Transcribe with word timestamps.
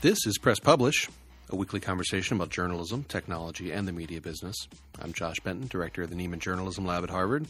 This 0.00 0.26
is 0.26 0.38
Press 0.38 0.60
Publish, 0.60 1.08
a 1.50 1.56
weekly 1.56 1.80
conversation 1.80 2.36
about 2.36 2.50
journalism, 2.50 3.02
technology, 3.02 3.72
and 3.72 3.88
the 3.88 3.90
media 3.90 4.20
business. 4.20 4.54
I'm 5.02 5.12
Josh 5.12 5.40
Benton, 5.40 5.66
director 5.66 6.04
of 6.04 6.10
the 6.10 6.14
Nieman 6.14 6.38
Journalism 6.38 6.86
Lab 6.86 7.02
at 7.02 7.10
Harvard, 7.10 7.48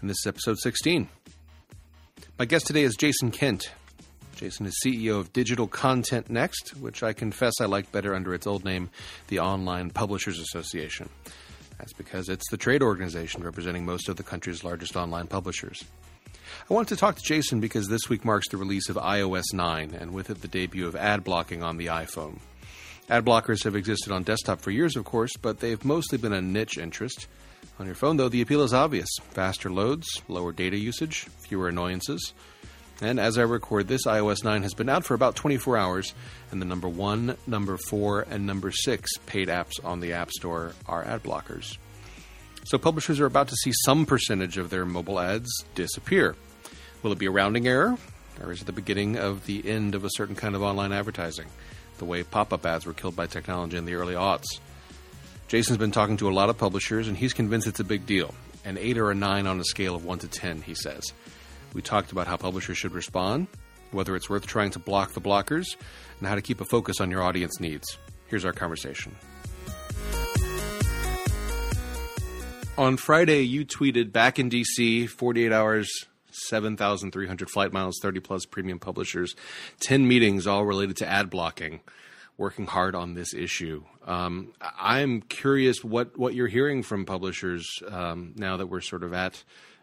and 0.00 0.08
this 0.08 0.18
is 0.20 0.26
episode 0.28 0.58
16. 0.58 1.08
My 2.38 2.44
guest 2.44 2.68
today 2.68 2.84
is 2.84 2.94
Jason 2.94 3.32
Kint. 3.32 3.70
Jason 4.36 4.64
is 4.66 4.80
CEO 4.86 5.18
of 5.18 5.32
Digital 5.32 5.66
Content 5.66 6.30
Next, 6.30 6.76
which 6.76 7.02
I 7.02 7.12
confess 7.12 7.54
I 7.60 7.64
like 7.64 7.90
better 7.90 8.14
under 8.14 8.32
its 8.32 8.46
old 8.46 8.64
name, 8.64 8.90
the 9.26 9.40
Online 9.40 9.90
Publishers 9.90 10.38
Association. 10.38 11.08
That's 11.78 11.94
because 11.94 12.28
it's 12.28 12.48
the 12.52 12.56
trade 12.56 12.84
organization 12.84 13.42
representing 13.42 13.84
most 13.84 14.08
of 14.08 14.14
the 14.14 14.22
country's 14.22 14.62
largest 14.62 14.94
online 14.94 15.26
publishers. 15.26 15.82
I 16.68 16.74
wanted 16.74 16.90
to 16.90 16.96
talk 16.96 17.16
to 17.16 17.22
Jason 17.22 17.60
because 17.60 17.88
this 17.88 18.08
week 18.08 18.24
marks 18.24 18.48
the 18.48 18.56
release 18.56 18.88
of 18.88 18.96
iOS 18.96 19.52
9, 19.52 19.94
and 19.98 20.12
with 20.12 20.30
it, 20.30 20.42
the 20.42 20.48
debut 20.48 20.86
of 20.86 20.96
ad 20.96 21.24
blocking 21.24 21.62
on 21.62 21.76
the 21.76 21.86
iPhone. 21.86 22.38
Ad 23.10 23.24
blockers 23.24 23.64
have 23.64 23.74
existed 23.74 24.12
on 24.12 24.22
desktop 24.22 24.60
for 24.60 24.70
years, 24.70 24.96
of 24.96 25.04
course, 25.04 25.36
but 25.40 25.60
they've 25.60 25.84
mostly 25.84 26.18
been 26.18 26.32
a 26.32 26.42
niche 26.42 26.76
interest. 26.76 27.26
On 27.78 27.86
your 27.86 27.94
phone, 27.94 28.16
though, 28.16 28.28
the 28.28 28.42
appeal 28.42 28.62
is 28.62 28.74
obvious 28.74 29.08
faster 29.30 29.70
loads, 29.70 30.06
lower 30.28 30.52
data 30.52 30.76
usage, 30.76 31.26
fewer 31.40 31.68
annoyances. 31.68 32.34
And 33.00 33.20
as 33.20 33.38
I 33.38 33.42
record 33.42 33.86
this, 33.86 34.06
iOS 34.06 34.42
9 34.42 34.62
has 34.62 34.74
been 34.74 34.88
out 34.88 35.04
for 35.04 35.14
about 35.14 35.36
24 35.36 35.76
hours, 35.76 36.14
and 36.50 36.60
the 36.60 36.66
number 36.66 36.88
1, 36.88 37.36
number 37.46 37.76
4, 37.76 38.26
and 38.28 38.44
number 38.44 38.72
6 38.72 39.10
paid 39.26 39.48
apps 39.48 39.82
on 39.84 40.00
the 40.00 40.12
App 40.12 40.32
Store 40.32 40.72
are 40.86 41.04
ad 41.04 41.22
blockers. 41.22 41.78
So 42.64 42.76
publishers 42.76 43.20
are 43.20 43.26
about 43.26 43.48
to 43.48 43.56
see 43.56 43.72
some 43.84 44.04
percentage 44.04 44.58
of 44.58 44.70
their 44.70 44.84
mobile 44.84 45.18
ads 45.18 45.48
disappear. 45.74 46.36
Will 47.02 47.12
it 47.12 47.18
be 47.18 47.26
a 47.26 47.30
rounding 47.30 47.66
error, 47.66 47.96
or 48.42 48.52
is 48.52 48.60
it 48.60 48.66
the 48.66 48.72
beginning 48.72 49.16
of 49.16 49.46
the 49.46 49.66
end 49.68 49.94
of 49.94 50.04
a 50.04 50.10
certain 50.12 50.34
kind 50.34 50.54
of 50.54 50.62
online 50.62 50.92
advertising, 50.92 51.46
the 51.98 52.04
way 52.04 52.22
pop 52.22 52.52
up 52.52 52.66
ads 52.66 52.84
were 52.84 52.92
killed 52.92 53.16
by 53.16 53.26
technology 53.26 53.76
in 53.76 53.84
the 53.84 53.94
early 53.94 54.14
aughts? 54.14 54.60
Jason's 55.48 55.78
been 55.78 55.92
talking 55.92 56.18
to 56.18 56.28
a 56.28 56.32
lot 56.32 56.50
of 56.50 56.58
publishers, 56.58 57.08
and 57.08 57.16
he's 57.16 57.32
convinced 57.32 57.66
it's 57.66 57.80
a 57.80 57.84
big 57.84 58.04
deal. 58.04 58.34
An 58.64 58.76
8 58.76 58.98
or 58.98 59.10
a 59.10 59.14
9 59.14 59.46
on 59.46 59.58
a 59.58 59.64
scale 59.64 59.94
of 59.94 60.04
1 60.04 60.18
to 60.18 60.28
10, 60.28 60.60
he 60.60 60.74
says. 60.74 61.02
We 61.72 61.80
talked 61.80 62.12
about 62.12 62.26
how 62.26 62.36
publishers 62.36 62.76
should 62.76 62.92
respond, 62.92 63.46
whether 63.92 64.14
it's 64.14 64.28
worth 64.28 64.46
trying 64.46 64.72
to 64.72 64.78
block 64.78 65.12
the 65.12 65.22
blockers, 65.22 65.64
and 66.18 66.28
how 66.28 66.34
to 66.34 66.42
keep 66.42 66.60
a 66.60 66.66
focus 66.66 67.00
on 67.00 67.10
your 67.10 67.22
audience 67.22 67.60
needs. 67.60 67.96
Here's 68.26 68.44
our 68.44 68.52
conversation. 68.52 69.14
On 72.78 72.96
Friday, 72.96 73.40
you 73.42 73.66
tweeted 73.66 74.12
back 74.12 74.38
in 74.38 74.48
DC, 74.48 75.08
48 75.08 75.52
hours 75.52 75.90
7,300 76.30 77.50
flight 77.50 77.72
miles, 77.72 77.98
30 78.00 78.20
plus 78.20 78.44
premium 78.46 78.78
publishers, 78.78 79.34
10 79.80 80.06
meetings 80.06 80.46
all 80.46 80.64
related 80.64 80.96
to 80.98 81.06
ad 81.08 81.28
blocking, 81.28 81.80
working 82.36 82.66
hard 82.66 82.94
on 82.94 83.14
this 83.14 83.34
issue. 83.34 83.82
Um, 84.06 84.52
I'm 84.60 85.22
curious 85.22 85.82
what, 85.82 86.16
what 86.16 86.34
you're 86.34 86.46
hearing 86.46 86.84
from 86.84 87.04
publishers 87.04 87.68
um, 87.90 88.34
now 88.36 88.58
that 88.58 88.68
we're 88.68 88.80
sort 88.80 89.02
of 89.02 89.12
at 89.12 89.42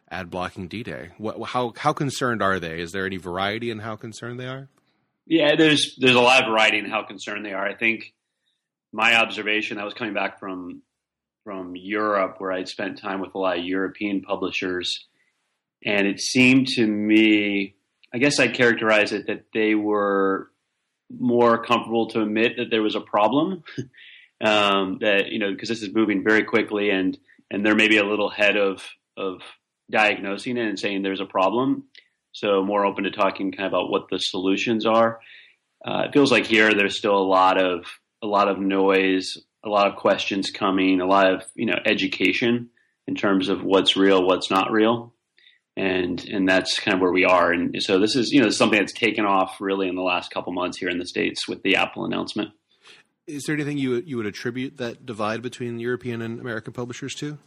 ad 0.09 0.29
blocking 0.29 0.69
D 0.69 0.81
Day. 0.81 1.09
How, 1.47 1.73
how 1.75 1.91
concerned 1.91 2.41
are 2.41 2.61
they? 2.61 2.79
Is 2.79 2.93
there 2.93 3.05
any 3.05 3.17
variety 3.17 3.71
in 3.71 3.79
how 3.79 3.97
concerned 3.97 4.39
they 4.39 4.47
are? 4.47 4.69
Yeah, 5.25 5.57
there's 5.57 5.97
there's 5.97 6.15
a 6.15 6.21
lot 6.21 6.43
of 6.43 6.49
variety 6.49 6.77
in 6.77 6.85
how 6.85 7.03
concerned 7.03 7.45
they 7.45 7.51
are. 7.51 7.67
I 7.67 7.73
think 7.73 8.13
my 8.93 9.17
observation, 9.17 9.79
I 9.79 9.83
was 9.83 9.93
coming 9.93 10.13
back 10.13 10.39
from 10.39 10.81
from 11.45 11.77
Europe 11.77 12.35
where 12.39 12.51
I'd 12.51 12.67
spent 12.67 12.97
time 12.97 13.21
with 13.21 13.33
a 13.35 13.37
lot 13.37 13.59
of 13.59 13.63
European 13.63 14.21
publishers 14.21 15.05
and 15.85 16.07
it 16.07 16.19
seemed 16.19 16.67
to 16.69 16.85
me, 16.85 17.75
I 18.13 18.17
guess 18.17 18.39
I'd 18.39 18.55
characterize 18.55 19.11
it 19.13 19.27
that 19.27 19.45
they 19.53 19.75
were 19.75 20.49
more 21.15 21.63
comfortable 21.63 22.07
to 22.09 22.23
admit 22.23 22.57
that 22.57 22.71
there 22.71 22.81
was 22.81 22.95
a 22.95 23.01
problem. 23.01 23.63
um, 24.43 24.97
that 25.01 25.27
you 25.29 25.39
know, 25.39 25.51
because 25.51 25.69
this 25.69 25.83
is 25.83 25.93
moving 25.93 26.23
very 26.23 26.43
quickly, 26.43 26.89
and 26.89 27.17
and 27.51 27.63
they're 27.63 27.75
maybe 27.75 27.97
a 27.97 28.03
little 28.03 28.31
ahead 28.31 28.57
of 28.57 28.83
of 29.15 29.41
diagnosing 29.91 30.57
it 30.57 30.67
and 30.67 30.79
saying 30.79 31.03
there's 31.03 31.21
a 31.21 31.25
problem. 31.25 31.85
So 32.31 32.63
more 32.63 32.85
open 32.85 33.05
to 33.05 33.11
talking 33.11 33.51
kind 33.51 33.67
of 33.67 33.73
about 33.73 33.91
what 33.91 34.09
the 34.09 34.17
solutions 34.17 34.85
are. 34.85 35.19
Uh, 35.85 36.05
it 36.07 36.13
feels 36.13 36.31
like 36.31 36.45
here 36.45 36.73
there's 36.73 36.97
still 36.97 37.15
a 37.15 37.23
lot 37.23 37.61
of 37.61 37.85
a 38.23 38.27
lot 38.27 38.49
of 38.49 38.57
noise, 38.57 39.37
a 39.65 39.69
lot 39.69 39.87
of 39.87 39.95
questions 39.95 40.51
coming, 40.51 41.01
a 41.01 41.05
lot 41.05 41.31
of 41.31 41.43
you 41.55 41.65
know 41.65 41.77
education 41.85 42.69
in 43.07 43.15
terms 43.15 43.49
of 43.49 43.63
what's 43.63 43.95
real, 43.95 44.25
what's 44.25 44.49
not 44.49 44.71
real 44.71 45.15
and 45.77 46.25
and 46.29 46.47
that's 46.47 46.79
kind 46.79 46.95
of 46.95 47.01
where 47.01 47.11
we 47.11 47.25
are. 47.25 47.51
And 47.51 47.75
so 47.81 47.99
this 47.99 48.15
is 48.15 48.31
you 48.31 48.41
know 48.41 48.49
something 48.49 48.79
that's 48.79 48.93
taken 48.93 49.25
off 49.25 49.57
really 49.59 49.87
in 49.87 49.95
the 49.95 50.01
last 50.01 50.31
couple 50.31 50.53
months 50.53 50.77
here 50.77 50.89
in 50.89 50.99
the 50.99 51.05
states 51.05 51.47
with 51.47 51.63
the 51.63 51.75
Apple 51.75 52.05
announcement. 52.05 52.51
Is 53.27 53.43
there 53.43 53.55
anything 53.55 53.77
you 53.77 54.01
you 54.05 54.17
would 54.17 54.25
attribute 54.25 54.77
that 54.77 55.05
divide 55.05 55.41
between 55.41 55.79
European 55.79 56.21
and 56.21 56.39
American 56.39 56.73
publishers 56.73 57.13
to? 57.15 57.37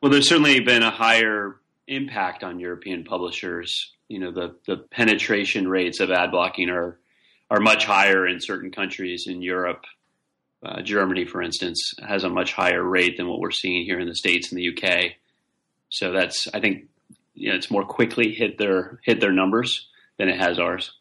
Well, 0.00 0.10
there's 0.10 0.28
certainly 0.28 0.60
been 0.60 0.82
a 0.82 0.90
higher 0.90 1.56
impact 1.88 2.44
on 2.44 2.58
European 2.58 3.04
publishers. 3.04 3.92
You 4.08 4.20
know, 4.20 4.30
the 4.30 4.56
the 4.66 4.78
penetration 4.90 5.68
rates 5.68 6.00
of 6.00 6.10
ad 6.10 6.30
blocking 6.30 6.70
are 6.70 6.98
are 7.50 7.60
much 7.60 7.84
higher 7.84 8.26
in 8.26 8.40
certain 8.40 8.70
countries 8.70 9.24
in 9.26 9.42
Europe. 9.42 9.84
Uh, 10.64 10.80
Germany, 10.80 11.26
for 11.26 11.42
instance, 11.42 11.94
has 12.06 12.24
a 12.24 12.30
much 12.30 12.52
higher 12.52 12.82
rate 12.82 13.16
than 13.16 13.28
what 13.28 13.38
we're 13.38 13.50
seeing 13.50 13.84
here 13.84 13.98
in 13.98 14.08
the 14.08 14.14
states 14.14 14.50
and 14.50 14.58
the 14.58 14.68
UK. 14.70 15.12
So 15.90 16.12
that's 16.12 16.48
I 16.54 16.60
think 16.60 16.86
you 17.34 17.50
know, 17.50 17.56
it's 17.56 17.70
more 17.70 17.84
quickly 17.84 18.32
hit 18.32 18.58
their 18.58 19.00
hit 19.02 19.20
their 19.20 19.32
numbers 19.32 19.86
than 20.16 20.28
it 20.28 20.38
has 20.38 20.58
ours. 20.58 20.92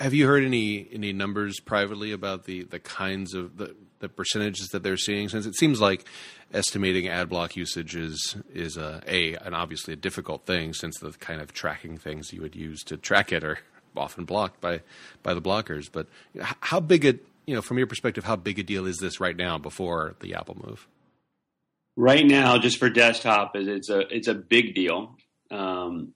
Have 0.00 0.14
you 0.14 0.26
heard 0.26 0.44
any 0.44 0.88
any 0.92 1.12
numbers 1.12 1.60
privately 1.60 2.12
about 2.12 2.44
the 2.44 2.64
the 2.64 2.80
kinds 2.80 3.34
of 3.34 3.58
the 3.58 3.76
the 4.00 4.08
percentages 4.08 4.68
that 4.68 4.82
they're 4.82 4.96
seeing? 4.96 5.28
Since 5.28 5.46
it 5.46 5.54
seems 5.54 5.80
like 5.80 6.04
estimating 6.52 7.08
ad 7.08 7.28
block 7.28 7.56
usage 7.56 7.94
is 7.94 8.36
is 8.52 8.76
a, 8.76 9.02
a 9.06 9.34
an 9.34 9.54
obviously 9.54 9.92
a 9.92 9.96
difficult 9.96 10.46
thing, 10.46 10.72
since 10.72 10.98
the 10.98 11.12
kind 11.12 11.40
of 11.40 11.52
tracking 11.52 11.98
things 11.98 12.32
you 12.32 12.40
would 12.40 12.56
use 12.56 12.82
to 12.84 12.96
track 12.96 13.32
it 13.32 13.44
are 13.44 13.58
often 13.96 14.24
blocked 14.24 14.60
by 14.60 14.80
by 15.22 15.34
the 15.34 15.42
blockers. 15.42 15.90
But 15.90 16.08
how 16.40 16.80
big 16.80 17.04
a 17.04 17.14
you 17.48 17.54
know 17.54 17.62
from 17.62 17.78
your 17.78 17.86
perspective, 17.86 18.24
how 18.24 18.36
big 18.36 18.58
a 18.58 18.62
deal 18.62 18.86
is 18.86 18.98
this 18.98 19.20
right 19.20 19.36
now 19.36 19.58
before 19.58 20.16
the 20.20 20.34
Apple 20.34 20.56
move? 20.62 20.86
Right 21.96 22.24
now, 22.24 22.58
just 22.58 22.78
for 22.78 22.90
desktop, 22.90 23.52
it's 23.54 23.88
a 23.88 24.00
it's 24.14 24.28
a 24.28 24.34
big 24.34 24.74
deal 24.74 25.16
um, 25.50 26.12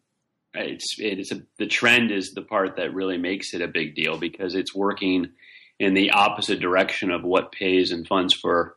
it's 0.54 0.96
it's 0.98 1.32
a, 1.32 1.42
the 1.58 1.66
trend 1.66 2.10
is 2.10 2.32
the 2.32 2.42
part 2.42 2.76
that 2.76 2.94
really 2.94 3.16
makes 3.16 3.54
it 3.54 3.62
a 3.62 3.68
big 3.68 3.94
deal 3.94 4.18
because 4.18 4.54
it's 4.54 4.74
working 4.74 5.30
in 5.78 5.94
the 5.94 6.10
opposite 6.10 6.60
direction 6.60 7.10
of 7.10 7.24
what 7.24 7.52
pays 7.52 7.90
and 7.90 8.06
funds 8.06 8.34
for 8.34 8.76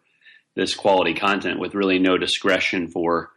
this 0.56 0.74
quality 0.74 1.14
content 1.14 1.60
with 1.60 1.76
really 1.76 2.00
no 2.00 2.18
discretion 2.18 2.90
for 2.90 3.32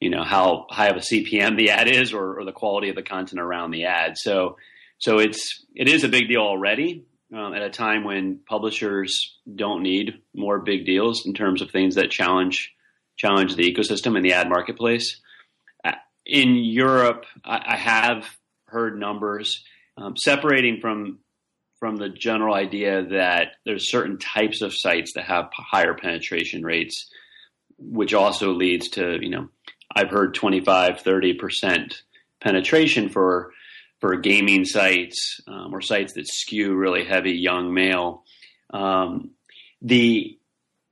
you 0.00 0.10
know 0.10 0.24
how 0.24 0.66
high 0.70 0.88
of 0.88 0.96
a 0.96 1.00
CPM 1.00 1.56
the 1.56 1.70
ad 1.70 1.88
is 1.88 2.12
or, 2.12 2.40
or 2.40 2.44
the 2.44 2.52
quality 2.52 2.88
of 2.88 2.96
the 2.96 3.02
content 3.02 3.40
around 3.40 3.70
the 3.70 3.84
ad. 3.84 4.18
So 4.18 4.56
so 4.98 5.18
it's 5.18 5.64
it 5.74 5.88
is 5.88 6.02
a 6.02 6.08
big 6.08 6.28
deal 6.28 6.40
already 6.40 7.04
um, 7.34 7.54
at 7.54 7.62
a 7.62 7.70
time 7.70 8.04
when 8.04 8.38
publishers 8.46 9.38
don't 9.54 9.82
need 9.82 10.20
more 10.34 10.60
big 10.60 10.86
deals 10.86 11.26
in 11.26 11.34
terms 11.34 11.62
of 11.62 11.70
things 11.70 11.96
that 11.96 12.10
challenge 12.10 12.72
challenge 13.16 13.56
the 13.56 13.72
ecosystem 13.72 14.16
and 14.16 14.24
the 14.24 14.32
ad 14.32 14.48
marketplace. 14.48 15.20
In 16.26 16.54
Europe, 16.54 17.26
I, 17.44 17.60
I 17.66 17.76
have 17.76 18.26
heard 18.66 18.98
numbers 18.98 19.62
um, 19.96 20.16
separating 20.16 20.80
from 20.80 21.18
from 21.78 21.96
the 21.96 22.08
general 22.08 22.54
idea 22.54 23.04
that 23.10 23.48
there's 23.66 23.90
certain 23.90 24.18
types 24.18 24.62
of 24.62 24.72
sites 24.74 25.12
that 25.14 25.24
have 25.24 25.50
higher 25.52 25.92
penetration 25.92 26.62
rates, 26.62 27.10
which 27.76 28.14
also 28.14 28.52
leads 28.52 28.88
to 28.90 29.18
you 29.20 29.30
know 29.30 29.48
I've 29.94 30.10
heard 30.10 30.34
25, 30.34 31.00
30 31.00 31.34
percent 31.34 32.02
penetration 32.40 33.08
for 33.10 33.52
for 34.04 34.16
gaming 34.16 34.66
sites 34.66 35.40
um, 35.48 35.74
or 35.74 35.80
sites 35.80 36.12
that 36.12 36.28
skew 36.28 36.74
really 36.74 37.06
heavy 37.06 37.32
young 37.32 37.72
male. 37.72 38.22
Um, 38.68 39.30
the 39.80 40.38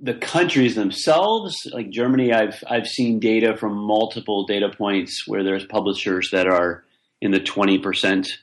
the 0.00 0.14
countries 0.14 0.74
themselves, 0.74 1.54
like 1.74 1.90
Germany, 1.90 2.32
I've 2.32 2.64
I've 2.66 2.86
seen 2.86 3.20
data 3.20 3.54
from 3.54 3.76
multiple 3.76 4.46
data 4.46 4.70
points 4.70 5.24
where 5.26 5.44
there's 5.44 5.66
publishers 5.66 6.30
that 6.32 6.46
are 6.46 6.84
in 7.20 7.32
the 7.32 7.38
twenty 7.38 7.78
percent 7.78 8.38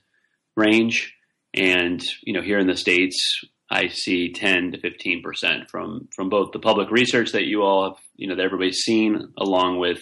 range, 0.56 1.16
and 1.56 2.00
you 2.22 2.34
know 2.34 2.44
here 2.44 2.60
in 2.60 2.68
the 2.68 2.78
states, 2.78 3.44
I 3.72 3.88
see 3.88 4.34
ten 4.34 4.74
to 4.74 4.80
fifteen 4.80 5.24
percent 5.24 5.72
from 5.72 6.10
from 6.16 6.30
both 6.30 6.52
the 6.52 6.60
public 6.60 6.92
research 6.92 7.32
that 7.32 7.46
you 7.46 7.64
all 7.64 7.90
have, 7.90 8.00
you 8.18 8.28
know, 8.28 8.36
that 8.36 8.46
everybody's 8.46 8.84
seen, 8.84 9.34
along 9.36 9.80
with 9.80 10.00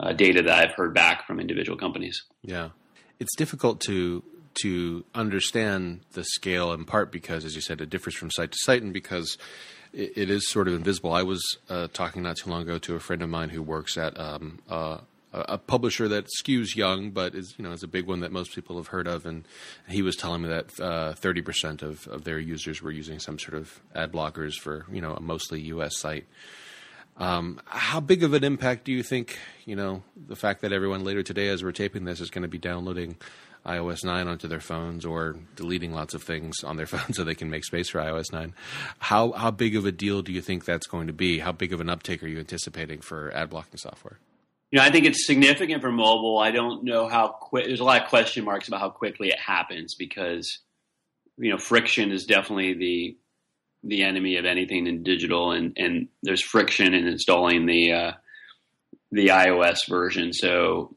uh, 0.00 0.14
data 0.14 0.42
that 0.42 0.58
I've 0.58 0.74
heard 0.74 0.94
back 0.94 1.28
from 1.28 1.38
individual 1.38 1.78
companies. 1.78 2.24
Yeah, 2.42 2.70
it's 3.20 3.36
difficult 3.36 3.80
to 3.82 4.24
to 4.62 5.04
understand 5.14 6.00
the 6.12 6.24
scale 6.24 6.72
in 6.72 6.84
part 6.84 7.12
because, 7.12 7.44
as 7.44 7.54
you 7.54 7.60
said, 7.60 7.80
it 7.80 7.88
differs 7.90 8.16
from 8.16 8.30
site 8.30 8.52
to 8.52 8.58
site, 8.60 8.82
and 8.82 8.92
because 8.92 9.38
it, 9.92 10.12
it 10.16 10.30
is 10.30 10.48
sort 10.48 10.66
of 10.66 10.74
invisible. 10.74 11.12
I 11.12 11.22
was 11.22 11.42
uh, 11.68 11.88
talking 11.92 12.22
not 12.22 12.36
too 12.36 12.50
long 12.50 12.62
ago 12.62 12.78
to 12.78 12.96
a 12.96 13.00
friend 13.00 13.22
of 13.22 13.28
mine 13.28 13.50
who 13.50 13.62
works 13.62 13.96
at 13.96 14.18
um, 14.18 14.58
uh, 14.68 14.98
a 15.32 15.58
publisher 15.58 16.08
that 16.08 16.26
skews 16.42 16.74
young, 16.74 17.10
but 17.10 17.34
is 17.34 17.54
you 17.56 17.64
know 17.64 17.72
is 17.72 17.82
a 17.82 17.88
big 17.88 18.06
one 18.06 18.20
that 18.20 18.32
most 18.32 18.54
people 18.54 18.76
have 18.76 18.88
heard 18.88 19.06
of. 19.06 19.26
And 19.26 19.44
he 19.88 20.02
was 20.02 20.16
telling 20.16 20.42
me 20.42 20.48
that 20.48 20.80
uh, 20.80 21.12
thirty 21.12 21.42
percent 21.42 21.82
of, 21.82 22.06
of 22.08 22.24
their 22.24 22.38
users 22.38 22.82
were 22.82 22.90
using 22.90 23.20
some 23.20 23.38
sort 23.38 23.54
of 23.54 23.80
ad 23.94 24.12
blockers 24.12 24.54
for 24.54 24.86
you 24.90 25.00
know 25.00 25.14
a 25.14 25.20
mostly 25.20 25.60
U.S. 25.62 25.98
site. 25.98 26.26
Um, 27.16 27.60
how 27.66 28.00
big 28.00 28.22
of 28.22 28.32
an 28.32 28.44
impact 28.44 28.84
do 28.84 28.92
you 28.92 29.02
think 29.02 29.38
you 29.66 29.76
know 29.76 30.02
the 30.16 30.36
fact 30.36 30.62
that 30.62 30.72
everyone 30.72 31.04
later 31.04 31.22
today, 31.22 31.48
as 31.48 31.62
we're 31.62 31.72
taping 31.72 32.04
this, 32.04 32.20
is 32.20 32.30
going 32.30 32.42
to 32.42 32.48
be 32.48 32.58
downloading 32.58 33.16
iOS 33.66 34.04
9 34.04 34.26
onto 34.26 34.48
their 34.48 34.60
phones 34.60 35.04
or 35.04 35.36
deleting 35.54 35.92
lots 35.92 36.14
of 36.14 36.22
things 36.22 36.64
on 36.64 36.76
their 36.76 36.86
phone 36.94 37.12
so 37.12 37.24
they 37.24 37.34
can 37.34 37.50
make 37.50 37.64
space 37.64 37.90
for 37.90 37.98
iOS 38.00 38.32
9. 38.32 38.54
How 38.98 39.32
how 39.32 39.50
big 39.50 39.76
of 39.76 39.84
a 39.84 39.92
deal 39.92 40.22
do 40.22 40.32
you 40.32 40.40
think 40.40 40.64
that's 40.64 40.86
going 40.86 41.06
to 41.06 41.12
be? 41.12 41.38
How 41.38 41.52
big 41.52 41.72
of 41.72 41.80
an 41.80 41.88
uptake 41.88 42.22
are 42.22 42.28
you 42.28 42.38
anticipating 42.38 43.00
for 43.00 43.32
ad 43.34 43.50
blocking 43.50 43.78
software? 43.78 44.18
You 44.70 44.78
know, 44.78 44.84
I 44.84 44.90
think 44.90 45.04
it's 45.04 45.26
significant 45.26 45.82
for 45.82 45.90
mobile. 45.90 46.38
I 46.38 46.52
don't 46.52 46.84
know 46.84 47.08
how 47.08 47.28
quick. 47.28 47.66
There's 47.66 47.80
a 47.80 47.84
lot 47.84 48.02
of 48.02 48.08
question 48.08 48.44
marks 48.44 48.68
about 48.68 48.80
how 48.80 48.90
quickly 48.90 49.28
it 49.28 49.38
happens 49.38 49.94
because 49.94 50.60
you 51.36 51.50
know 51.50 51.58
friction 51.58 52.12
is 52.12 52.24
definitely 52.24 52.74
the 52.74 53.16
the 53.82 54.02
enemy 54.02 54.36
of 54.36 54.44
anything 54.44 54.86
in 54.86 55.02
digital, 55.02 55.52
and 55.52 55.72
and 55.76 56.08
there's 56.22 56.42
friction 56.42 56.94
in 56.94 57.06
installing 57.06 57.66
the 57.66 57.92
uh, 57.92 58.12
the 59.10 59.28
iOS 59.28 59.88
version. 59.88 60.32
So 60.32 60.96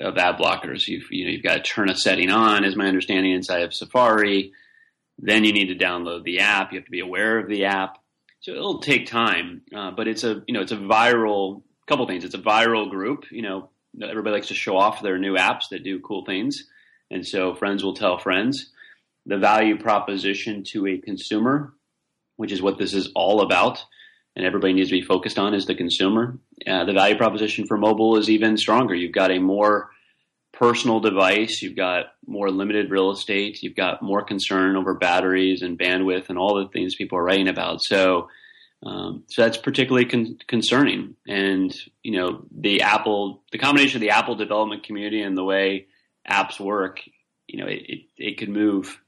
of 0.00 0.16
ad 0.16 0.36
blockers. 0.36 0.86
You've 0.86 1.10
you 1.10 1.24
know 1.24 1.30
you've 1.30 1.42
got 1.42 1.56
to 1.56 1.62
turn 1.62 1.90
a 1.90 1.96
setting 1.96 2.30
on, 2.30 2.64
is 2.64 2.76
my 2.76 2.86
understanding, 2.86 3.32
inside 3.32 3.62
of 3.62 3.74
Safari. 3.74 4.52
Then 5.18 5.44
you 5.44 5.52
need 5.52 5.66
to 5.66 5.84
download 5.84 6.24
the 6.24 6.40
app. 6.40 6.72
You 6.72 6.78
have 6.78 6.86
to 6.86 6.90
be 6.90 7.00
aware 7.00 7.38
of 7.38 7.48
the 7.48 7.66
app. 7.66 7.98
So 8.40 8.52
it'll 8.52 8.80
take 8.80 9.06
time, 9.06 9.62
uh, 9.74 9.92
but 9.92 10.08
it's 10.08 10.24
a 10.24 10.42
you 10.46 10.54
know 10.54 10.60
it's 10.60 10.72
a 10.72 10.76
viral 10.76 11.62
couple 11.86 12.06
things. 12.06 12.24
It's 12.24 12.34
a 12.34 12.38
viral 12.38 12.90
group. 12.90 13.24
You 13.30 13.42
know 13.42 13.70
everybody 14.02 14.34
likes 14.34 14.48
to 14.48 14.54
show 14.54 14.76
off 14.76 15.02
their 15.02 15.18
new 15.18 15.36
apps 15.36 15.68
that 15.70 15.84
do 15.84 16.00
cool 16.00 16.24
things, 16.24 16.64
and 17.10 17.26
so 17.26 17.54
friends 17.54 17.84
will 17.84 17.94
tell 17.94 18.18
friends. 18.18 18.70
The 19.26 19.38
value 19.38 19.78
proposition 19.78 20.64
to 20.72 20.86
a 20.86 20.98
consumer, 20.98 21.72
which 22.36 22.52
is 22.52 22.62
what 22.62 22.78
this 22.78 22.94
is 22.94 23.10
all 23.14 23.40
about, 23.40 23.84
and 24.36 24.44
everybody 24.44 24.72
needs 24.72 24.88
to 24.88 24.96
be 24.98 25.02
focused 25.02 25.38
on 25.38 25.54
is 25.54 25.66
the 25.66 25.74
consumer. 25.74 26.38
Uh, 26.66 26.84
the 26.84 26.92
value 26.92 27.16
proposition 27.16 27.66
for 27.66 27.76
mobile 27.76 28.16
is 28.16 28.28
even 28.28 28.56
stronger. 28.56 28.94
You've 28.94 29.12
got 29.12 29.30
a 29.30 29.38
more 29.38 29.90
personal 30.52 31.00
device, 31.00 31.62
you've 31.62 31.76
got 31.76 32.06
more 32.26 32.50
limited 32.50 32.90
real 32.90 33.10
estate, 33.10 33.62
you've 33.62 33.76
got 33.76 34.02
more 34.02 34.22
concern 34.22 34.76
over 34.76 34.94
batteries 34.94 35.62
and 35.62 35.78
bandwidth 35.78 36.28
and 36.28 36.38
all 36.38 36.56
the 36.56 36.68
things 36.68 36.94
people 36.94 37.18
are 37.18 37.24
writing 37.24 37.48
about. 37.48 37.82
So, 37.82 38.28
um, 38.84 39.24
so 39.28 39.42
that's 39.42 39.56
particularly 39.56 40.06
con- 40.06 40.38
concerning. 40.46 41.16
And 41.26 41.74
you 42.02 42.18
know, 42.18 42.44
the 42.56 42.82
Apple, 42.82 43.42
the 43.50 43.58
combination 43.58 43.96
of 43.98 44.02
the 44.02 44.10
Apple 44.10 44.36
development 44.36 44.84
community 44.84 45.22
and 45.22 45.36
the 45.36 45.44
way 45.44 45.86
apps 46.30 46.60
work, 46.60 47.00
you 47.46 47.58
know, 47.58 47.66
it, 47.66 47.82
it, 47.88 48.00
it 48.16 48.38
could 48.38 48.48
move 48.48 49.00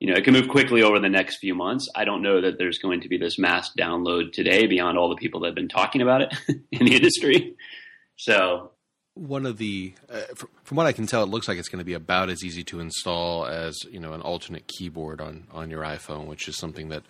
you 0.00 0.08
know, 0.08 0.16
it 0.16 0.24
can 0.24 0.32
move 0.32 0.48
quickly 0.48 0.82
over 0.82 1.00
the 1.00 1.08
next 1.08 1.38
few 1.38 1.54
months. 1.54 1.88
I 1.94 2.04
don't 2.04 2.22
know 2.22 2.40
that 2.40 2.56
there's 2.56 2.78
going 2.78 3.00
to 3.00 3.08
be 3.08 3.18
this 3.18 3.38
mass 3.38 3.70
download 3.76 4.32
today 4.32 4.66
beyond 4.66 4.96
all 4.96 5.08
the 5.08 5.16
people 5.16 5.40
that 5.40 5.48
have 5.48 5.54
been 5.54 5.68
talking 5.68 6.02
about 6.02 6.22
it 6.22 6.34
in 6.72 6.86
the 6.86 6.94
industry. 6.94 7.56
So, 8.16 8.70
one 9.14 9.46
of 9.46 9.58
the, 9.58 9.94
uh, 10.08 10.20
from 10.62 10.76
what 10.76 10.86
I 10.86 10.92
can 10.92 11.06
tell, 11.06 11.24
it 11.24 11.28
looks 11.28 11.48
like 11.48 11.58
it's 11.58 11.68
going 11.68 11.80
to 11.80 11.84
be 11.84 11.94
about 11.94 12.30
as 12.30 12.44
easy 12.44 12.62
to 12.64 12.78
install 12.78 13.46
as 13.46 13.76
you 13.90 13.98
know 13.98 14.12
an 14.12 14.20
alternate 14.20 14.68
keyboard 14.68 15.20
on 15.20 15.48
on 15.50 15.70
your 15.70 15.82
iPhone, 15.82 16.26
which 16.26 16.46
is 16.46 16.56
something 16.56 16.88
that, 16.90 17.02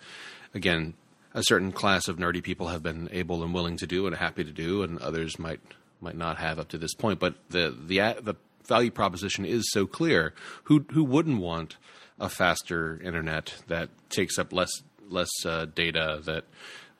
again, 0.55 0.95
a 1.35 1.43
certain 1.43 1.71
class 1.71 2.07
of 2.07 2.17
nerdy 2.17 2.41
people 2.41 2.67
have 2.67 2.81
been 2.81 3.07
able 3.11 3.43
and 3.43 3.53
willing 3.53 3.77
to 3.77 3.85
do 3.85 4.07
and 4.07 4.15
happy 4.15 4.43
to 4.43 4.51
do, 4.51 4.81
and 4.81 4.97
others 4.99 5.37
might 5.37 5.61
might 6.01 6.17
not 6.17 6.37
have 6.37 6.57
up 6.57 6.69
to 6.69 6.77
this 6.79 6.95
point. 6.95 7.19
But 7.19 7.35
the 7.49 7.69
the 7.69 7.97
the 8.19 8.35
value 8.65 8.91
proposition 8.91 9.45
is 9.45 9.69
so 9.71 9.85
clear. 9.85 10.33
Who 10.63 10.85
who 10.91 11.03
wouldn't 11.03 11.39
want 11.39 11.77
a 12.19 12.29
faster 12.29 12.99
internet 13.03 13.53
that 13.67 13.89
takes 14.09 14.37
up 14.37 14.53
less 14.53 14.71
less 15.07 15.29
uh, 15.45 15.65
data 15.65 16.21
that 16.25 16.45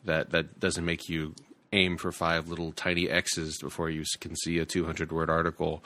that 0.05 0.31
that 0.31 0.59
doesn't 0.59 0.85
make 0.85 1.09
you 1.09 1.35
aim 1.71 1.97
for 1.97 2.11
five 2.11 2.47
little 2.47 2.71
tiny 2.71 3.09
X's 3.09 3.59
before 3.59 3.89
you 3.89 4.03
can 4.19 4.35
see 4.35 4.57
a 4.57 4.65
200 4.65 5.11
word 5.11 5.29
article. 5.29 5.83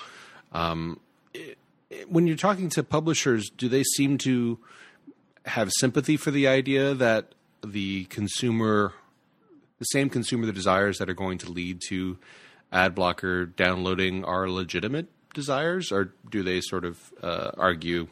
Um, 0.51 0.99
it, 1.33 1.57
it, 1.89 2.09
when 2.09 2.27
you're 2.27 2.37
talking 2.37 2.69
to 2.69 2.83
publishers, 2.83 3.49
do 3.49 3.67
they 3.67 3.83
seem 3.83 4.17
to 4.19 4.59
have 5.45 5.69
sympathy 5.79 6.15
for 6.15 6.31
the 6.31 6.47
idea 6.47 6.93
that 6.93 7.33
the 7.65 8.05
consumer, 8.05 8.93
the 9.79 9.85
same 9.85 10.09
consumer 10.09 10.45
the 10.45 10.53
desires 10.53 10.99
that 10.99 11.09
are 11.09 11.13
going 11.13 11.37
to 11.39 11.51
lead 11.51 11.81
to 11.89 12.17
ad 12.71 12.95
blocker 12.95 13.45
downloading 13.45 14.23
are 14.23 14.49
legitimate 14.49 15.07
desires, 15.33 15.91
or 15.91 16.13
do 16.29 16.43
they 16.43 16.61
sort 16.61 16.85
of 16.85 17.13
uh, 17.21 17.51
argue 17.57 18.07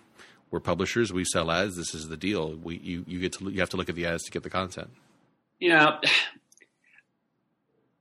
we're 0.51 0.59
publishers. 0.59 1.11
We 1.11 1.23
sell 1.23 1.49
ads. 1.49 1.77
This 1.77 1.95
is 1.95 2.09
the 2.09 2.17
deal. 2.17 2.55
We 2.55 2.77
you 2.77 3.05
you 3.07 3.19
get 3.19 3.33
to 3.33 3.49
you 3.49 3.61
have 3.61 3.69
to 3.69 3.77
look 3.77 3.89
at 3.89 3.95
the 3.95 4.05
ads 4.05 4.23
to 4.23 4.31
get 4.31 4.43
the 4.43 4.49
content. 4.49 4.89
You 5.59 5.69
know, 5.69 5.99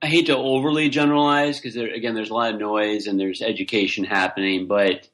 I 0.03 0.07
hate 0.07 0.27
to 0.27 0.37
overly 0.37 0.89
generalize 0.89 1.61
because 1.61 1.75
there, 1.75 1.93
again, 1.93 2.15
there's 2.15 2.31
a 2.31 2.35
lot 2.35 2.55
of 2.55 2.61
noise 2.61 3.07
and 3.07 3.21
there's 3.21 3.41
education 3.41 4.05
happening, 4.05 4.67
but 4.67 5.09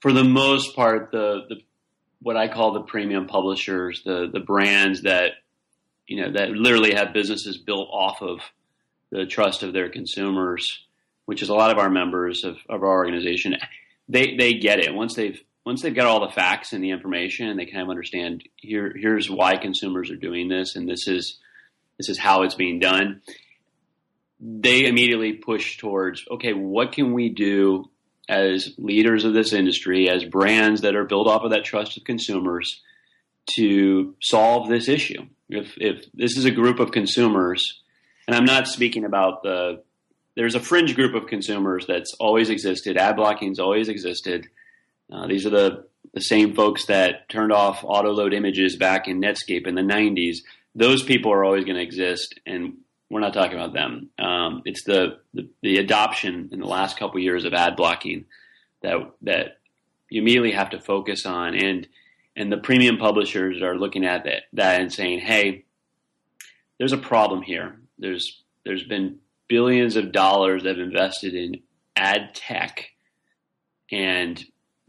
for 0.00 0.12
the 0.12 0.24
most 0.24 0.76
part, 0.76 1.10
the 1.10 1.46
the 1.48 1.56
what 2.20 2.36
I 2.36 2.48
call 2.48 2.72
the 2.72 2.82
premium 2.82 3.26
publishers, 3.26 4.02
the 4.04 4.28
the 4.30 4.40
brands 4.40 5.02
that 5.02 5.32
you 6.06 6.22
know 6.22 6.32
that 6.32 6.50
literally 6.50 6.94
have 6.94 7.12
businesses 7.12 7.56
built 7.56 7.88
off 7.90 8.20
of 8.22 8.40
the 9.10 9.24
trust 9.24 9.62
of 9.62 9.72
their 9.72 9.88
consumers, 9.88 10.84
which 11.24 11.40
is 11.40 11.48
a 11.48 11.54
lot 11.54 11.70
of 11.70 11.78
our 11.78 11.88
members 11.88 12.44
of, 12.44 12.56
of 12.68 12.82
our 12.82 12.88
organization. 12.90 13.56
They 14.08 14.36
they 14.36 14.54
get 14.54 14.80
it 14.80 14.92
once 14.92 15.14
they've 15.14 15.40
once 15.68 15.82
they've 15.82 15.94
got 15.94 16.06
all 16.06 16.26
the 16.26 16.32
facts 16.32 16.72
and 16.72 16.82
the 16.82 16.92
information, 16.92 17.58
they 17.58 17.66
kind 17.66 17.82
of 17.82 17.90
understand 17.90 18.42
here 18.56 18.90
here's 18.96 19.28
why 19.28 19.58
consumers 19.58 20.10
are 20.10 20.16
doing 20.16 20.48
this, 20.48 20.76
and 20.76 20.88
this 20.88 21.06
is 21.06 21.36
this 21.98 22.08
is 22.08 22.18
how 22.18 22.42
it's 22.42 22.54
being 22.54 22.78
done. 22.78 23.20
They 24.40 24.86
immediately 24.86 25.34
push 25.34 25.76
towards 25.76 26.24
okay, 26.30 26.54
what 26.54 26.92
can 26.92 27.12
we 27.12 27.28
do 27.28 27.90
as 28.30 28.72
leaders 28.78 29.26
of 29.26 29.34
this 29.34 29.52
industry, 29.52 30.08
as 30.08 30.24
brands 30.24 30.80
that 30.80 30.96
are 30.96 31.04
built 31.04 31.28
off 31.28 31.42
of 31.42 31.50
that 31.50 31.66
trust 31.66 31.98
of 31.98 32.04
consumers, 32.04 32.80
to 33.56 34.14
solve 34.22 34.70
this 34.70 34.88
issue? 34.88 35.26
If 35.50 35.74
if 35.76 36.06
this 36.14 36.38
is 36.38 36.46
a 36.46 36.50
group 36.50 36.80
of 36.80 36.92
consumers, 36.92 37.82
and 38.26 38.34
I'm 38.34 38.46
not 38.46 38.68
speaking 38.68 39.04
about 39.04 39.42
the 39.42 39.82
there's 40.34 40.54
a 40.54 40.60
fringe 40.60 40.94
group 40.94 41.14
of 41.14 41.26
consumers 41.26 41.84
that's 41.86 42.14
always 42.18 42.48
existed. 42.48 42.96
Ad 42.96 43.16
blocking's 43.16 43.58
always 43.58 43.90
existed 43.90 44.48
uh, 45.12 45.26
these 45.26 45.46
are 45.46 45.50
the, 45.50 45.84
the 46.14 46.20
same 46.20 46.54
folks 46.54 46.86
that 46.86 47.28
turned 47.28 47.52
off 47.52 47.84
auto 47.84 48.12
load 48.12 48.34
images 48.34 48.76
back 48.76 49.08
in 49.08 49.20
Netscape 49.20 49.66
in 49.66 49.74
the 49.74 49.82
90s. 49.82 50.38
Those 50.74 51.02
people 51.02 51.32
are 51.32 51.44
always 51.44 51.64
going 51.64 51.76
to 51.76 51.82
exist, 51.82 52.38
and 52.46 52.78
we're 53.10 53.20
not 53.20 53.32
talking 53.32 53.58
about 53.58 53.72
them. 53.72 54.10
Um, 54.18 54.62
it's 54.64 54.84
the, 54.84 55.18
the, 55.34 55.48
the 55.62 55.78
adoption 55.78 56.50
in 56.52 56.60
the 56.60 56.66
last 56.66 56.98
couple 56.98 57.20
years 57.20 57.44
of 57.44 57.54
ad 57.54 57.76
blocking 57.76 58.26
that 58.82 58.96
that 59.22 59.58
you 60.08 60.22
immediately 60.22 60.52
have 60.52 60.70
to 60.70 60.80
focus 60.80 61.26
on, 61.26 61.54
and 61.54 61.86
and 62.36 62.52
the 62.52 62.58
premium 62.58 62.98
publishers 62.98 63.62
are 63.62 63.76
looking 63.76 64.04
at 64.04 64.24
that, 64.24 64.42
that 64.52 64.80
and 64.80 64.92
saying, 64.92 65.20
hey, 65.20 65.64
there's 66.78 66.92
a 66.92 66.98
problem 66.98 67.42
here. 67.42 67.80
There's 67.98 68.42
there's 68.64 68.84
been 68.84 69.18
billions 69.48 69.96
of 69.96 70.12
dollars 70.12 70.62
that 70.62 70.78
have 70.78 70.86
invested 70.86 71.34
in 71.34 71.62
ad 71.96 72.34
tech, 72.34 72.90
and 73.90 74.42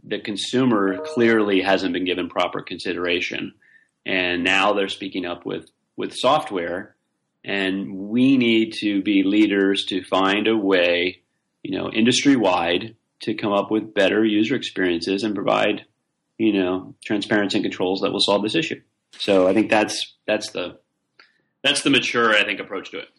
the 0.03 0.19
consumer 0.19 0.97
clearly 0.97 1.61
hasn't 1.61 1.93
been 1.93 2.05
given 2.05 2.29
proper 2.29 2.61
consideration. 2.61 3.53
And 4.05 4.43
now 4.43 4.73
they're 4.73 4.89
speaking 4.89 5.25
up 5.25 5.45
with, 5.45 5.69
with 5.95 6.15
software. 6.15 6.95
And 7.43 7.95
we 7.95 8.37
need 8.37 8.73
to 8.79 9.01
be 9.01 9.23
leaders 9.23 9.85
to 9.85 10.03
find 10.03 10.47
a 10.47 10.57
way, 10.57 11.21
you 11.63 11.77
know, 11.77 11.89
industry 11.91 12.35
wide 12.35 12.95
to 13.21 13.33
come 13.33 13.51
up 13.51 13.71
with 13.71 13.93
better 13.93 14.23
user 14.23 14.55
experiences 14.55 15.23
and 15.23 15.35
provide, 15.35 15.85
you 16.37 16.53
know, 16.53 16.95
transparency 17.05 17.57
and 17.57 17.63
controls 17.63 18.01
that 18.01 18.11
will 18.11 18.19
solve 18.19 18.43
this 18.43 18.55
issue. 18.55 18.81
So 19.17 19.47
I 19.47 19.53
think 19.53 19.69
that's 19.69 20.15
that's 20.27 20.51
the 20.51 20.79
that's 21.63 21.81
the 21.81 21.89
mature 21.89 22.33
I 22.33 22.43
think 22.45 22.59
approach 22.59 22.91
to 22.91 22.99
it. 22.99 23.09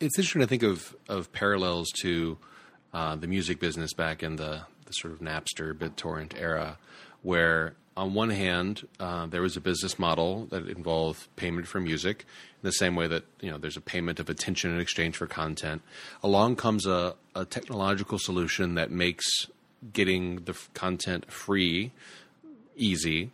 It's 0.00 0.18
interesting 0.18 0.40
to 0.40 0.46
think 0.46 0.62
of 0.62 0.96
of 1.08 1.32
parallels 1.32 1.90
to 2.02 2.38
uh, 2.92 3.16
the 3.16 3.26
music 3.26 3.60
business 3.60 3.92
back 3.92 4.22
in 4.22 4.36
the 4.36 4.62
the 4.86 4.92
sort 4.92 5.12
of 5.12 5.20
Napster, 5.20 5.74
BitTorrent 5.74 6.32
era, 6.38 6.78
where 7.22 7.74
on 7.96 8.14
one 8.14 8.30
hand 8.30 8.86
uh, 9.00 9.26
there 9.26 9.40
was 9.40 9.56
a 9.56 9.60
business 9.60 9.98
model 9.98 10.46
that 10.46 10.68
involved 10.68 11.28
payment 11.36 11.66
for 11.66 11.80
music, 11.80 12.26
in 12.62 12.66
the 12.66 12.72
same 12.72 12.94
way 12.94 13.06
that 13.06 13.24
you 13.40 13.50
know 13.50 13.58
there's 13.58 13.76
a 13.76 13.80
payment 13.80 14.20
of 14.20 14.28
attention 14.28 14.72
in 14.72 14.80
exchange 14.80 15.16
for 15.16 15.26
content. 15.26 15.82
Along 16.22 16.56
comes 16.56 16.86
a, 16.86 17.14
a 17.34 17.44
technological 17.44 18.18
solution 18.18 18.74
that 18.74 18.90
makes 18.90 19.46
getting 19.92 20.44
the 20.44 20.52
f- 20.52 20.70
content 20.74 21.30
free 21.30 21.92
easy. 22.76 23.30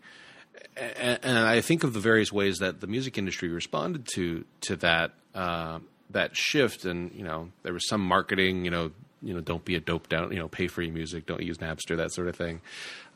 And, 0.77 1.39
I 1.39 1.61
think 1.61 1.85
of 1.85 1.93
the 1.93 2.01
various 2.01 2.33
ways 2.33 2.59
that 2.61 2.81
the 2.81 2.87
music 2.87 3.19
industry 3.19 3.49
responded 3.49 4.07
to 4.15 4.45
to 4.63 4.77
that 4.77 5.13
uh, 5.35 5.81
that 6.11 6.37
shift, 6.37 6.85
and 6.85 7.13
you 7.13 7.25
know 7.25 7.51
there 7.63 7.73
was 7.73 7.87
some 7.89 8.01
marketing, 8.01 8.65
you 8.65 8.71
know 8.71 8.93
you 9.23 9.33
know, 9.35 9.41
don't 9.41 9.65
be 9.65 9.75
a 9.75 9.81
dope 9.81 10.09
down, 10.09 10.33
you 10.33 10.39
know, 10.39 10.49
pay 10.49 10.67
for 10.67 10.83
your 10.83 10.93
music, 10.93 11.27
don't 11.27 11.43
use 11.43 11.59
Napster, 11.59 11.97
that 11.97 12.13
sort 12.13 12.29
of 12.29 12.37
thing. 12.37 12.61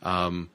Um, 0.02 0.50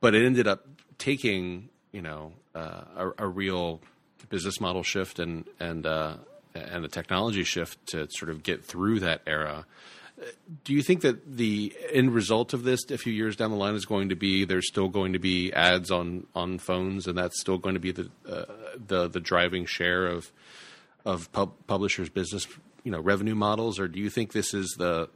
but 0.00 0.14
it 0.14 0.24
ended 0.24 0.46
up 0.46 0.66
taking, 0.98 1.68
you 1.92 2.02
know, 2.02 2.32
uh, 2.54 2.82
a, 2.96 3.24
a, 3.24 3.28
real 3.28 3.80
business 4.28 4.60
model 4.60 4.82
shift 4.82 5.18
and 5.18 5.44
and 5.58 5.86
uh, 5.86 6.16
and 6.54 6.84
a 6.84 6.88
technology 6.88 7.44
shift 7.44 7.84
to 7.88 8.06
sort 8.10 8.30
of 8.30 8.42
get 8.42 8.64
through 8.64 9.00
that 9.00 9.22
era. 9.26 9.66
Do 10.62 10.72
you 10.72 10.82
think 10.82 11.00
that 11.00 11.36
the 11.36 11.74
end 11.92 12.14
result 12.14 12.52
of 12.52 12.62
this 12.62 12.88
a 12.90 12.98
few 12.98 13.12
years 13.12 13.34
down 13.34 13.50
the 13.50 13.56
line 13.56 13.74
is 13.74 13.84
going 13.84 14.10
to 14.10 14.14
be 14.14 14.44
there's 14.44 14.68
still 14.68 14.88
going 14.88 15.12
to 15.14 15.18
be 15.18 15.52
ads 15.52 15.90
on, 15.90 16.28
on 16.36 16.58
phones 16.58 17.08
and 17.08 17.18
that's 17.18 17.40
still 17.40 17.58
going 17.58 17.74
to 17.74 17.80
be 17.80 17.90
the 17.90 18.08
uh, 18.28 18.44
the 18.86 19.08
the 19.08 19.20
driving 19.20 19.66
share 19.66 20.06
of 20.06 20.30
of 21.04 21.30
pub- 21.32 21.54
publishers' 21.66 22.08
business 22.08 22.46
you 22.84 22.92
know 22.92 23.00
revenue 23.00 23.34
models, 23.34 23.80
or 23.80 23.88
do 23.88 23.98
you 23.98 24.08
think 24.08 24.32
this 24.32 24.54
is 24.54 24.76
the 24.78 25.08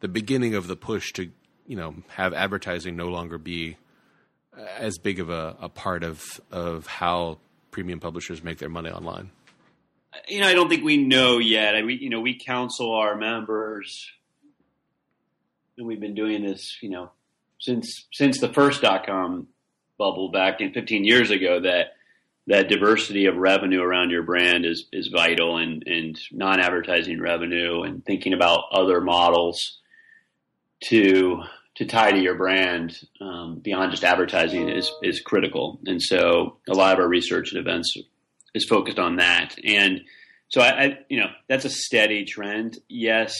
the 0.00 0.08
beginning 0.08 0.54
of 0.54 0.68
the 0.68 0.76
push 0.76 1.12
to 1.14 1.30
you 1.66 1.76
know 1.76 1.94
have 2.08 2.32
advertising 2.32 2.96
no 2.96 3.08
longer 3.08 3.36
be 3.36 3.76
uh, 4.56 4.62
as 4.78 4.96
big 4.96 5.20
of 5.20 5.28
a, 5.28 5.56
a 5.60 5.68
part 5.68 6.02
of 6.02 6.40
of 6.50 6.86
how 6.86 7.38
premium 7.70 8.00
publishers 8.00 8.42
make 8.42 8.58
their 8.58 8.70
money 8.70 8.90
online? 8.90 9.30
You 10.28 10.40
know, 10.40 10.46
I 10.46 10.54
don't 10.54 10.70
think 10.70 10.82
we 10.82 10.96
know 10.96 11.38
yet. 11.38 11.74
I, 11.74 11.82
we, 11.82 11.94
you 11.96 12.08
know, 12.08 12.20
we 12.20 12.38
counsel 12.38 12.94
our 12.94 13.16
members, 13.16 14.10
and 15.76 15.86
we've 15.86 16.00
been 16.00 16.14
doing 16.14 16.42
this, 16.42 16.78
you 16.80 16.88
know, 16.88 17.10
since 17.60 18.06
since 18.12 18.40
the 18.40 18.48
first 18.48 18.80
dot 18.80 19.04
com 19.04 19.48
bubble 19.98 20.30
back 20.30 20.60
in 20.60 20.72
15 20.72 21.04
years 21.04 21.30
ago. 21.30 21.60
That 21.60 21.95
that 22.46 22.68
diversity 22.68 23.26
of 23.26 23.36
revenue 23.36 23.82
around 23.82 24.10
your 24.10 24.22
brand 24.22 24.64
is 24.64 24.86
is 24.92 25.08
vital 25.08 25.56
and 25.58 25.82
and 25.86 26.18
non 26.32 26.60
advertising 26.60 27.20
revenue 27.20 27.82
and 27.82 28.04
thinking 28.04 28.32
about 28.32 28.64
other 28.72 29.00
models 29.00 29.78
to 30.84 31.42
to 31.76 31.84
tie 31.84 32.10
to 32.10 32.20
your 32.20 32.36
brand 32.36 32.98
um, 33.20 33.60
beyond 33.62 33.90
just 33.90 34.04
advertising 34.04 34.68
is 34.68 34.90
is 35.02 35.20
critical. 35.20 35.80
And 35.86 36.00
so 36.00 36.58
a 36.68 36.74
lot 36.74 36.94
of 36.94 37.00
our 37.00 37.08
research 37.08 37.52
and 37.52 37.60
events 37.60 37.94
is 38.54 38.64
focused 38.64 38.98
on 38.98 39.16
that. 39.16 39.56
And 39.64 40.00
so 40.48 40.60
I, 40.60 40.84
I 40.84 40.98
you 41.08 41.20
know 41.20 41.28
that's 41.48 41.64
a 41.64 41.70
steady 41.70 42.24
trend. 42.24 42.78
Yes, 42.88 43.34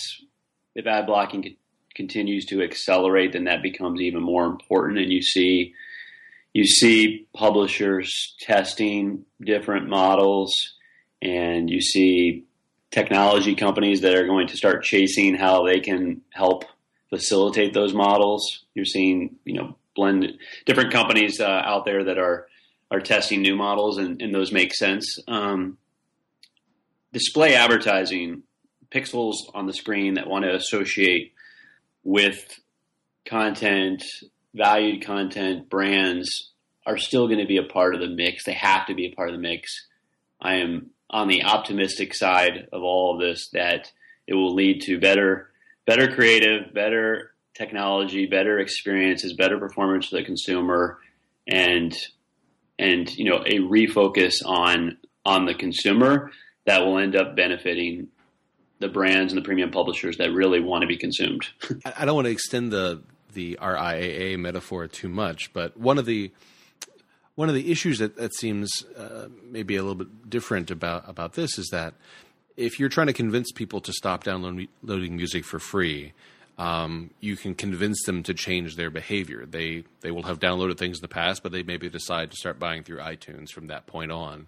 if 0.75 0.87
ad 0.87 1.07
blocking 1.07 1.57
continues 1.95 2.45
to 2.47 2.63
accelerate, 2.63 3.33
then 3.33 3.45
that 3.45 3.63
becomes 3.63 4.01
even 4.01 4.23
more 4.23 4.45
important. 4.45 4.99
And 4.99 5.11
you 5.11 5.23
see 5.23 5.73
you 6.57 6.65
see 6.65 7.27
publishers 7.35 8.35
testing 8.41 9.27
different 9.45 9.91
models 9.91 10.55
and 11.21 11.69
you 11.69 11.83
see 11.83 12.47
technology 12.91 13.55
companies 13.55 14.01
that 14.01 14.15
are 14.15 14.27
going 14.27 14.47
to 14.47 14.57
start 14.57 14.83
chasing 14.83 15.35
how 15.35 15.67
they 15.67 15.81
can 15.81 16.23
help 16.33 16.65
facilitate 17.11 17.75
those 17.75 17.93
models. 17.93 18.65
You're 18.75 18.87
seeing, 18.87 19.37
you 19.45 19.53
know, 19.53 19.77
blend 19.95 20.33
different 20.65 20.95
companies 20.95 21.41
uh, 21.41 21.45
out 21.45 21.85
there 21.85 22.05
that 22.05 22.17
are 22.17 22.47
are 22.91 23.01
testing 23.01 23.43
new 23.43 23.55
models, 23.55 23.99
and, 23.99 24.23
and 24.23 24.35
those 24.35 24.51
make 24.51 24.73
sense. 24.73 25.19
Um, 25.29 25.77
display 27.13 27.55
advertising, 27.55 28.45
pixels 28.91 29.35
on 29.53 29.67
the 29.67 29.75
screen 29.75 30.15
that 30.15 30.27
want 30.27 30.47
to 30.47 30.55
associate 30.55 31.35
with 32.03 32.59
content 33.27 34.03
valued 34.57 35.05
content 35.05 35.69
brands 35.69 36.53
are 36.87 36.99
still 36.99 37.27
going 37.27 37.41
to 37.41 37.47
be 37.47 37.59
a 37.59 37.63
part 37.63 37.95
of 37.95 38.01
the 38.01 38.09
mix. 38.09 38.45
They 38.45 38.53
have 38.53 38.87
to 38.87 38.95
be 38.95 39.07
a 39.07 39.15
part 39.15 39.29
of 39.29 39.35
the 39.35 39.41
mix. 39.41 39.87
I 40.41 40.57
am 40.57 40.91
on 41.11 41.29
the 41.29 41.45
optimistic 41.45 42.15
side 42.15 42.69
of 42.73 42.83
all 42.83 43.15
of 43.15 43.21
this 43.21 43.49
that 43.53 43.91
it 44.27 44.35
will 44.35 44.55
lead 44.55 44.83
to 44.83 44.99
better, 44.99 45.51
better 45.87 46.15
creative, 46.15 46.73
better 46.73 47.33
technology, 47.55 48.27
better 48.27 48.59
experiences, 48.59 49.33
better 49.33 49.59
performance 49.59 50.09
for 50.09 50.17
the 50.17 50.25
consumer, 50.25 50.99
and 51.47 51.97
and 52.79 53.17
you 53.17 53.25
know 53.25 53.43
a 53.47 53.59
refocus 53.61 54.35
on 54.45 54.99
on 55.25 55.47
the 55.47 55.55
consumer 55.55 56.31
that 56.67 56.85
will 56.85 56.99
end 56.99 57.17
up 57.17 57.37
benefiting 57.37 58.09
the 58.79 58.89
brands 58.89 59.33
and 59.33 59.41
the 59.41 59.45
premium 59.45 59.71
publishers 59.71 60.19
that 60.19 60.33
really 60.33 60.61
want 60.61 60.83
to 60.83 60.87
be 60.87 60.97
consumed. 60.97 61.47
I 61.85 62.05
don't 62.05 62.15
want 62.15 62.27
to 62.27 62.33
extend 62.33 62.73
the 62.73 63.03
the 63.37 63.57
RIAA 63.63 64.37
metaphor 64.39 64.89
too 64.89 65.09
much, 65.09 65.53
but 65.53 65.77
one 65.77 65.99
of 65.99 66.07
the 66.07 66.33
one 67.37 67.51
of 67.51 67.55
the 67.55 67.71
issues 67.71 67.99
that, 67.99 68.17
that 68.17 68.35
seems 68.35 68.83
uh, 68.99 69.29
maybe 69.45 69.77
a 69.77 69.83
little 69.83 69.95
bit 69.95 70.29
different 70.29 70.71
about 70.73 71.09
about 71.09 71.35
this 71.35 71.59
is 71.59 71.69
that 71.69 71.95
if 72.57 72.81
you're 72.81 72.89
trying 72.89 73.07
to 73.07 73.13
convince 73.13 73.53
people 73.53 73.81
to 73.83 73.93
stop 73.93 74.25
downloading 74.25 75.17
music 75.17 75.45
for 75.45 75.59
free, 75.59 76.15
um, 76.59 77.11
you 77.21 77.37
can 77.37 77.55
convince 77.55 78.03
them 78.05 78.23
to 78.23 78.33
change 78.33 78.77
their 78.77 78.91
behavior. 78.91 79.45
They 79.45 79.85
they 80.01 80.11
will 80.11 80.25
have 80.25 80.41
downloaded 80.41 80.79
things 80.79 80.99
in 80.99 81.03
the 81.03 81.09
past, 81.09 81.43
but 81.43 81.53
they 81.53 81.63
maybe 81.63 81.89
decide 81.89 82.31
to 82.31 82.37
start 82.37 82.59
buying 82.59 82.83
through 82.83 82.99
iTunes 82.99 83.51
from 83.51 83.69
that 83.69 83.87
point 83.87 84.11
on. 84.11 84.47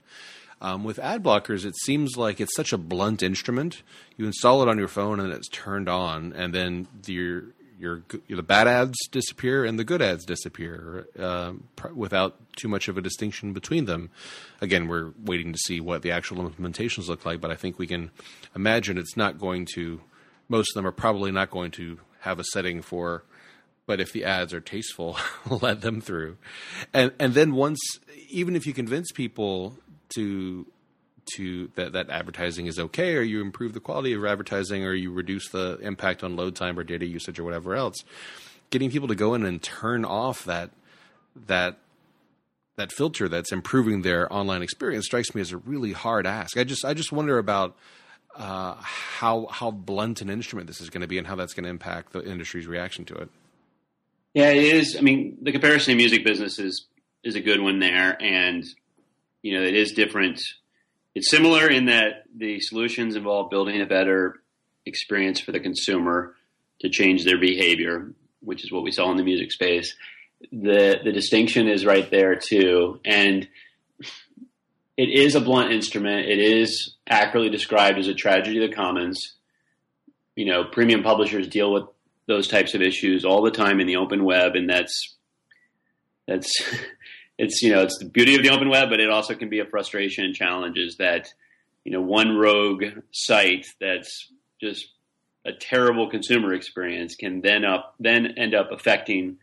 Um, 0.61 0.83
with 0.83 0.99
ad 0.99 1.23
blockers, 1.23 1.64
it 1.64 1.76
seems 1.76 2.16
like 2.16 2.40
it's 2.40 2.57
such 2.57 2.73
a 2.73 2.78
blunt 2.78 3.23
instrument. 3.23 3.83
You 4.16 4.26
install 4.26 4.61
it 4.62 4.68
on 4.68 4.76
your 4.76 4.88
phone 4.88 5.21
and 5.21 5.33
it's 5.33 5.49
turned 5.49 5.88
on, 5.88 6.33
and 6.33 6.52
then 6.52 6.88
your 7.07 7.45
your 7.78 8.02
the 8.28 8.42
bad 8.42 8.66
ads 8.66 8.97
disappear 9.11 9.64
and 9.64 9.78
the 9.78 9.85
good 9.85 10.02
ads 10.02 10.25
disappear 10.25 11.06
uh, 11.18 11.52
without 11.94 12.37
too 12.56 12.68
much 12.68 12.88
of 12.88 12.99
a 12.99 13.00
distinction 13.00 13.52
between 13.52 13.85
them. 13.85 14.11
Again, 14.61 14.88
we're 14.88 15.12
waiting 15.25 15.52
to 15.52 15.58
see 15.58 15.80
what 15.80 16.02
the 16.02 16.11
actual 16.11 16.49
implementations 16.49 17.08
look 17.08 17.25
like, 17.25 17.40
but 17.40 17.50
I 17.50 17.54
think 17.54 17.78
we 17.78 17.87
can 17.87 18.11
imagine 18.54 18.99
it's 18.99 19.16
not 19.16 19.38
going 19.38 19.66
to. 19.75 20.00
Most 20.49 20.70
of 20.70 20.75
them 20.75 20.87
are 20.87 20.92
probably 20.92 21.30
not 21.30 21.50
going 21.50 21.70
to 21.73 22.00
have 22.20 22.38
a 22.38 22.44
setting 22.44 22.82
for. 22.82 23.25
But 23.87 24.00
if 24.00 24.12
the 24.12 24.25
ads 24.25 24.52
are 24.52 24.61
tasteful, 24.61 25.16
let 25.50 25.80
them 25.80 26.00
through, 26.00 26.37
and 26.92 27.12
and 27.18 27.32
then 27.35 27.54
once, 27.54 27.80
even 28.28 28.54
if 28.54 28.66
you 28.66 28.75
convince 28.75 29.12
people 29.12 29.78
to 30.11 30.66
to 31.35 31.70
that 31.75 31.92
that 31.92 32.11
advertising 32.11 32.66
is 32.66 32.78
okay, 32.78 33.16
or 33.16 33.23
you 33.23 33.40
improve 33.40 33.73
the 33.73 33.80
quality 33.80 34.12
of 34.12 34.25
advertising, 34.25 34.85
or 34.85 34.94
you 34.94 35.12
reduce 35.12 35.49
the 35.50 35.78
impact 35.82 36.23
on 36.23 36.37
load 36.37 36.54
time 36.54 36.78
or 36.78 36.85
data 36.85 37.06
usage 37.06 37.38
or 37.38 37.44
whatever 37.44 37.75
else. 37.75 37.97
Getting 38.70 38.90
people 38.90 39.08
to 39.08 39.14
go 39.14 39.35
in 39.35 39.44
and 39.44 39.62
turn 39.62 40.04
off 40.04 40.44
that 40.44 40.70
that 41.47 41.78
that 42.76 42.92
filter 42.92 43.28
that's 43.28 43.52
improving 43.52 44.02
their 44.02 44.32
online 44.32 44.62
experience 44.62 45.06
strikes 45.06 45.35
me 45.35 45.40
as 45.40 45.52
a 45.52 45.58
really 45.58 45.92
hard 45.92 46.26
ask. 46.26 46.56
I 46.56 46.64
just 46.64 46.85
I 46.85 46.94
just 46.94 47.12
wonder 47.12 47.38
about 47.38 47.76
uh, 48.37 48.75
how 48.78 49.47
how 49.50 49.70
blunt 49.70 50.23
an 50.23 50.30
instrument 50.30 50.66
this 50.68 50.80
is 50.80 50.88
going 50.88 51.02
to 51.02 51.06
be 51.06 51.18
and 51.18 51.26
how 51.26 51.35
that's 51.35 51.54
going 51.54 51.64
to 51.64 51.70
impact 51.70 52.12
the 52.12 52.25
industry's 52.25 52.66
reaction 52.66 53.04
to 53.06 53.14
it. 53.14 53.28
Yeah, 54.32 54.50
it 54.50 54.62
is. 54.62 54.97
I 54.97 55.00
mean, 55.00 55.38
the 55.42 55.52
comparison 55.52 55.92
in 55.92 55.97
music 55.97 56.25
business 56.25 56.58
is 56.58 56.87
is 57.25 57.35
a 57.35 57.40
good 57.40 57.61
one 57.61 57.80
there, 57.80 58.16
and 58.23 58.64
you 59.42 59.58
know 59.58 59.64
it 59.64 59.75
is 59.75 59.92
different 59.92 60.40
it's 61.18 61.32
similar 61.32 61.68
in 61.68 61.87
that 61.87 62.22
the 62.32 62.60
solutions 62.60 63.16
involve 63.16 63.50
building 63.50 63.82
a 63.82 63.87
better 63.87 64.40
experience 64.87 65.40
for 65.40 65.50
the 65.50 65.58
consumer 65.58 66.37
to 66.80 66.88
change 66.88 67.25
their 67.25 67.40
behavior, 67.40 68.12
which 68.38 68.62
is 68.64 68.70
what 68.70 68.84
we 68.84 68.92
saw 68.92 69.10
in 69.10 69.16
the 69.16 69.25
music 69.25 69.50
space. 69.50 69.96
The 70.52 71.00
the 71.02 71.10
distinction 71.10 71.66
is 71.66 71.84
right 71.84 72.08
there 72.08 72.37
too, 72.37 73.00
and 73.04 73.48
it 74.96 75.08
is 75.08 75.34
a 75.34 75.40
blunt 75.40 75.72
instrument. 75.72 76.28
It 76.28 76.38
is 76.38 76.94
accurately 77.08 77.50
described 77.50 77.98
as 77.98 78.06
a 78.06 78.14
tragedy 78.14 78.62
of 78.62 78.70
the 78.70 78.76
commons. 78.76 79.34
You 80.37 80.46
know, 80.46 80.66
premium 80.70 81.02
publishers 81.02 81.48
deal 81.48 81.72
with 81.72 81.87
those 82.28 82.46
types 82.46 82.75
of 82.75 82.80
issues 82.80 83.25
all 83.25 83.42
the 83.42 83.50
time 83.50 83.80
in 83.80 83.88
the 83.88 83.96
open 83.96 84.22
web, 84.22 84.54
and 84.54 84.70
that's 84.70 85.16
that's 86.28 86.62
it's 87.38 87.62
you 87.62 87.73
know 87.73 87.83
it's 87.83 87.99
the 87.99 88.09
beauty 88.09 88.35
of 88.35 88.42
the 88.42 88.50
open 88.50 88.68
web, 88.68 88.90
but 88.90 89.00
it 89.00 89.11
also 89.11 89.35
can 89.35 89.49
be 89.49 89.61
a 89.61 89.64
frustration 89.64 90.25
and 90.25 90.35
challenges 90.35 90.97
that 90.99 91.28
you 91.85 91.92
know 91.92 92.00
one 92.00 92.37
rogue 92.37 92.85
site 93.12 93.66
that's 93.80 94.30
just 94.61 94.88
a 95.47 95.52
terrible 95.52 96.11
consumer 96.11 96.52
experience 96.52 97.14
can 97.14 97.40
then 97.40 97.64
up 97.64 97.95
then 97.99 98.35
end 98.37 98.54
up 98.54 98.71
affecting 98.73 99.38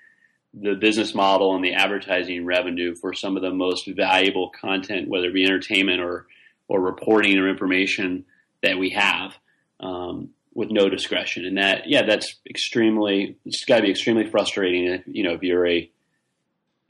the 0.54 0.76
business 0.76 1.14
model 1.14 1.56
and 1.56 1.64
the 1.64 1.74
advertising 1.74 2.46
revenue 2.46 2.96
for 2.96 3.14
some 3.14 3.36
of 3.36 3.42
the 3.42 3.52
most 3.52 3.88
valuable 3.88 4.50
content, 4.50 5.10
whether 5.10 5.28
it 5.28 5.34
be 5.34 5.44
entertainment 5.44 6.02
or 6.02 6.28
or 6.68 6.82
reporting 6.82 7.38
or 7.38 7.48
information 7.48 8.26
that 8.64 8.78
we 8.78 8.90
have 8.92 9.34
um, 9.80 10.30
with 10.54 10.72
no 10.72 10.90
discretion. 10.90 11.46
And 11.46 11.58
that, 11.58 11.84
yeah, 11.88 12.04
that's 12.04 12.36
extremely, 12.50 13.38
it's 13.46 13.66
got 13.66 13.78
to 13.78 13.82
be 13.84 13.92
extremely 13.92 14.30
frustrating 14.30 14.86
if, 14.86 15.02
you 15.06 15.24
know, 15.24 15.34
if 15.34 15.44
you're 15.44 15.68
a, 15.68 15.90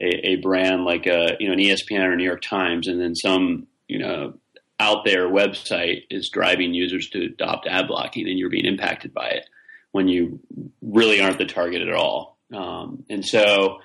a, 0.00 0.30
a 0.30 0.36
brand 0.36 0.84
like 0.84 1.06
a 1.06 1.36
you 1.40 1.48
know 1.48 1.54
an 1.54 1.60
ESPN 1.60 2.04
or 2.04 2.16
New 2.16 2.24
York 2.24 2.42
Times, 2.42 2.88
and 2.88 3.00
then 3.00 3.14
some 3.14 3.66
you 3.88 3.98
know 3.98 4.34
out 4.78 5.04
there 5.04 5.28
website 5.28 6.02
is 6.10 6.28
driving 6.28 6.74
users 6.74 7.08
to 7.10 7.24
adopt 7.24 7.66
ad 7.66 7.88
blocking, 7.88 8.28
and 8.28 8.38
you're 8.38 8.50
being 8.50 8.66
impacted 8.66 9.14
by 9.14 9.28
it 9.28 9.48
when 9.92 10.08
you 10.08 10.40
really 10.82 11.20
aren't 11.20 11.38
the 11.38 11.46
target 11.46 11.82
at 11.82 11.94
all. 11.94 12.36
Um, 12.52 13.04
and 13.08 13.24
so, 13.24 13.78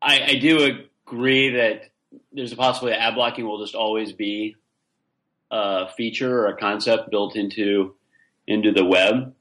I, 0.00 0.22
I 0.22 0.34
do 0.36 0.86
agree 1.06 1.56
that 1.56 1.90
there's 2.32 2.52
a 2.52 2.56
possibility 2.56 2.96
that 2.96 3.08
ad 3.08 3.14
blocking 3.14 3.46
will 3.46 3.62
just 3.62 3.74
always 3.74 4.12
be 4.12 4.56
a 5.50 5.88
feature 5.90 6.40
or 6.40 6.46
a 6.46 6.56
concept 6.56 7.10
built 7.10 7.36
into 7.36 7.94
into 8.46 8.72
the 8.72 8.84
web. 8.84 9.34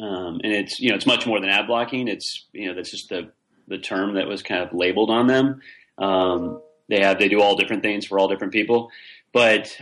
um, 0.00 0.40
and 0.42 0.52
it's 0.52 0.80
you 0.80 0.90
know 0.90 0.96
it's 0.96 1.06
much 1.06 1.26
more 1.26 1.40
than 1.40 1.48
ad 1.48 1.68
blocking. 1.68 2.08
It's 2.08 2.46
you 2.52 2.68
know 2.68 2.74
that's 2.74 2.90
just 2.90 3.08
the 3.08 3.30
the 3.68 3.78
term 3.78 4.14
that 4.14 4.26
was 4.26 4.42
kind 4.42 4.62
of 4.62 4.72
labeled 4.72 5.10
on 5.10 5.26
them. 5.26 5.60
Um, 5.98 6.60
they 6.88 7.00
have 7.00 7.18
they 7.18 7.28
do 7.28 7.40
all 7.40 7.56
different 7.56 7.82
things 7.82 8.06
for 8.06 8.18
all 8.18 8.28
different 8.28 8.52
people, 8.52 8.90
but 9.32 9.76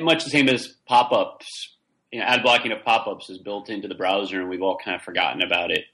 much 0.00 0.24
the 0.24 0.30
same 0.30 0.48
as 0.48 0.74
pop 0.86 1.12
ups. 1.12 1.76
You 2.12 2.20
know, 2.20 2.26
ad 2.26 2.42
blocking 2.42 2.72
of 2.72 2.84
pop 2.84 3.06
ups 3.06 3.30
is 3.30 3.38
built 3.38 3.70
into 3.70 3.88
the 3.88 3.94
browser, 3.94 4.40
and 4.40 4.48
we've 4.48 4.62
all 4.62 4.78
kind 4.82 4.96
of 4.96 5.02
forgotten 5.02 5.42
about 5.42 5.70
it. 5.70 5.84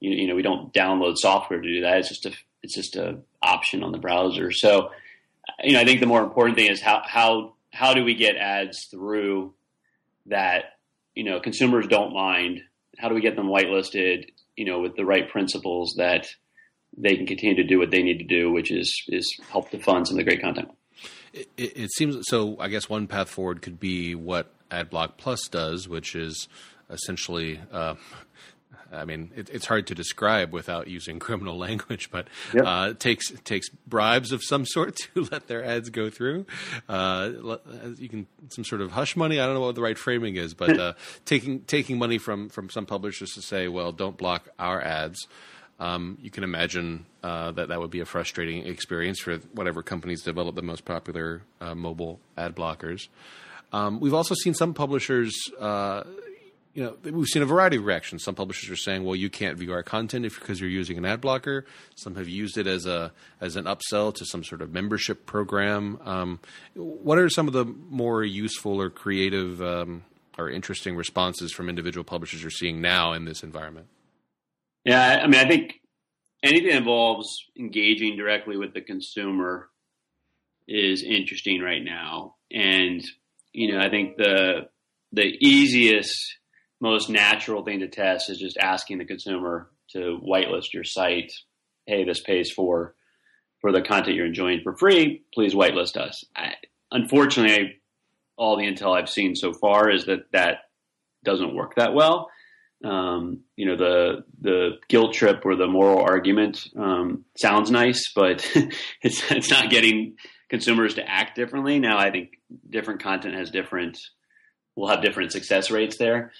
You, 0.00 0.10
you 0.10 0.28
know, 0.28 0.34
we 0.34 0.42
don't 0.42 0.72
download 0.72 1.14
software 1.16 1.60
to 1.60 1.68
do 1.68 1.80
that. 1.82 1.98
It's 1.98 2.08
just 2.08 2.26
a 2.26 2.32
it's 2.62 2.74
just 2.74 2.96
a 2.96 3.18
option 3.42 3.82
on 3.82 3.92
the 3.92 3.98
browser. 3.98 4.50
So, 4.52 4.90
you 5.62 5.72
know, 5.72 5.80
I 5.80 5.84
think 5.84 6.00
the 6.00 6.06
more 6.06 6.22
important 6.22 6.56
thing 6.56 6.70
is 6.70 6.80
how 6.80 7.02
how 7.04 7.54
how 7.72 7.94
do 7.94 8.04
we 8.04 8.14
get 8.14 8.36
ads 8.36 8.86
through 8.90 9.54
that 10.26 10.64
you 11.14 11.24
know 11.24 11.40
consumers 11.40 11.86
don't 11.86 12.12
mind 12.12 12.62
how 12.98 13.08
do 13.08 13.14
we 13.14 13.20
get 13.20 13.36
them 13.36 13.48
whitelisted, 13.48 14.28
you 14.56 14.64
know, 14.64 14.80
with 14.80 14.96
the 14.96 15.04
right 15.04 15.28
principles 15.28 15.94
that 15.98 16.26
they 16.96 17.16
can 17.16 17.26
continue 17.26 17.56
to 17.56 17.64
do 17.64 17.78
what 17.78 17.90
they 17.90 18.02
need 18.02 18.18
to 18.18 18.24
do, 18.24 18.50
which 18.52 18.70
is 18.70 19.02
is 19.08 19.38
help 19.50 19.70
to 19.70 19.78
fund 19.78 20.06
some 20.06 20.18
of 20.18 20.18
the 20.18 20.24
great 20.24 20.40
content. 20.40 20.70
It, 21.32 21.48
it 21.56 21.92
seems 21.92 22.16
so. 22.28 22.56
I 22.60 22.68
guess 22.68 22.88
one 22.88 23.06
path 23.06 23.28
forward 23.28 23.62
could 23.62 23.80
be 23.80 24.14
what 24.14 24.50
AdBlock 24.70 25.12
Plus 25.16 25.48
does, 25.48 25.88
which 25.88 26.14
is 26.14 26.48
essentially 26.90 27.60
uh, 27.72 27.94
I 28.94 29.04
mean, 29.04 29.30
it, 29.34 29.50
it's 29.50 29.66
hard 29.66 29.86
to 29.88 29.94
describe 29.94 30.52
without 30.52 30.88
using 30.88 31.18
criminal 31.18 31.58
language, 31.58 32.10
but 32.10 32.28
yep. 32.52 32.64
uh, 32.66 32.94
takes 32.94 33.30
takes 33.42 33.68
bribes 33.86 34.32
of 34.32 34.42
some 34.42 34.64
sort 34.64 34.96
to 35.14 35.28
let 35.30 35.48
their 35.48 35.64
ads 35.64 35.90
go 35.90 36.10
through. 36.10 36.46
Uh, 36.88 37.30
you 37.98 38.08
can 38.08 38.26
some 38.48 38.64
sort 38.64 38.80
of 38.80 38.92
hush 38.92 39.16
money. 39.16 39.40
I 39.40 39.46
don't 39.46 39.54
know 39.54 39.60
what 39.60 39.74
the 39.74 39.82
right 39.82 39.98
framing 39.98 40.36
is, 40.36 40.54
but 40.54 40.78
uh, 40.78 40.92
taking 41.24 41.60
taking 41.60 41.98
money 41.98 42.18
from 42.18 42.48
from 42.48 42.70
some 42.70 42.86
publishers 42.86 43.30
to 43.32 43.42
say, 43.42 43.68
well, 43.68 43.92
don't 43.92 44.16
block 44.16 44.48
our 44.58 44.80
ads. 44.80 45.26
Um, 45.80 46.18
you 46.22 46.30
can 46.30 46.44
imagine 46.44 47.06
uh, 47.22 47.52
that 47.52 47.68
that 47.68 47.80
would 47.80 47.90
be 47.90 48.00
a 48.00 48.04
frustrating 48.04 48.66
experience 48.66 49.20
for 49.20 49.38
whatever 49.52 49.82
companies 49.82 50.22
develop 50.22 50.54
the 50.54 50.62
most 50.62 50.84
popular 50.84 51.42
uh, 51.60 51.74
mobile 51.74 52.20
ad 52.36 52.54
blockers. 52.54 53.08
Um, 53.72 53.98
we've 53.98 54.14
also 54.14 54.34
seen 54.36 54.54
some 54.54 54.72
publishers 54.72 55.34
uh, 55.60 56.04
you 56.74 56.82
know, 56.82 56.96
we've 57.12 57.28
seen 57.28 57.42
a 57.42 57.46
variety 57.46 57.76
of 57.76 57.84
reactions. 57.84 58.24
Some 58.24 58.34
publishers 58.34 58.68
are 58.68 58.76
saying, 58.76 59.04
"Well, 59.04 59.14
you 59.14 59.30
can't 59.30 59.56
view 59.56 59.72
our 59.72 59.84
content 59.84 60.26
if, 60.26 60.38
because 60.38 60.60
you're 60.60 60.68
using 60.68 60.98
an 60.98 61.04
ad 61.04 61.20
blocker." 61.20 61.64
Some 61.94 62.16
have 62.16 62.28
used 62.28 62.58
it 62.58 62.66
as 62.66 62.84
a 62.84 63.12
as 63.40 63.54
an 63.54 63.64
upsell 63.64 64.12
to 64.16 64.26
some 64.26 64.42
sort 64.42 64.60
of 64.60 64.72
membership 64.72 65.24
program. 65.24 66.00
Um, 66.04 66.40
what 66.74 67.18
are 67.18 67.28
some 67.28 67.46
of 67.46 67.52
the 67.52 67.64
more 67.64 68.24
useful 68.24 68.80
or 68.80 68.90
creative 68.90 69.62
um, 69.62 70.02
or 70.36 70.50
interesting 70.50 70.96
responses 70.96 71.52
from 71.52 71.68
individual 71.68 72.02
publishers 72.02 72.42
you're 72.42 72.50
seeing 72.50 72.80
now 72.80 73.12
in 73.12 73.24
this 73.24 73.44
environment? 73.44 73.86
Yeah, 74.84 75.20
I 75.22 75.26
mean, 75.26 75.40
I 75.40 75.48
think 75.48 75.80
anything 76.42 76.68
that 76.68 76.78
involves 76.78 77.28
engaging 77.58 78.16
directly 78.16 78.56
with 78.56 78.74
the 78.74 78.82
consumer 78.82 79.70
is 80.68 81.02
interesting 81.02 81.60
right 81.60 81.82
now, 81.82 82.36
and 82.52 83.02
you 83.52 83.72
know, 83.72 83.80
I 83.80 83.88
think 83.88 84.16
the 84.16 84.68
the 85.12 85.36
easiest 85.40 86.14
most 86.80 87.08
natural 87.08 87.64
thing 87.64 87.80
to 87.80 87.88
test 87.88 88.28
is 88.28 88.38
just 88.38 88.58
asking 88.58 88.98
the 88.98 89.04
consumer 89.04 89.70
to 89.90 90.18
whitelist 90.22 90.72
your 90.74 90.84
site. 90.84 91.32
Hey, 91.86 92.04
this 92.04 92.20
pays 92.20 92.50
for 92.50 92.94
for 93.60 93.72
the 93.72 93.82
content 93.82 94.16
you're 94.16 94.26
enjoying 94.26 94.60
for 94.62 94.76
free. 94.76 95.22
Please 95.32 95.54
whitelist 95.54 95.96
us. 95.96 96.24
I, 96.36 96.52
unfortunately, 96.90 97.80
all 98.36 98.56
the 98.58 98.64
intel 98.64 98.96
I've 98.96 99.08
seen 99.08 99.34
so 99.34 99.52
far 99.54 99.90
is 99.90 100.04
that 100.06 100.30
that 100.32 100.56
doesn't 101.24 101.54
work 101.54 101.76
that 101.76 101.94
well. 101.94 102.28
Um, 102.82 103.40
you 103.56 103.66
know, 103.66 103.76
the 103.76 104.24
the 104.40 104.70
guilt 104.88 105.14
trip 105.14 105.44
or 105.44 105.56
the 105.56 105.66
moral 105.66 106.02
argument 106.02 106.66
um, 106.76 107.24
sounds 107.36 107.70
nice, 107.70 108.12
but 108.14 108.50
it's 109.02 109.30
it's 109.30 109.50
not 109.50 109.70
getting 109.70 110.16
consumers 110.50 110.94
to 110.94 111.08
act 111.08 111.36
differently. 111.36 111.78
Now, 111.78 111.98
I 111.98 112.10
think 112.10 112.30
different 112.68 113.02
content 113.02 113.34
has 113.34 113.50
different 113.50 113.98
will 114.76 114.88
have 114.88 115.02
different 115.02 115.32
success 115.32 115.70
rates 115.70 115.96
there. 115.98 116.32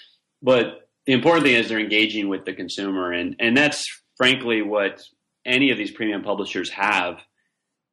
But 0.42 0.88
the 1.06 1.12
important 1.12 1.46
thing 1.46 1.54
is 1.54 1.68
they're 1.68 1.78
engaging 1.78 2.28
with 2.28 2.44
the 2.44 2.52
consumer, 2.52 3.12
and 3.12 3.36
and 3.38 3.56
that's 3.56 3.84
frankly 4.16 4.62
what 4.62 5.00
any 5.46 5.70
of 5.70 5.78
these 5.78 5.92
premium 5.92 6.22
publishers 6.22 6.70
have 6.70 7.16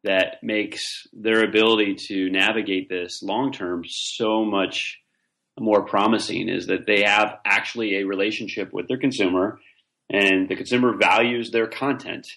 that 0.03 0.37
makes 0.41 0.81
their 1.13 1.43
ability 1.43 1.95
to 2.07 2.29
navigate 2.29 2.89
this 2.89 3.21
long 3.21 3.51
term 3.51 3.83
so 3.85 4.43
much 4.43 4.97
more 5.61 5.85
promising 5.85 6.49
is 6.49 6.67
that 6.67 6.85
they 6.87 7.03
have 7.03 7.37
actually 7.45 7.97
a 7.97 8.05
relationship 8.05 8.73
with 8.73 8.87
their 8.87 8.97
consumer 8.97 9.59
and 10.09 10.49
the 10.49 10.55
consumer 10.55 10.97
values 10.97 11.51
their 11.51 11.67
content. 11.67 12.27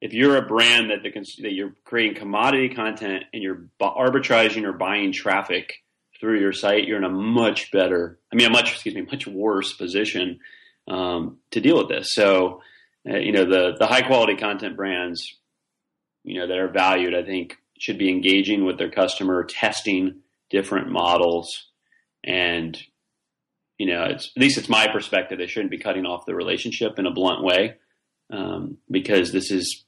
If 0.00 0.12
you're 0.12 0.36
a 0.36 0.46
brand 0.46 0.90
that 0.90 1.02
the 1.02 1.10
that 1.42 1.52
you're 1.52 1.74
creating 1.84 2.16
commodity 2.16 2.68
content 2.68 3.24
and 3.32 3.42
you're 3.42 3.68
arbitraging 3.80 4.64
or 4.64 4.72
buying 4.72 5.12
traffic 5.12 5.72
through 6.20 6.40
your 6.40 6.52
site, 6.52 6.84
you're 6.84 6.98
in 6.98 7.04
a 7.04 7.08
much 7.08 7.70
better, 7.72 8.18
I 8.32 8.36
mean, 8.36 8.46
a 8.46 8.50
much, 8.50 8.72
excuse 8.72 8.94
me, 8.94 9.02
much 9.02 9.26
worse 9.26 9.72
position 9.72 10.40
um, 10.88 11.38
to 11.52 11.60
deal 11.60 11.78
with 11.78 11.88
this. 11.88 12.12
So, 12.12 12.60
uh, 13.08 13.18
you 13.18 13.32
know, 13.32 13.44
the 13.44 13.76
the 13.78 13.86
high 13.86 14.02
quality 14.02 14.36
content 14.36 14.76
brands, 14.76 15.36
you 16.24 16.38
know, 16.38 16.46
that 16.46 16.58
are 16.58 16.68
valued, 16.68 17.14
I 17.14 17.24
think, 17.24 17.56
should 17.78 17.98
be 17.98 18.10
engaging 18.10 18.64
with 18.64 18.78
their 18.78 18.90
customer, 18.90 19.44
testing 19.44 20.20
different 20.50 20.90
models, 20.90 21.67
and 22.28 22.78
you 23.78 23.86
know, 23.86 24.02
at 24.02 24.26
least 24.36 24.58
it's 24.58 24.68
my 24.68 24.88
perspective. 24.88 25.38
They 25.38 25.46
shouldn't 25.46 25.70
be 25.70 25.78
cutting 25.78 26.04
off 26.04 26.26
the 26.26 26.34
relationship 26.34 26.98
in 26.98 27.06
a 27.06 27.12
blunt 27.12 27.44
way, 27.44 27.76
um, 28.30 28.78
because 28.90 29.32
this 29.32 29.50
is 29.50 29.84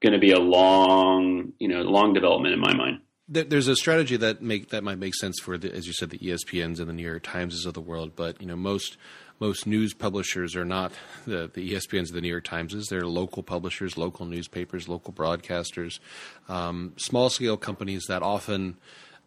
going 0.00 0.14
to 0.14 0.18
be 0.18 0.32
a 0.32 0.38
long, 0.38 1.52
you 1.58 1.68
know, 1.68 1.82
long 1.82 2.14
development 2.14 2.54
in 2.54 2.60
my 2.60 2.74
mind 2.74 3.00
there's 3.30 3.68
a 3.68 3.76
strategy 3.76 4.16
that 4.16 4.42
make 4.42 4.70
that 4.70 4.82
might 4.82 4.98
make 4.98 5.14
sense 5.14 5.38
for 5.38 5.56
the, 5.56 5.72
as 5.72 5.86
you 5.86 5.92
said, 5.92 6.10
the 6.10 6.18
ESPNs 6.18 6.80
and 6.80 6.88
the 6.88 6.92
New 6.92 7.06
York 7.06 7.22
Timeses 7.22 7.64
of 7.64 7.74
the 7.74 7.80
world. 7.80 8.16
But 8.16 8.40
you 8.40 8.46
know, 8.46 8.56
most 8.56 8.96
most 9.38 9.66
news 9.66 9.94
publishers 9.94 10.56
are 10.56 10.64
not 10.64 10.92
the, 11.26 11.48
the 11.52 11.72
ESPNs 11.72 12.08
of 12.08 12.12
the 12.12 12.20
New 12.20 12.28
York 12.28 12.44
Timeses. 12.44 12.88
They're 12.88 13.06
local 13.06 13.42
publishers, 13.42 13.96
local 13.96 14.26
newspapers, 14.26 14.88
local 14.88 15.12
broadcasters, 15.12 16.00
um, 16.48 16.94
small 16.96 17.30
scale 17.30 17.56
companies 17.56 18.06
that 18.08 18.22
often 18.22 18.76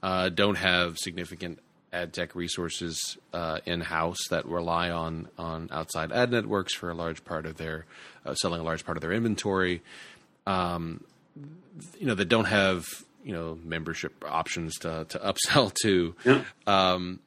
uh, 0.03 0.27
don't 0.29 0.57
have 0.57 0.97
significant 0.97 1.59
ad 1.93 2.11
tech 2.11 2.35
resources 2.35 3.17
uh, 3.33 3.59
in 3.65 3.81
house 3.81 4.27
that 4.29 4.45
rely 4.45 4.89
on 4.89 5.29
on 5.37 5.69
outside 5.71 6.11
ad 6.11 6.31
networks 6.31 6.73
for 6.73 6.89
a 6.89 6.93
large 6.93 7.23
part 7.23 7.45
of 7.45 7.57
their 7.57 7.85
uh, 8.25 8.33
selling 8.33 8.59
a 8.59 8.63
large 8.63 8.83
part 8.83 8.97
of 8.97 9.01
their 9.01 9.13
inventory. 9.13 9.81
Um, 10.45 11.03
you 11.99 12.05
know, 12.05 12.15
that 12.15 12.25
don't 12.25 12.45
have 12.45 12.85
you 13.23 13.33
know 13.33 13.57
membership 13.63 14.25
options 14.27 14.77
to 14.79 15.05
to 15.09 15.19
upsell 15.33 15.73
to. 15.83 16.15
Yeah. 16.25 16.43
Um, 16.67 17.19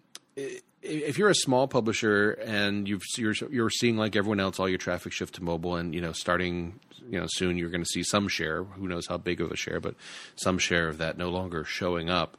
if 0.83 1.19
you're 1.19 1.31
a 1.31 1.35
small 1.35 1.67
publisher 1.67 2.33
and 2.33 2.89
you 2.89 2.97
are 2.97 3.01
you're, 3.17 3.35
you're 3.51 3.71
seeing 3.71 3.97
like 3.97 4.15
everyone 4.15 4.41
else 4.41 4.61
all 4.61 4.69
your 4.69 4.79
traffic 4.79 5.13
shift 5.13 5.37
to 5.37 5.45
mobile, 5.45 5.77
and 5.77 5.95
you 5.95 6.01
know 6.01 6.13
starting 6.13 6.79
you 7.11 7.21
know 7.21 7.27
soon 7.29 7.57
you're 7.57 7.71
going 7.71 7.83
to 7.83 7.91
see 7.91 8.03
some 8.03 8.29
share. 8.29 8.65
Who 8.65 8.89
knows 8.89 9.07
how 9.07 9.19
big 9.19 9.41
of 9.41 9.51
a 9.51 9.57
share, 9.57 9.81
but 9.81 9.95
some 10.35 10.59
share 10.59 10.89
of 10.89 10.99
that 10.99 11.19
no 11.19 11.31
longer 11.31 11.65
showing 11.65 12.11
up. 12.11 12.37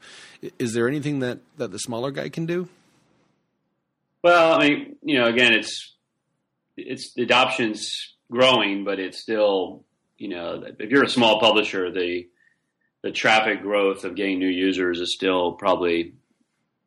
Is 0.59 0.73
there 0.73 0.87
anything 0.87 1.19
that 1.19 1.39
that 1.57 1.71
the 1.71 1.79
smaller 1.79 2.11
guy 2.11 2.29
can 2.29 2.45
do? 2.45 2.69
Well, 4.23 4.53
I 4.53 4.67
mean, 4.67 4.95
you 5.03 5.19
know, 5.19 5.27
again, 5.27 5.53
it's 5.53 5.95
it's 6.75 7.13
the 7.13 7.23
adoption's 7.23 8.15
growing, 8.31 8.83
but 8.83 8.99
it's 8.99 9.19
still 9.19 9.83
you 10.17 10.29
know 10.29 10.63
if 10.79 10.89
you're 10.89 11.03
a 11.03 11.09
small 11.09 11.39
publisher, 11.39 11.91
the 11.91 12.27
the 13.03 13.11
traffic 13.11 13.61
growth 13.61 14.03
of 14.03 14.15
getting 14.15 14.39
new 14.39 14.49
users 14.49 14.99
is 14.99 15.13
still 15.13 15.53
probably 15.53 16.13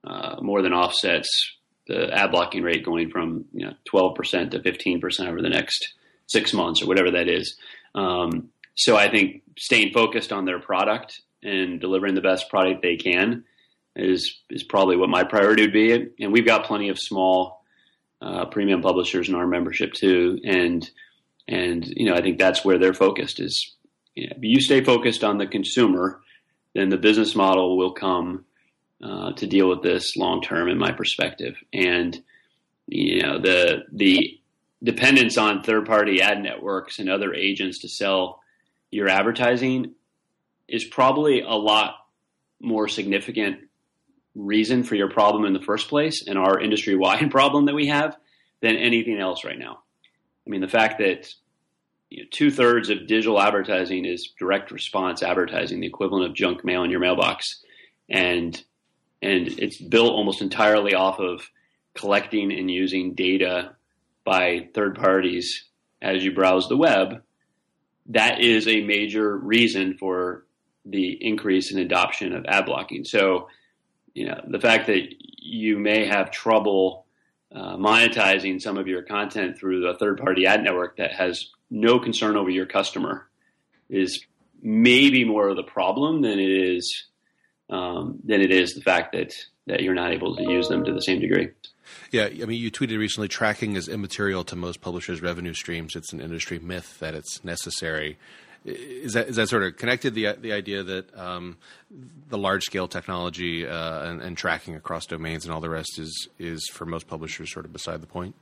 uh, 0.04 0.36
more 0.40 0.62
than 0.62 0.72
offsets 0.72 1.56
the 1.90 2.08
ad 2.12 2.30
blocking 2.30 2.62
rate 2.62 2.84
going 2.84 3.10
from 3.10 3.44
you 3.52 3.66
know 3.66 3.74
12% 3.92 4.52
to 4.52 4.60
15% 4.60 5.28
over 5.28 5.42
the 5.42 5.48
next 5.48 5.94
six 6.30 6.52
months 6.52 6.82
or 6.82 6.86
whatever 6.86 7.10
that 7.10 7.28
is. 7.28 7.56
Um, 7.94 8.50
so 8.76 8.96
I 8.96 9.10
think 9.10 9.42
staying 9.58 9.92
focused 9.92 10.32
on 10.32 10.44
their 10.44 10.60
product 10.60 11.20
and 11.42 11.80
delivering 11.80 12.14
the 12.14 12.20
best 12.20 12.48
product 12.48 12.82
they 12.82 12.96
can 12.96 13.44
is 13.96 14.40
is 14.48 14.62
probably 14.62 14.96
what 14.96 15.08
my 15.08 15.24
priority 15.24 15.62
would 15.62 15.72
be. 15.72 16.08
And 16.20 16.32
we've 16.32 16.46
got 16.46 16.64
plenty 16.64 16.88
of 16.88 16.98
small 16.98 17.64
uh, 18.22 18.46
premium 18.46 18.82
publishers 18.82 19.28
in 19.28 19.34
our 19.34 19.46
membership 19.46 19.92
too, 19.92 20.38
and 20.44 20.88
and 21.48 21.86
you 21.86 22.06
know 22.06 22.14
I 22.14 22.22
think 22.22 22.38
that's 22.38 22.64
where 22.64 22.78
they're 22.78 22.94
focused 22.94 23.40
is 23.40 23.74
you 24.14 24.28
know, 24.28 24.36
you 24.40 24.60
stay 24.60 24.84
focused 24.84 25.24
on 25.24 25.38
the 25.38 25.46
consumer, 25.46 26.20
then 26.74 26.88
the 26.88 26.96
business 26.96 27.34
model 27.34 27.76
will 27.76 27.92
come 27.92 28.44
uh, 29.02 29.32
to 29.32 29.46
deal 29.46 29.68
with 29.68 29.82
this 29.82 30.16
long 30.16 30.42
term, 30.42 30.68
in 30.68 30.78
my 30.78 30.92
perspective. 30.92 31.56
And 31.72 32.22
you 32.86 33.22
know 33.22 33.38
the 33.40 33.84
the 33.92 34.39
dependence 34.82 35.36
on 35.36 35.62
third 35.62 35.86
party 35.86 36.22
ad 36.22 36.42
networks 36.42 36.98
and 36.98 37.08
other 37.08 37.34
agents 37.34 37.80
to 37.80 37.88
sell 37.88 38.40
your 38.90 39.08
advertising 39.08 39.94
is 40.68 40.84
probably 40.84 41.40
a 41.40 41.48
lot 41.48 41.94
more 42.60 42.88
significant 42.88 43.58
reason 44.34 44.82
for 44.82 44.94
your 44.94 45.10
problem 45.10 45.44
in 45.44 45.52
the 45.52 45.60
first 45.60 45.88
place 45.88 46.26
and 46.26 46.38
our 46.38 46.60
industry 46.60 46.94
wide 46.96 47.30
problem 47.30 47.66
that 47.66 47.74
we 47.74 47.88
have 47.88 48.16
than 48.60 48.76
anything 48.76 49.18
else 49.18 49.44
right 49.44 49.58
now. 49.58 49.80
I 50.46 50.50
mean, 50.50 50.60
the 50.60 50.68
fact 50.68 50.98
that 50.98 51.32
you 52.08 52.22
know, 52.22 52.28
two 52.30 52.50
thirds 52.50 52.90
of 52.90 53.06
digital 53.06 53.40
advertising 53.40 54.04
is 54.04 54.32
direct 54.38 54.70
response 54.70 55.22
advertising, 55.22 55.80
the 55.80 55.86
equivalent 55.86 56.26
of 56.26 56.34
junk 56.34 56.64
mail 56.64 56.82
in 56.82 56.90
your 56.90 57.00
mailbox, 57.00 57.62
and 58.08 58.60
and 59.22 59.48
it's 59.58 59.76
built 59.76 60.12
almost 60.12 60.40
entirely 60.40 60.94
off 60.94 61.20
of 61.20 61.48
collecting 61.94 62.52
and 62.52 62.70
using 62.70 63.14
data 63.14 63.76
by 64.24 64.68
third 64.74 64.96
parties 64.96 65.64
as 66.02 66.24
you 66.24 66.33
browse 66.33 66.68
the 66.68 66.76
web. 66.76 67.22
That 68.06 68.40
is 68.40 68.66
a 68.66 68.83
major 68.83 69.37
reason 69.37 69.96
for 69.98 70.46
the 70.85 71.18
increase 71.20 71.72
in 71.72 71.78
adoption 71.78 72.35
of 72.35 72.44
ad 72.46 72.66
blocking. 72.66 73.04
So, 73.04 73.48
you 74.14 74.26
know, 74.26 74.40
the 74.48 74.61
fact 74.61 74.87
that 74.87 75.02
you 75.38 75.78
may 75.78 76.06
have 76.06 76.30
trouble 76.30 77.06
uh, 77.54 77.76
monetizing 77.76 78.61
some 78.61 78.78
of 78.78 78.87
your 78.87 79.02
content 79.02 79.59
through 79.59 79.87
a 79.88 79.96
third 79.96 80.18
party 80.18 80.46
ad 80.46 80.62
network 80.62 80.96
that 80.96 81.12
has 81.12 81.50
no 81.70 81.98
concern 81.98 82.37
over 82.37 82.50
your 82.50 82.66
customer 82.66 83.28
is 83.88 84.24
maybe 84.62 85.24
more 85.24 85.48
of 85.48 85.56
the 85.56 85.62
problem 85.62 86.22
than 86.22 86.38
it 86.38 86.50
is 86.50 87.06
um, 87.70 88.18
than 88.24 88.40
it 88.40 88.50
is 88.50 88.74
the 88.74 88.80
fact 88.80 89.12
that 89.12 89.33
that 89.66 89.83
you're 89.83 89.94
not 89.94 90.12
able 90.12 90.35
to 90.37 90.42
use 90.42 90.68
them 90.68 90.85
to 90.85 90.92
the 90.92 91.00
same 91.00 91.20
degree. 91.20 91.48
Yeah, 92.11 92.24
I 92.24 92.44
mean, 92.44 92.61
you 92.61 92.70
tweeted 92.70 92.98
recently 92.98 93.28
tracking 93.28 93.76
is 93.76 93.88
immaterial 93.88 94.44
to 94.44 94.56
most 94.56 94.80
publishers' 94.80 95.22
revenue 95.22 95.54
streams. 95.54 95.94
It's 95.96 96.12
an 96.12 96.20
industry 96.20 96.59
myth 96.59 96.98
that 96.98 97.14
it's 97.14 97.44
necessary. 97.44 98.18
Is 98.64 99.14
that 99.14 99.28
is 99.28 99.37
that 99.37 99.48
sort 99.48 99.62
of 99.62 99.76
connected 99.76 100.14
the 100.14 100.33
the 100.38 100.52
idea 100.52 100.83
that 100.83 101.16
um, 101.18 101.56
the 102.28 102.37
large 102.37 102.64
scale 102.64 102.88
technology 102.88 103.66
uh, 103.66 104.02
and, 104.02 104.20
and, 104.20 104.37
tracking 104.37 104.76
across 104.76 105.06
domains 105.06 105.46
and 105.46 105.54
all 105.54 105.62
the 105.62 105.70
rest 105.70 105.98
is 105.98 106.28
is 106.38 106.68
for 106.68 106.85
most 106.85 107.09
publishers 107.09 107.50
sort 107.50 107.64
of 107.64 107.72
beside 107.72 108.02
the 108.02 108.06
point? 108.06 108.35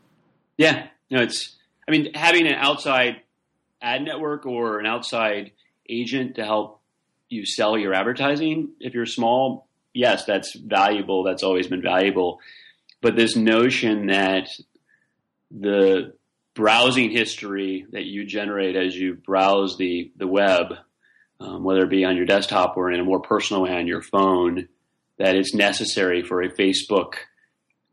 Yeah, 0.56 0.88
no, 1.10 1.22
it's. 1.22 1.56
I 1.86 1.92
mean, 1.92 2.12
having 2.14 2.46
an 2.46 2.54
outside 2.54 3.22
ad 3.80 4.02
network 4.02 4.44
or 4.44 4.80
an 4.80 4.86
outside 4.86 5.52
agent 5.88 6.34
to 6.34 6.44
help 6.44 6.77
you 7.28 7.44
sell 7.44 7.76
your 7.76 7.94
advertising, 7.94 8.70
if 8.80 8.94
you're 8.94 9.06
small, 9.06 9.68
yes, 9.92 10.24
that's 10.24 10.54
valuable. 10.54 11.24
That's 11.24 11.42
always 11.42 11.66
been 11.66 11.82
valuable. 11.82 12.40
But 13.00 13.16
this 13.16 13.36
notion 13.36 14.06
that 14.06 14.48
the 15.50 16.14
browsing 16.54 17.10
history 17.10 17.86
that 17.92 18.04
you 18.04 18.24
generate 18.24 18.76
as 18.76 18.96
you 18.96 19.14
browse 19.14 19.76
the, 19.76 20.10
the 20.16 20.26
web, 20.26 20.74
um, 21.40 21.62
whether 21.62 21.84
it 21.84 21.90
be 21.90 22.04
on 22.04 22.16
your 22.16 22.26
desktop 22.26 22.76
or 22.76 22.90
in 22.90 23.00
a 23.00 23.04
more 23.04 23.20
personal 23.20 23.62
way 23.62 23.70
on 23.70 23.86
your 23.86 24.02
phone, 24.02 24.68
that 25.18 25.36
it's 25.36 25.54
necessary 25.54 26.22
for 26.22 26.42
a 26.42 26.50
Facebook 26.50 27.14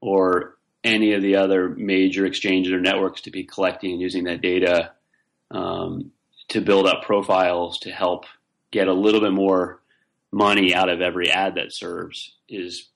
or 0.01 0.57
any 0.83 1.13
of 1.13 1.21
the 1.21 1.35
other 1.35 1.69
major 1.69 2.25
exchanges 2.25 2.71
or 2.71 2.79
networks 2.79 3.21
to 3.21 3.31
be 3.31 3.43
collecting 3.43 3.91
and 3.91 4.01
using 4.01 4.25
that 4.25 4.41
data 4.41 4.91
um, 5.51 6.11
to 6.49 6.61
build 6.61 6.85
up 6.85 7.03
profiles 7.03 7.79
to 7.79 7.91
help 7.91 8.25
get 8.75 8.89
a 8.89 8.93
little 8.93 9.21
bit 9.21 9.31
more 9.31 9.81
money 10.33 10.75
out 10.75 10.89
of 10.89 10.99
every 10.99 11.31
ad 11.31 11.55
that 11.55 11.73
serves 11.73 12.35
is 12.49 12.89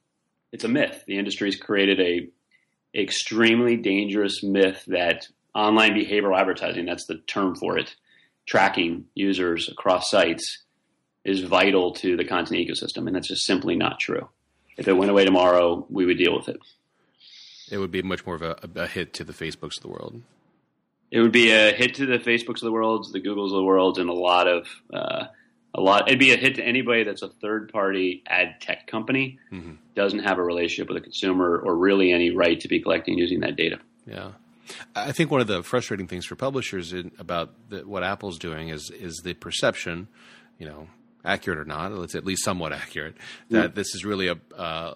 it's 0.52 0.66
a 0.66 0.68
myth. 0.68 1.06
The 1.08 1.18
industry's 1.18 1.56
created 1.56 2.02
a 2.02 2.28
extremely 2.94 3.78
dangerous 3.78 4.44
myth 4.44 4.84
that 4.88 5.28
online 5.56 5.92
behavioral 5.92 6.38
advertising, 6.38 6.86
that's 6.86 7.06
the 7.06 7.20
term 7.28 7.56
for 7.56 7.78
it, 7.78 7.96
tracking 8.46 9.06
users 9.16 9.70
across 9.70 10.10
sites 10.10 10.64
is 11.24 11.42
vital 11.42 11.94
to 11.94 12.18
the 12.18 12.26
content 12.26 12.60
ecosystem. 12.60 13.08
And 13.08 13.16
that's 13.16 13.30
just 13.30 13.46
simply 13.46 13.78
not 13.78 14.02
true. 14.02 14.28
If 14.78 14.90
it 14.90 14.94
went 14.98 15.12
away 15.12 15.24
tomorrow, 15.24 15.86
we 15.90 16.06
would 16.06 16.18
deal 16.18 16.36
with 16.36 16.50
it. 16.50 16.60
It 17.72 17.78
would 17.78 17.92
be 17.92 18.02
much 18.02 18.26
more 18.26 18.36
of 18.36 18.42
a, 18.42 18.58
a 18.76 18.88
hit 18.88 19.14
to 19.14 19.24
the 19.24 19.34
Facebooks 19.34 19.78
of 19.78 19.84
the 19.84 19.90
world. 19.90 20.22
It 21.10 21.22
would 21.22 21.32
be 21.32 21.52
a 21.52 21.72
hit 21.72 21.96
to 21.96 22.06
the 22.06 22.20
Facebooks 22.20 22.56
of 22.56 22.68
the 22.68 22.72
world, 22.72 23.08
the 23.14 23.22
Googles 23.22 23.52
of 23.52 23.58
the 23.58 23.64
world, 23.64 23.98
and 23.98 24.10
a 24.10 24.14
lot 24.14 24.48
of 24.48 24.68
uh, 24.94 25.26
a 25.74 25.82
lot. 25.82 26.08
It'd 26.08 26.20
be 26.20 26.34
a 26.34 26.38
hit 26.38 26.56
to 26.56 26.64
anybody 26.64 27.04
that's 27.04 27.22
a 27.22 27.30
third 27.30 27.72
party 27.72 28.24
ad 28.28 28.60
tech 28.62 28.88
company, 28.88 29.40
mm-hmm. 29.52 29.74
doesn't 29.96 30.20
have 30.20 30.38
a 30.38 30.44
relationship 30.44 30.88
with 30.88 30.98
a 30.98 31.02
consumer 31.02 31.58
or 31.58 31.76
really 31.76 32.12
any 32.12 32.32
right 32.32 32.60
to 32.60 32.68
be 32.68 32.80
collecting 32.80 33.18
using 33.18 33.42
that 33.42 33.56
data. 33.56 33.80
Yeah. 34.06 34.32
I 34.96 35.12
think 35.12 35.32
one 35.32 35.42
of 35.42 35.48
the 35.48 35.64
frustrating 35.64 36.08
things 36.08 36.26
for 36.26 36.36
publishers 36.36 36.94
in, 36.94 37.12
about 37.18 37.54
the, 37.70 37.88
what 37.88 38.04
Apple's 38.04 38.38
doing 38.38 38.70
is 38.70 38.92
is 38.92 39.22
the 39.24 39.34
perception, 39.34 40.08
you 40.60 40.68
know, 40.68 40.88
accurate 41.26 41.60
or 41.60 41.66
not, 41.66 41.92
it's 42.04 42.16
at 42.16 42.26
least 42.26 42.44
somewhat 42.44 42.72
accurate, 42.72 43.16
that 43.50 43.72
mm. 43.72 43.76
this 43.76 43.96
is 43.96 44.06
really 44.06 44.28
a 44.28 44.38
uh, 44.56 44.94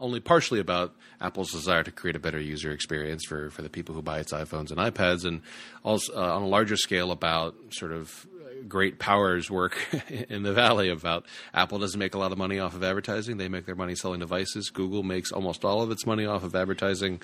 only 0.00 0.20
partially 0.20 0.60
about 0.60 0.94
Apple's 1.20 1.52
desire 1.52 1.82
to 1.82 1.90
create 1.90 2.16
a 2.16 2.18
better 2.18 2.40
user 2.40 2.72
experience 2.72 3.24
for, 3.24 3.50
for 3.50 3.62
the 3.62 3.70
people 3.70 3.94
who 3.94 4.02
buy 4.02 4.18
its 4.18 4.32
iPhones 4.32 4.70
and 4.70 4.78
iPads, 4.78 5.24
and 5.24 5.40
also 5.82 6.12
uh, 6.14 6.34
on 6.34 6.42
a 6.42 6.46
larger 6.46 6.76
scale 6.76 7.12
about 7.12 7.54
sort 7.70 7.92
of 7.92 8.26
great 8.68 8.98
powers 8.98 9.50
work 9.50 9.76
in 10.28 10.42
the 10.42 10.52
valley 10.52 10.88
about 10.88 11.26
Apple 11.52 11.78
doesn't 11.78 11.98
make 11.98 12.14
a 12.14 12.18
lot 12.18 12.32
of 12.32 12.38
money 12.38 12.58
off 12.58 12.74
of 12.74 12.82
advertising. 12.82 13.36
They 13.36 13.48
make 13.48 13.66
their 13.66 13.74
money 13.74 13.94
selling 13.94 14.20
devices. 14.20 14.70
Google 14.70 15.02
makes 15.02 15.32
almost 15.32 15.64
all 15.64 15.82
of 15.82 15.90
its 15.90 16.06
money 16.06 16.26
off 16.26 16.44
of 16.44 16.54
advertising. 16.54 17.20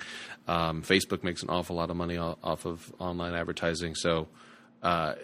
Um, 0.47 0.81
Facebook 0.81 1.23
makes 1.23 1.43
an 1.43 1.49
awful 1.49 1.75
lot 1.75 1.89
of 1.89 1.95
money 1.95 2.17
off 2.17 2.65
of 2.65 2.93
online 2.99 3.33
advertising. 3.33 3.95
So 3.95 4.27
uh, 4.81 5.15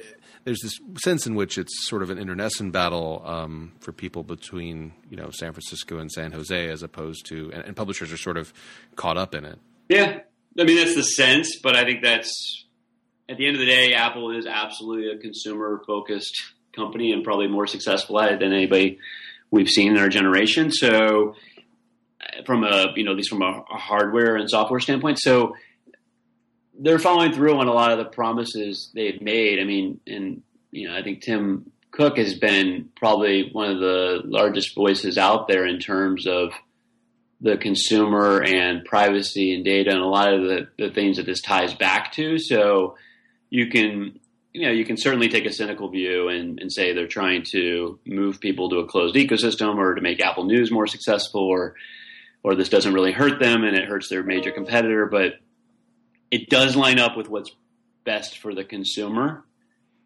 there's 0.44 0.62
this 0.62 0.80
sense 1.04 1.28
in 1.28 1.36
which 1.36 1.58
it's 1.58 1.88
sort 1.90 2.02
of 2.04 2.10
an 2.10 2.18
internecine 2.18 2.72
battle 2.72 3.22
um, 3.26 3.74
for 3.80 3.92
people 3.92 4.24
between 4.24 4.94
you 5.10 5.18
know 5.18 5.30
San 5.30 5.52
Francisco 5.52 5.98
and 5.98 6.12
San 6.12 6.32
Jose, 6.32 6.70
as 6.70 6.84
opposed 6.84 7.26
to 7.28 7.52
and, 7.54 7.66
and 7.66 7.76
publishers 7.76 8.14
are 8.14 8.18
sort 8.18 8.38
of 8.38 8.54
caught 8.96 9.18
up 9.18 9.36
in 9.36 9.44
it. 9.44 9.60
Yeah, 9.90 10.20
I 10.58 10.64
mean 10.64 10.78
that's 10.78 10.96
the 10.96 11.04
sense, 11.04 11.60
but 11.62 11.76
I 11.76 11.84
think 11.84 12.02
that's 12.02 12.66
at 13.30 13.38
the 13.38 13.46
end 13.46 13.56
of 13.56 13.60
the 13.60 13.66
day, 13.66 13.94
Apple 13.94 14.32
is 14.32 14.46
absolutely 14.46 15.12
a 15.12 15.18
consumer 15.18 15.82
focused 15.86 16.34
company 16.76 17.12
and 17.12 17.24
probably 17.24 17.48
more 17.48 17.68
successful 17.68 18.20
at 18.20 18.32
it 18.32 18.40
than 18.40 18.54
anybody 18.54 19.00
we've 19.52 19.70
seen 19.70 19.92
in 19.94 19.98
our 19.98 20.10
generation. 20.10 20.72
So, 20.72 21.36
from 22.46 22.64
a 22.64 22.88
you 22.96 23.04
know, 23.04 23.12
at 23.12 23.18
least 23.18 23.30
from 23.30 23.42
a, 23.42 23.64
a 23.72 23.78
hardware 23.78 24.36
and 24.36 24.50
software 24.50 24.80
standpoint, 24.80 25.20
so 25.20 25.56
they're 26.80 27.00
following 27.00 27.34
through 27.34 27.58
on 27.58 27.68
a 27.68 27.74
lot 27.74 27.92
of 27.92 27.98
the 27.98 28.06
promises 28.06 28.92
they've 28.94 29.22
made. 29.22 29.60
I 29.60 29.64
mean, 29.64 30.00
and 30.08 30.44
you 30.72 30.88
know, 30.88 30.96
I 30.96 31.02
think 31.02 31.22
Tim 31.22 31.72
Cook 31.92 32.18
has 32.18 32.36
been 32.36 32.90
probably 32.96 33.50
one 33.52 33.72
of 33.72 33.80
the 33.80 34.22
largest 34.24 34.76
voices 34.76 35.18
out 35.18 35.48
there 35.48 35.66
in 35.66 35.80
terms 35.80 36.28
of 36.28 36.52
the 37.42 37.58
consumer 37.58 38.44
and 38.44 38.84
privacy 38.84 39.54
and 39.54 39.64
data 39.64 39.92
and 39.92 40.00
a 40.00 40.08
lot 40.08 40.34
of 40.34 40.42
the, 40.42 40.68
the 40.78 40.90
things 40.90 41.18
that 41.18 41.26
this 41.26 41.42
ties 41.42 41.74
back 41.74 42.12
to. 42.14 42.38
So 42.40 42.96
you 43.50 43.68
can 43.68 44.20
you 44.54 44.66
know 44.66 44.72
you 44.72 44.86
can 44.86 44.98
certainly 44.98 45.30
take 45.30 45.46
a 45.46 45.54
cynical 45.54 45.90
view 45.90 46.30
and, 46.30 46.60
and 46.60 46.72
say 46.72 46.94
they're 46.94 47.08
trying 47.08 47.44
to 47.52 48.00
move 48.06 48.40
people 48.40 48.70
to 48.70 48.80
a 48.80 48.88
closed 48.88 49.16
ecosystem 49.16 49.78
or 49.78 49.96
to 49.96 50.02
make 50.02 50.20
Apple 50.20 50.46
News 50.46 50.72
more 50.72 50.88
successful 50.88 51.42
or 51.42 51.76
or 52.44 52.56
this 52.56 52.70
doesn't 52.70 52.94
really 52.94 53.12
hurt 53.12 53.40
them 53.40 53.64
and 53.64 53.76
it 53.76 53.86
hurts 53.86 54.10
their 54.10 54.24
major 54.24 54.52
competitor, 54.52 55.06
but 55.06 55.34
it 56.32 56.50
does 56.50 56.76
line 56.76 57.00
up 57.00 57.18
with 57.18 57.30
what's 57.30 57.52
best 58.04 58.38
for 58.38 58.56
the 58.56 58.64
consumer, 58.64 59.44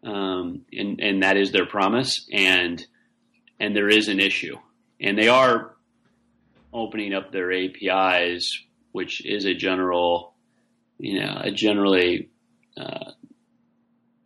um, 0.04 0.62
and 0.72 1.00
and 1.00 1.22
that 1.22 1.36
is 1.36 1.52
their 1.52 1.66
promise. 1.66 2.28
And 2.32 2.84
and 3.60 3.74
there 3.76 3.88
is 3.88 4.08
an 4.08 4.20
issue, 4.20 4.56
and 5.00 5.16
they 5.16 5.28
are 5.28 5.76
opening 6.72 7.14
up 7.14 7.32
their 7.32 7.52
APIs, 7.52 8.60
which 8.92 9.24
is 9.24 9.44
a 9.44 9.54
general, 9.54 10.34
you 10.98 11.20
know, 11.20 11.40
a 11.42 11.50
generally 11.50 12.30
uh, 12.76 13.12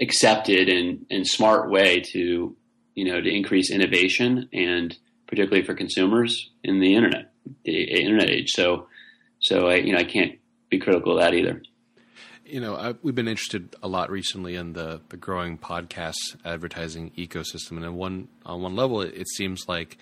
accepted 0.01 0.69
and, 0.69 1.07
and 1.11 1.27
smart 1.27 1.71
way 1.71 2.01
to 2.01 2.57
you 2.95 3.05
know 3.05 3.21
to 3.21 3.29
increase 3.29 3.71
innovation 3.71 4.49
and 4.53 4.97
particularly 5.27 5.65
for 5.65 5.75
consumers 5.75 6.51
in 6.63 6.81
the 6.81 6.95
internet 6.95 7.33
the 7.65 7.83
internet 7.83 8.31
age. 8.31 8.51
So 8.51 8.89
so 9.41 9.69
I 9.69 9.77
you 9.77 9.93
know 9.93 9.99
I 9.99 10.05
can't 10.05 10.39
be 10.69 10.79
critical 10.79 11.13
of 11.13 11.21
that 11.21 11.35
either. 11.35 11.63
You 12.45 12.61
know 12.61 12.77
I, 12.77 12.95
we've 13.03 13.15
been 13.15 13.29
interested 13.29 13.75
a 13.83 13.89
lot 13.89 14.11
recently 14.11 14.57
in 14.57 14.73
the 14.73 15.01
the 15.09 15.17
growing 15.17 15.59
podcast 15.59 16.37
advertising 16.45 17.11
ecosystem. 17.17 17.73
And 17.73 17.85
on 17.85 17.97
one 17.97 18.29
on 18.45 18.63
one 18.63 18.77
level 18.77 19.03
it, 19.03 19.15
it 19.15 19.29
seems 19.29 19.69
like 19.69 19.99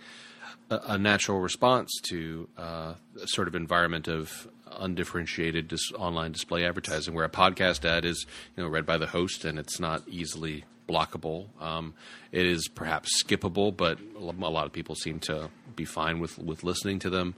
a, 0.70 0.98
natural 0.98 1.40
response 1.40 1.90
to 2.04 2.48
uh, 2.58 2.94
a 3.22 3.26
sort 3.26 3.48
of 3.48 3.54
environment 3.54 4.08
of 4.08 4.48
undifferentiated 4.72 5.68
dis- 5.68 5.92
online 5.92 6.32
display 6.32 6.64
advertising, 6.64 7.14
where 7.14 7.24
a 7.24 7.30
podcast 7.30 7.84
ad 7.84 8.04
is 8.04 8.26
you 8.56 8.62
know 8.62 8.68
read 8.68 8.86
by 8.86 8.98
the 8.98 9.06
host 9.06 9.44
and 9.44 9.58
it's 9.58 9.78
not 9.78 10.02
easily 10.08 10.64
blockable. 10.88 11.48
Um, 11.60 11.94
it 12.32 12.46
is 12.46 12.68
perhaps 12.68 13.22
skippable, 13.22 13.76
but 13.76 13.98
a 14.16 14.20
lot 14.20 14.66
of 14.66 14.72
people 14.72 14.94
seem 14.94 15.20
to 15.20 15.50
be 15.76 15.84
fine 15.84 16.20
with 16.20 16.38
with 16.38 16.64
listening 16.64 16.98
to 17.00 17.10
them. 17.10 17.34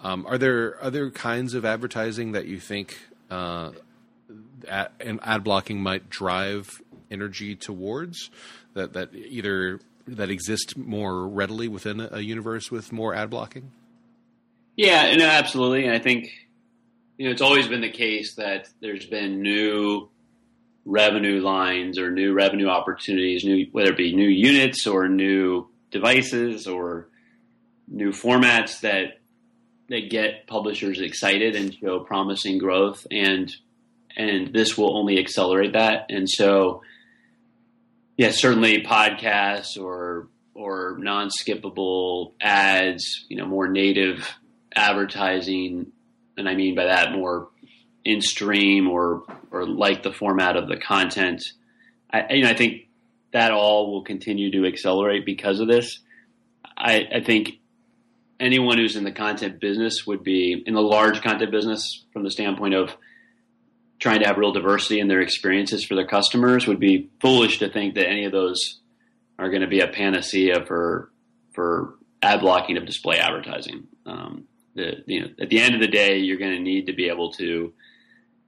Um, 0.00 0.26
are 0.26 0.38
there 0.38 0.82
other 0.82 1.10
kinds 1.10 1.54
of 1.54 1.64
advertising 1.64 2.32
that 2.32 2.46
you 2.46 2.58
think 2.58 2.98
uh, 3.30 3.70
ad, 4.68 4.90
ad 5.00 5.44
blocking 5.44 5.80
might 5.80 6.10
drive 6.10 6.82
energy 7.10 7.54
towards 7.54 8.30
that 8.74 8.94
that 8.94 9.14
either 9.14 9.80
that 10.06 10.30
exist 10.30 10.76
more 10.76 11.26
readily 11.28 11.68
within 11.68 12.00
a 12.00 12.20
universe 12.20 12.70
with 12.70 12.92
more 12.92 13.14
ad 13.14 13.30
blocking? 13.30 13.70
Yeah, 14.76 15.14
no, 15.16 15.26
absolutely. 15.26 15.84
And 15.84 15.94
I 15.94 15.98
think 15.98 16.30
you 17.18 17.26
know, 17.26 17.32
it's 17.32 17.42
always 17.42 17.68
been 17.68 17.82
the 17.82 17.90
case 17.90 18.34
that 18.34 18.68
there's 18.80 19.06
been 19.06 19.42
new 19.42 20.08
revenue 20.84 21.40
lines 21.40 21.98
or 21.98 22.10
new 22.10 22.32
revenue 22.32 22.68
opportunities, 22.68 23.44
new 23.44 23.66
whether 23.70 23.90
it 23.90 23.96
be 23.96 24.14
new 24.14 24.28
units 24.28 24.86
or 24.86 25.08
new 25.08 25.68
devices 25.90 26.66
or 26.66 27.08
new 27.86 28.10
formats 28.10 28.80
that 28.80 29.20
that 29.88 30.10
get 30.10 30.46
publishers 30.46 31.00
excited 31.00 31.54
and 31.54 31.74
show 31.74 32.00
promising 32.00 32.58
growth 32.58 33.06
and 33.10 33.54
and 34.16 34.52
this 34.52 34.76
will 34.76 34.96
only 34.96 35.18
accelerate 35.18 35.74
that. 35.74 36.06
And 36.10 36.28
so 36.28 36.82
yeah, 38.22 38.30
certainly 38.30 38.82
podcasts 38.82 39.76
or 39.76 40.28
or 40.54 40.96
non-skippable 40.98 42.34
ads, 42.40 43.24
you 43.28 43.36
know, 43.36 43.46
more 43.46 43.68
native 43.68 44.28
advertising, 44.74 45.90
and 46.36 46.48
I 46.48 46.54
mean 46.54 46.74
by 46.76 46.84
that 46.84 47.12
more 47.12 47.48
in 48.04 48.20
stream 48.20 48.88
or 48.88 49.24
or 49.50 49.66
like 49.66 50.02
the 50.02 50.12
format 50.12 50.56
of 50.56 50.68
the 50.68 50.76
content. 50.76 51.42
I, 52.10 52.34
you 52.34 52.42
know, 52.44 52.50
I 52.50 52.54
think 52.54 52.88
that 53.32 53.50
all 53.50 53.90
will 53.90 54.04
continue 54.04 54.52
to 54.52 54.66
accelerate 54.66 55.26
because 55.26 55.58
of 55.58 55.66
this. 55.66 55.98
I, 56.76 57.08
I 57.16 57.24
think 57.24 57.58
anyone 58.38 58.78
who's 58.78 58.96
in 58.96 59.04
the 59.04 59.12
content 59.12 59.60
business 59.60 60.06
would 60.06 60.22
be 60.22 60.62
in 60.64 60.74
the 60.74 60.80
large 60.80 61.22
content 61.22 61.50
business 61.50 62.04
from 62.12 62.22
the 62.22 62.30
standpoint 62.30 62.74
of 62.74 62.96
trying 64.02 64.18
to 64.18 64.26
have 64.26 64.36
real 64.36 64.52
diversity 64.52 64.98
in 64.98 65.06
their 65.06 65.20
experiences 65.20 65.84
for 65.84 65.94
their 65.94 66.06
customers 66.06 66.66
would 66.66 66.80
be 66.80 67.08
foolish 67.20 67.60
to 67.60 67.70
think 67.70 67.94
that 67.94 68.08
any 68.08 68.24
of 68.24 68.32
those 68.32 68.80
are 69.38 69.48
going 69.48 69.62
to 69.62 69.68
be 69.68 69.78
a 69.78 69.86
panacea 69.86 70.66
for 70.66 71.12
for 71.54 71.94
ad 72.20 72.40
blocking 72.40 72.76
of 72.76 72.84
display 72.84 73.18
advertising. 73.18 73.86
Um, 74.04 74.48
the, 74.74 75.04
you 75.06 75.20
know, 75.20 75.28
at 75.40 75.50
the 75.50 75.60
end 75.60 75.76
of 75.76 75.80
the 75.80 75.86
day, 75.86 76.18
you're 76.18 76.38
going 76.38 76.56
to 76.56 76.60
need 76.60 76.86
to 76.86 76.92
be 76.92 77.08
able 77.08 77.30
to 77.34 77.72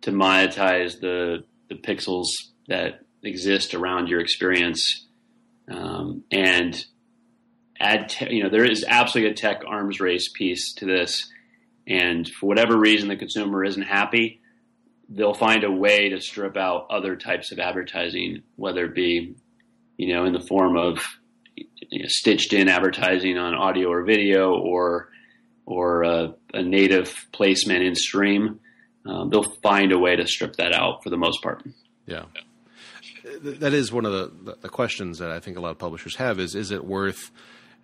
to 0.02 0.10
monetize 0.10 1.00
the 1.00 1.44
the 1.68 1.76
pixels 1.76 2.26
that 2.66 3.04
exist 3.22 3.74
around 3.74 4.08
your 4.08 4.18
experience, 4.20 5.06
um, 5.70 6.24
and 6.32 6.84
add. 7.78 8.08
Te- 8.08 8.34
you 8.34 8.42
know, 8.42 8.50
there 8.50 8.68
is 8.68 8.84
absolutely 8.88 9.30
a 9.30 9.34
tech 9.34 9.62
arms 9.64 10.00
race 10.00 10.28
piece 10.34 10.74
to 10.74 10.84
this, 10.84 11.30
and 11.86 12.28
for 12.28 12.46
whatever 12.46 12.76
reason, 12.76 13.08
the 13.08 13.16
consumer 13.16 13.64
isn't 13.64 13.82
happy. 13.82 14.40
They'll 15.08 15.34
find 15.34 15.64
a 15.64 15.70
way 15.70 16.08
to 16.10 16.20
strip 16.20 16.56
out 16.56 16.86
other 16.90 17.16
types 17.16 17.52
of 17.52 17.58
advertising, 17.58 18.42
whether 18.56 18.86
it 18.86 18.94
be, 18.94 19.34
you 19.96 20.14
know, 20.14 20.24
in 20.24 20.32
the 20.32 20.40
form 20.40 20.76
of 20.76 20.98
you 21.56 22.02
know, 22.02 22.08
stitched 22.08 22.52
in 22.52 22.68
advertising 22.68 23.38
on 23.38 23.54
audio 23.54 23.88
or 23.88 24.04
video, 24.04 24.54
or 24.54 25.10
or 25.66 26.02
a, 26.02 26.34
a 26.52 26.62
native 26.62 27.14
placement 27.32 27.82
in 27.82 27.94
stream, 27.94 28.60
um, 29.06 29.30
they'll 29.30 29.50
find 29.62 29.92
a 29.92 29.98
way 29.98 30.16
to 30.16 30.26
strip 30.26 30.56
that 30.56 30.72
out 30.72 31.02
for 31.02 31.10
the 31.10 31.16
most 31.16 31.42
part. 31.42 31.62
Yeah. 32.06 32.24
That 33.40 33.72
is 33.72 33.90
one 33.90 34.04
of 34.04 34.12
the, 34.12 34.56
the 34.60 34.68
questions 34.68 35.18
that 35.18 35.30
I 35.30 35.40
think 35.40 35.56
a 35.56 35.60
lot 35.60 35.70
of 35.70 35.78
publishers 35.78 36.16
have 36.16 36.38
is 36.38 36.54
is 36.54 36.70
it 36.70 36.84
worth 36.84 37.30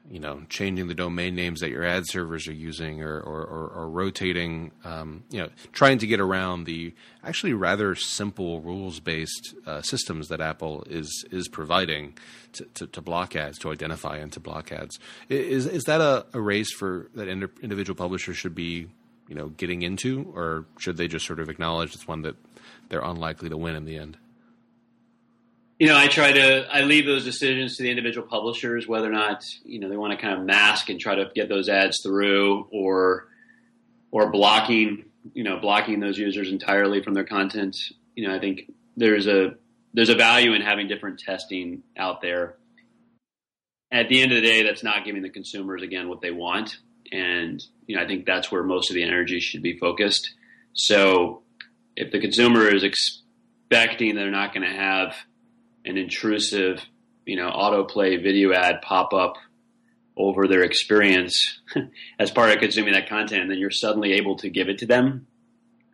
you 0.09 0.19
know 0.19 0.43
changing 0.49 0.89
the 0.89 0.95
domain 0.95 1.35
names 1.35 1.61
that 1.61 1.71
your 1.71 1.85
ad 1.85 2.07
servers 2.07 2.49
are 2.49 2.53
using 2.53 3.03
or 3.03 3.21
or, 3.21 3.43
or, 3.43 3.69
or 3.69 3.91
rotating 3.91 4.73
um, 4.85 5.23
you 5.31 5.41
know 5.41 5.49
trying 5.73 5.99
to 5.99 6.07
get 6.07 6.21
around 6.21 6.65
the 6.65 6.93
actually 7.25 7.53
rather 7.53 7.95
simple 7.95 8.61
rules 8.61 9.01
based 9.01 9.55
uh, 9.67 9.83
systems 9.83 10.29
that 10.29 10.41
Apple 10.41 10.85
is 10.89 11.25
is 11.31 11.49
providing 11.49 12.17
to, 12.53 12.65
to, 12.75 12.87
to, 12.89 13.01
block 13.01 13.37
ads 13.37 13.59
to 13.59 13.71
identify 13.71 14.17
and 14.17 14.33
to 14.33 14.41
block 14.41 14.73
ads. 14.73 14.99
Is 15.29 15.67
is 15.67 15.85
that 15.85 16.01
a, 16.01 16.27
a 16.33 16.41
race 16.41 16.73
for 16.73 17.09
that 17.15 17.29
individual 17.29 17.97
publishers 17.97 18.37
should 18.37 18.55
be 18.55 18.89
you 19.29 19.35
know 19.35 19.49
getting 19.49 19.83
into 19.83 20.33
or 20.35 20.67
should 20.79 20.97
they 20.97 21.09
just 21.09 21.27
sort 21.27 21.41
of 21.41 21.49
acknowledge 21.49 21.95
it's 21.95 22.09
one 22.09 22.23
that 22.23 22.37
they're 22.89 23.01
unlikely 23.05 23.49
to 23.49 23.57
win 23.57 23.77
in 23.77 23.85
the 23.85 23.97
end 23.97 24.17
you 25.81 25.87
know, 25.87 25.97
I 25.97 26.09
try 26.09 26.31
to 26.31 26.67
I 26.71 26.83
leave 26.83 27.07
those 27.07 27.25
decisions 27.25 27.79
to 27.79 27.83
the 27.83 27.91
individual 27.91 28.27
publishers 28.29 28.87
whether 28.87 29.09
or 29.09 29.13
not 29.13 29.43
you 29.65 29.81
know 29.81 29.89
they 29.89 29.97
want 29.97 30.13
to 30.13 30.19
kind 30.21 30.39
of 30.39 30.45
mask 30.45 30.91
and 30.91 31.01
try 31.01 31.15
to 31.15 31.31
get 31.35 31.49
those 31.49 31.71
ads 31.71 32.01
through 32.03 32.69
or 32.71 33.29
or 34.11 34.31
blocking 34.31 35.07
you 35.33 35.43
know 35.43 35.59
blocking 35.59 35.99
those 35.99 36.19
users 36.19 36.53
entirely 36.53 37.03
from 37.03 37.15
their 37.15 37.25
content. 37.25 37.79
You 38.15 38.29
know, 38.29 38.35
I 38.35 38.39
think 38.39 38.71
there's 38.95 39.27
a 39.27 39.55
there's 39.95 40.11
a 40.11 40.15
value 40.15 40.53
in 40.53 40.61
having 40.61 40.87
different 40.87 41.19
testing 41.19 41.83
out 41.97 42.21
there. 42.21 42.57
At 43.91 44.09
the 44.09 44.23
end 44.23 44.33
of 44.33 44.37
the 44.37 44.47
day, 44.47 44.63
that's 44.63 44.85
not 44.85 45.05
giving 45.07 45.23
the 45.23 45.31
consumers 45.31 45.83
again 45.83 46.11
what 46.11 46.21
they 46.21 46.31
want, 46.31 46.77
and 47.11 47.59
you 47.87 47.97
know 47.97 48.03
I 48.03 48.07
think 48.07 48.27
that's 48.27 48.53
where 48.53 48.63
most 48.63 48.91
of 48.91 48.95
the 48.95 49.03
energy 49.03 49.41
should 49.41 49.63
be 49.63 49.79
focused. 49.79 50.35
So 50.75 51.43
if 51.97 52.13
the 52.13 52.21
consumer 52.21 52.69
is 52.69 52.85
expecting 52.85 54.15
they're 54.15 54.31
not 54.31 54.53
going 54.53 54.69
to 54.69 54.77
have 54.77 55.15
an 55.85 55.97
intrusive, 55.97 56.85
you 57.25 57.37
know, 57.37 57.51
autoplay 57.51 58.23
video 58.23 58.53
ad 58.53 58.83
pop 58.83 59.13
up 59.13 59.37
over 60.17 60.47
their 60.47 60.63
experience 60.63 61.61
as 62.19 62.31
part 62.31 62.51
of 62.51 62.59
consuming 62.59 62.93
that 62.93 63.09
content, 63.09 63.43
and 63.43 63.51
then 63.51 63.59
you're 63.59 63.71
suddenly 63.71 64.13
able 64.13 64.37
to 64.37 64.51
give 64.51 64.69
it 64.69 64.79
to 64.79 64.87
them. 64.87 65.27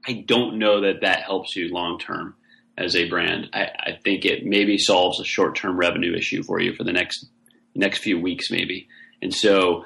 I 0.06 0.24
don't 0.26 0.58
know 0.58 0.82
that 0.82 1.00
that 1.02 1.22
helps 1.22 1.56
you 1.56 1.72
long 1.72 1.98
term 1.98 2.36
as 2.78 2.94
a 2.94 3.08
brand. 3.08 3.50
I, 3.52 3.70
I, 3.78 3.98
think 4.04 4.24
it 4.24 4.44
maybe 4.44 4.78
solves 4.78 5.20
a 5.20 5.24
short 5.24 5.56
term 5.56 5.76
revenue 5.76 6.14
issue 6.14 6.42
for 6.42 6.60
you 6.60 6.74
for 6.74 6.84
the 6.84 6.92
next 6.92 7.26
next 7.74 7.98
few 7.98 8.20
weeks, 8.20 8.50
maybe. 8.50 8.88
And 9.22 9.34
so 9.34 9.84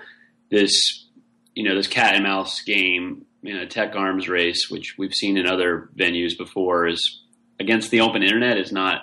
this, 0.50 1.06
you 1.54 1.68
know, 1.68 1.74
this 1.74 1.86
cat 1.86 2.14
and 2.14 2.24
mouse 2.24 2.62
game, 2.62 3.24
you 3.42 3.54
know, 3.54 3.66
tech 3.66 3.94
arms 3.94 4.28
race, 4.28 4.68
which 4.70 4.96
we've 4.98 5.14
seen 5.14 5.36
in 5.36 5.46
other 5.46 5.88
venues 5.96 6.36
before, 6.36 6.86
is 6.86 7.22
against 7.58 7.90
the 7.90 8.00
open 8.00 8.22
internet 8.22 8.58
is 8.58 8.72
not 8.72 9.02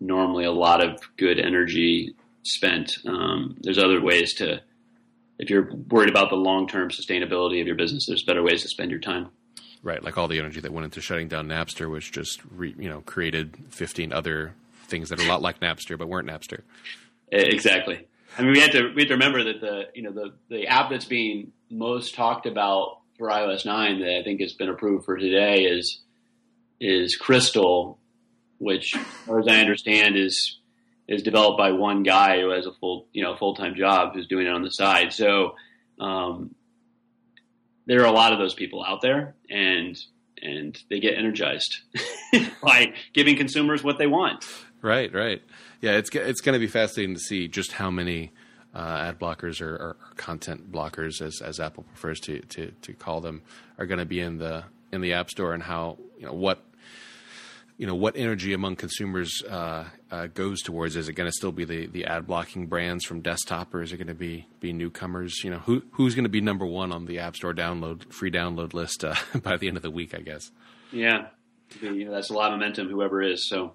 normally 0.00 0.44
a 0.44 0.52
lot 0.52 0.82
of 0.82 1.00
good 1.16 1.38
energy 1.38 2.14
spent. 2.42 2.98
Um, 3.06 3.56
there's 3.60 3.78
other 3.78 4.00
ways 4.00 4.34
to, 4.34 4.60
if 5.38 5.50
you're 5.50 5.72
worried 5.90 6.10
about 6.10 6.30
the 6.30 6.36
long 6.36 6.68
term 6.68 6.90
sustainability 6.90 7.60
of 7.60 7.66
your 7.66 7.76
business, 7.76 8.06
there's 8.06 8.22
better 8.22 8.42
ways 8.42 8.62
to 8.62 8.68
spend 8.68 8.90
your 8.90 9.00
time. 9.00 9.28
Right, 9.82 10.02
like 10.02 10.18
all 10.18 10.26
the 10.28 10.38
energy 10.38 10.60
that 10.60 10.72
went 10.72 10.84
into 10.84 11.00
shutting 11.00 11.28
down 11.28 11.48
Napster, 11.48 11.90
which 11.90 12.10
just 12.10 12.40
re, 12.50 12.74
you 12.78 12.88
know 12.88 13.02
created 13.02 13.56
15 13.70 14.12
other 14.12 14.54
things 14.86 15.10
that 15.10 15.20
are 15.20 15.24
a 15.24 15.28
lot 15.28 15.42
like 15.42 15.60
Napster 15.60 15.98
but 15.98 16.08
weren't 16.08 16.28
Napster. 16.28 16.62
Exactly. 17.30 18.06
I 18.38 18.42
mean, 18.42 18.52
we 18.52 18.60
had 18.60 18.72
to 18.72 18.92
we 18.94 19.02
had 19.02 19.08
to 19.08 19.14
remember 19.14 19.44
that 19.44 19.60
the 19.60 19.84
you 19.94 20.02
know 20.02 20.12
the 20.12 20.32
the 20.48 20.66
app 20.66 20.90
that's 20.90 21.04
being 21.04 21.52
most 21.70 22.14
talked 22.14 22.46
about 22.46 22.98
for 23.18 23.28
iOS 23.28 23.64
9 23.64 24.00
that 24.00 24.18
I 24.18 24.22
think 24.22 24.40
has 24.40 24.52
been 24.52 24.68
approved 24.68 25.04
for 25.04 25.16
today 25.16 25.64
is 25.64 26.00
is 26.80 27.16
Crystal, 27.16 27.98
which, 28.58 28.94
as 28.96 29.48
I 29.48 29.60
understand, 29.60 30.16
is 30.16 30.58
is 31.08 31.22
developed 31.22 31.56
by 31.56 31.70
one 31.70 32.02
guy 32.02 32.40
who 32.40 32.50
has 32.50 32.66
a 32.66 32.72
full 32.72 33.06
you 33.12 33.22
know 33.22 33.36
full 33.36 33.54
time 33.54 33.74
job 33.74 34.14
who's 34.14 34.26
doing 34.26 34.46
it 34.46 34.52
on 34.52 34.62
the 34.62 34.70
side. 34.70 35.12
So 35.12 35.54
um, 36.00 36.54
there 37.86 38.00
are 38.02 38.06
a 38.06 38.12
lot 38.12 38.32
of 38.32 38.38
those 38.38 38.54
people 38.54 38.84
out 38.84 39.00
there, 39.02 39.34
and 39.50 39.96
and 40.42 40.78
they 40.90 41.00
get 41.00 41.16
energized 41.16 41.78
by 42.62 42.92
giving 43.12 43.36
consumers 43.36 43.82
what 43.82 43.98
they 43.98 44.06
want. 44.06 44.44
Right, 44.82 45.12
right. 45.12 45.42
Yeah, 45.80 45.92
it's 45.92 46.10
it's 46.14 46.40
going 46.40 46.54
to 46.54 46.58
be 46.58 46.66
fascinating 46.66 47.14
to 47.14 47.20
see 47.20 47.48
just 47.48 47.72
how 47.72 47.90
many 47.90 48.32
uh, 48.74 49.06
ad 49.08 49.18
blockers 49.18 49.60
or, 49.60 49.74
or, 49.74 49.96
content 50.16 50.70
blockers, 50.70 51.22
as 51.22 51.40
as 51.40 51.60
Apple 51.60 51.84
prefers 51.84 52.20
to 52.20 52.40
to, 52.40 52.72
to 52.82 52.92
call 52.92 53.20
them, 53.20 53.42
are 53.78 53.86
going 53.86 53.98
to 53.98 54.04
be 54.04 54.20
in 54.20 54.38
the 54.38 54.64
in 54.92 55.00
the 55.00 55.12
App 55.12 55.30
Store, 55.30 55.54
and 55.54 55.62
how 55.62 55.98
you 56.18 56.26
know 56.26 56.32
what 56.32 56.62
you 57.78 57.86
know 57.86 57.94
what 57.94 58.16
energy 58.16 58.52
among 58.52 58.76
consumers 58.76 59.42
uh, 59.48 59.84
uh, 60.10 60.26
goes 60.28 60.62
towards. 60.62 60.96
Is 60.96 61.08
it 61.08 61.12
going 61.12 61.28
to 61.28 61.32
still 61.32 61.52
be 61.52 61.64
the, 61.64 61.86
the 61.86 62.06
ad 62.06 62.26
blocking 62.26 62.66
brands 62.66 63.04
from 63.04 63.20
desktop, 63.20 63.74
or 63.74 63.82
is 63.82 63.92
it 63.92 63.98
going 63.98 64.06
to 64.06 64.14
be 64.14 64.46
be 64.60 64.72
newcomers? 64.72 65.44
You 65.44 65.50
know, 65.50 65.58
who 65.58 65.82
who's 65.92 66.14
going 66.14 66.24
to 66.24 66.30
be 66.30 66.40
number 66.40 66.64
one 66.64 66.92
on 66.92 67.06
the 67.06 67.18
App 67.18 67.36
Store 67.36 67.52
download 67.52 68.12
free 68.12 68.30
download 68.30 68.72
list 68.72 69.04
uh, 69.04 69.14
by 69.42 69.56
the 69.56 69.68
end 69.68 69.76
of 69.76 69.82
the 69.82 69.90
week? 69.90 70.14
I 70.14 70.20
guess. 70.20 70.50
Yeah, 70.90 71.26
you 71.80 72.06
know, 72.06 72.12
that's 72.12 72.30
a 72.30 72.34
lot 72.34 72.52
of 72.52 72.58
momentum. 72.58 72.88
Whoever 72.88 73.22
is 73.22 73.48
so. 73.48 73.74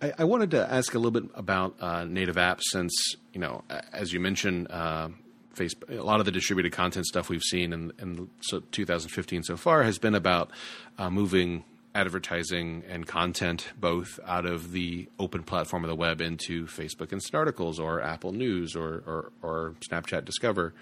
I, 0.00 0.14
I 0.20 0.24
wanted 0.24 0.52
to 0.52 0.72
ask 0.72 0.94
a 0.94 0.98
little 0.98 1.20
bit 1.20 1.30
about 1.34 1.76
uh, 1.80 2.04
native 2.04 2.36
apps, 2.36 2.62
since 2.70 3.16
you 3.32 3.40
know, 3.40 3.62
as 3.92 4.12
you 4.12 4.20
mentioned. 4.20 4.68
Uh, 4.70 5.08
Facebook, 5.54 5.98
a 5.98 6.04
lot 6.04 6.20
of 6.20 6.24
the 6.24 6.30
distributed 6.30 6.70
content 6.70 7.04
stuff 7.04 7.28
we've 7.28 7.42
seen 7.42 7.72
in, 7.72 7.92
in 7.98 8.30
so 8.40 8.60
2015 8.70 9.42
so 9.42 9.56
far 9.56 9.82
has 9.82 9.98
been 9.98 10.14
about 10.14 10.52
uh, 10.98 11.10
moving 11.10 11.64
advertising 11.94 12.84
and 12.88 13.06
content 13.06 13.72
both 13.80 14.20
out 14.26 14.44
of 14.44 14.72
the 14.72 15.08
open 15.18 15.42
platform 15.42 15.84
of 15.84 15.88
the 15.88 15.96
web 15.96 16.20
into 16.20 16.66
Facebook 16.66 17.12
Instant 17.12 17.34
Articles 17.34 17.80
or 17.80 18.00
Apple 18.00 18.32
News 18.32 18.76
or, 18.76 19.02
or, 19.06 19.32
or 19.42 19.74
Snapchat 19.90 20.24
Discover. 20.24 20.74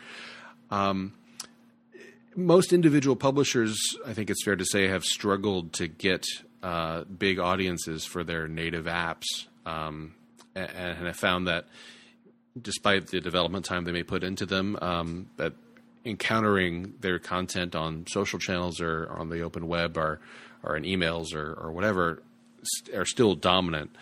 Um, 0.71 1.13
most 2.35 2.73
individual 2.73 3.17
publishers, 3.17 3.79
I 4.07 4.13
think 4.13 4.31
it's 4.31 4.45
fair 4.45 4.57
to 4.57 4.65
say, 4.65 4.89
have 4.89 5.05
struggled 5.05 5.73
to 5.75 5.89
get 5.89 6.27
uh, 6.63 7.05
big 7.05 7.39
audiences 7.39 8.05
for 8.05 8.25
their 8.25 8.49
native 8.49 8.87
apps. 8.87 9.47
Um, 9.65 10.15
and, 10.55 10.71
and 10.71 11.09
I 11.09 11.13
found 11.13 11.47
that 11.47 11.67
despite 12.61 13.09
the 13.09 13.21
development 13.21 13.65
time 13.65 13.85
they 13.85 13.93
may 13.93 14.03
put 14.03 14.23
into 14.23 14.47
them, 14.47 14.77
um, 14.83 15.31
that 15.37 15.55
encountering 16.07 16.95
their 17.01 17.19
content 17.19 17.75
on 17.75 18.07
social 18.07 18.39
channels 18.39 18.81
or 18.81 19.09
on 19.11 19.29
the 19.29 19.43
open 19.43 19.67
web 19.67 19.99
or 19.99 20.21
or 20.63 20.77
in 20.77 20.85
emails 20.85 21.35
or 21.35 21.53
or 21.55 21.73
whatever 21.73 22.23
are 22.95 23.05
still 23.05 23.35
dominant. 23.35 23.95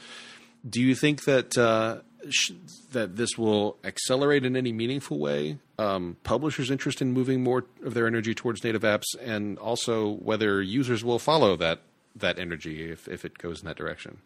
Do 0.69 0.81
you 0.81 0.95
think 0.95 1.25
that 1.25 1.57
uh, 1.59 1.99
sh- 2.31 2.53
that 2.93 3.17
this 3.17 3.37
will 3.37 3.77
accelerate 3.85 4.45
in 4.45 4.57
any 4.57 4.73
meaningful 4.73 5.19
way 5.19 5.59
um, 5.79 6.17
publishers' 6.23 6.71
interest 6.71 7.03
in 7.03 7.13
moving 7.13 7.43
more 7.43 7.65
of 7.85 7.95
their 7.95 8.07
energy 8.07 8.35
towards 8.35 8.65
native 8.65 8.83
apps, 8.83 9.05
and 9.21 9.59
also 9.59 10.13
whether 10.13 10.63
users 10.63 11.05
will 11.05 11.19
follow 11.19 11.57
that 11.57 11.81
that 12.17 12.39
energy 12.39 12.91
if 12.91 13.09
if 13.09 13.25
it 13.25 13.39
goes 13.39 13.61
in 13.61 13.67
that 13.67 13.77
direction? 13.77 14.19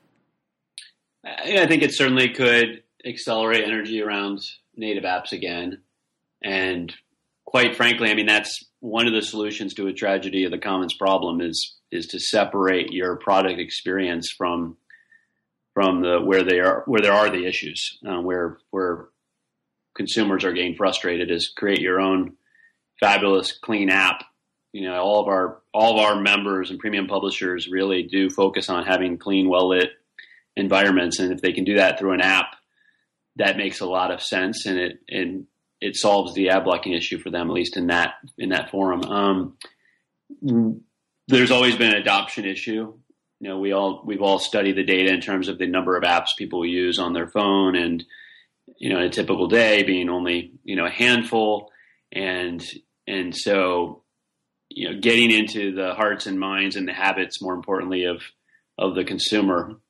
I 1.24 1.66
think 1.66 1.82
it 1.82 1.94
certainly 1.94 2.28
could 2.28 2.82
accelerate 3.04 3.64
energy 3.64 4.00
around 4.00 4.40
native 4.76 5.04
apps 5.04 5.32
again, 5.32 5.82
and 6.42 6.94
quite 7.48 7.74
frankly, 7.74 8.10
I 8.10 8.14
mean 8.14 8.26
that's 8.26 8.62
one 8.80 9.06
of 9.06 9.14
the 9.14 9.22
solutions 9.22 9.72
to 9.74 9.86
a 9.86 9.92
tragedy 9.94 10.44
of 10.44 10.50
the 10.50 10.58
commons 10.58 10.94
problem 10.94 11.40
is 11.40 11.76
is 11.90 12.06
to 12.08 12.20
separate 12.20 12.92
your 12.92 13.16
product 13.16 13.58
experience 13.58 14.30
from 14.36 14.76
from 15.72 16.02
the 16.02 16.20
where 16.20 16.44
they 16.44 16.60
are 16.60 16.82
where 16.84 17.00
there 17.00 17.14
are 17.14 17.30
the 17.30 17.46
issues 17.46 17.98
uh, 18.06 18.20
where 18.20 18.58
where 18.70 19.06
consumers 19.96 20.44
are 20.44 20.52
getting 20.52 20.76
frustrated 20.76 21.30
is 21.30 21.50
create 21.56 21.80
your 21.80 22.00
own 22.00 22.34
fabulous 23.00 23.56
clean 23.56 23.88
app. 23.88 24.22
You 24.74 24.86
know 24.86 25.00
all 25.00 25.22
of 25.22 25.28
our 25.28 25.62
all 25.72 25.98
of 25.98 26.04
our 26.04 26.20
members 26.20 26.68
and 26.68 26.78
premium 26.78 27.06
publishers 27.06 27.66
really 27.66 28.02
do 28.02 28.28
focus 28.28 28.68
on 28.68 28.84
having 28.84 29.16
clean 29.16 29.48
well 29.48 29.70
lit 29.70 29.88
environments. 30.54 31.18
And 31.18 31.32
if 31.32 31.40
they 31.40 31.52
can 31.52 31.64
do 31.64 31.76
that 31.76 31.98
through 31.98 32.12
an 32.12 32.20
app 32.20 32.48
that 33.36 33.56
makes 33.56 33.80
a 33.80 33.86
lot 33.86 34.10
of 34.10 34.20
sense. 34.20 34.66
And 34.66 34.78
it 34.78 34.98
and 35.08 35.46
it 35.80 35.96
solves 35.96 36.34
the 36.34 36.50
ad 36.50 36.64
blocking 36.64 36.92
issue 36.92 37.18
for 37.18 37.30
them, 37.30 37.48
at 37.48 37.54
least 37.54 37.76
in 37.76 37.88
that 37.88 38.14
in 38.36 38.50
that 38.50 38.70
forum. 38.70 39.02
Um, 39.02 39.54
there's 41.28 41.50
always 41.50 41.76
been 41.76 41.90
an 41.90 42.00
adoption 42.00 42.44
issue. 42.44 42.94
You 43.40 43.48
know, 43.48 43.58
we 43.58 43.72
all 43.72 44.02
we've 44.04 44.22
all 44.22 44.38
studied 44.38 44.76
the 44.76 44.84
data 44.84 45.12
in 45.12 45.20
terms 45.20 45.48
of 45.48 45.58
the 45.58 45.66
number 45.66 45.96
of 45.96 46.02
apps 46.02 46.36
people 46.36 46.66
use 46.66 46.98
on 46.98 47.12
their 47.12 47.28
phone, 47.28 47.76
and 47.76 48.04
you 48.76 48.92
know, 48.92 49.04
a 49.04 49.08
typical 49.08 49.46
day 49.46 49.82
being 49.84 50.08
only 50.08 50.52
you 50.64 50.76
know 50.76 50.86
a 50.86 50.90
handful, 50.90 51.70
and 52.12 52.64
and 53.06 53.34
so 53.36 54.02
you 54.70 54.90
know, 54.90 55.00
getting 55.00 55.30
into 55.30 55.74
the 55.74 55.94
hearts 55.94 56.26
and 56.26 56.38
minds 56.38 56.76
and 56.76 56.86
the 56.86 56.92
habits, 56.92 57.40
more 57.40 57.54
importantly, 57.54 58.04
of 58.04 58.22
of 58.76 58.94
the 58.94 59.04
consumer 59.04 59.80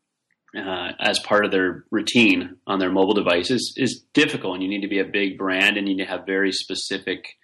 uh, 0.57 0.93
as 0.99 1.19
part 1.19 1.45
of 1.45 1.51
their 1.51 1.85
routine 1.91 2.57
on 2.67 2.79
their 2.79 2.91
mobile 2.91 3.15
devices 3.15 3.75
is 3.77 4.05
difficult, 4.15 4.55
and 4.55 4.63
you 4.63 4.69
need 4.69 4.83
to 4.83 4.89
be 4.89 5.01
a 5.01 5.05
big 5.05 5.37
brand 5.37 5.77
and 5.77 5.89
you 5.89 5.97
need 5.97 6.05
to 6.05 6.11
have 6.11 6.27
very 6.27 6.53
specific, 6.53 7.37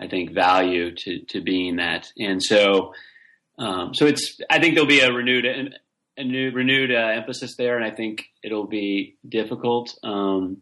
I 0.00 0.08
think, 0.08 0.32
value 0.32 0.94
to 0.94 1.20
to 1.28 1.40
being 1.40 1.76
that. 1.76 2.10
And 2.18 2.42
so, 2.42 2.94
um, 3.58 3.94
so 3.94 4.06
it's 4.06 4.40
I 4.50 4.58
think 4.58 4.74
there'll 4.74 4.88
be 4.88 5.00
a 5.00 5.12
renewed 5.12 5.46
a 6.16 6.24
new 6.24 6.50
renewed 6.50 6.92
uh, 6.92 7.12
emphasis 7.14 7.56
there, 7.56 7.76
and 7.76 7.84
I 7.84 7.90
think 7.90 8.24
it'll 8.42 8.66
be 8.66 9.16
difficult. 9.28 9.96
Um, 10.02 10.58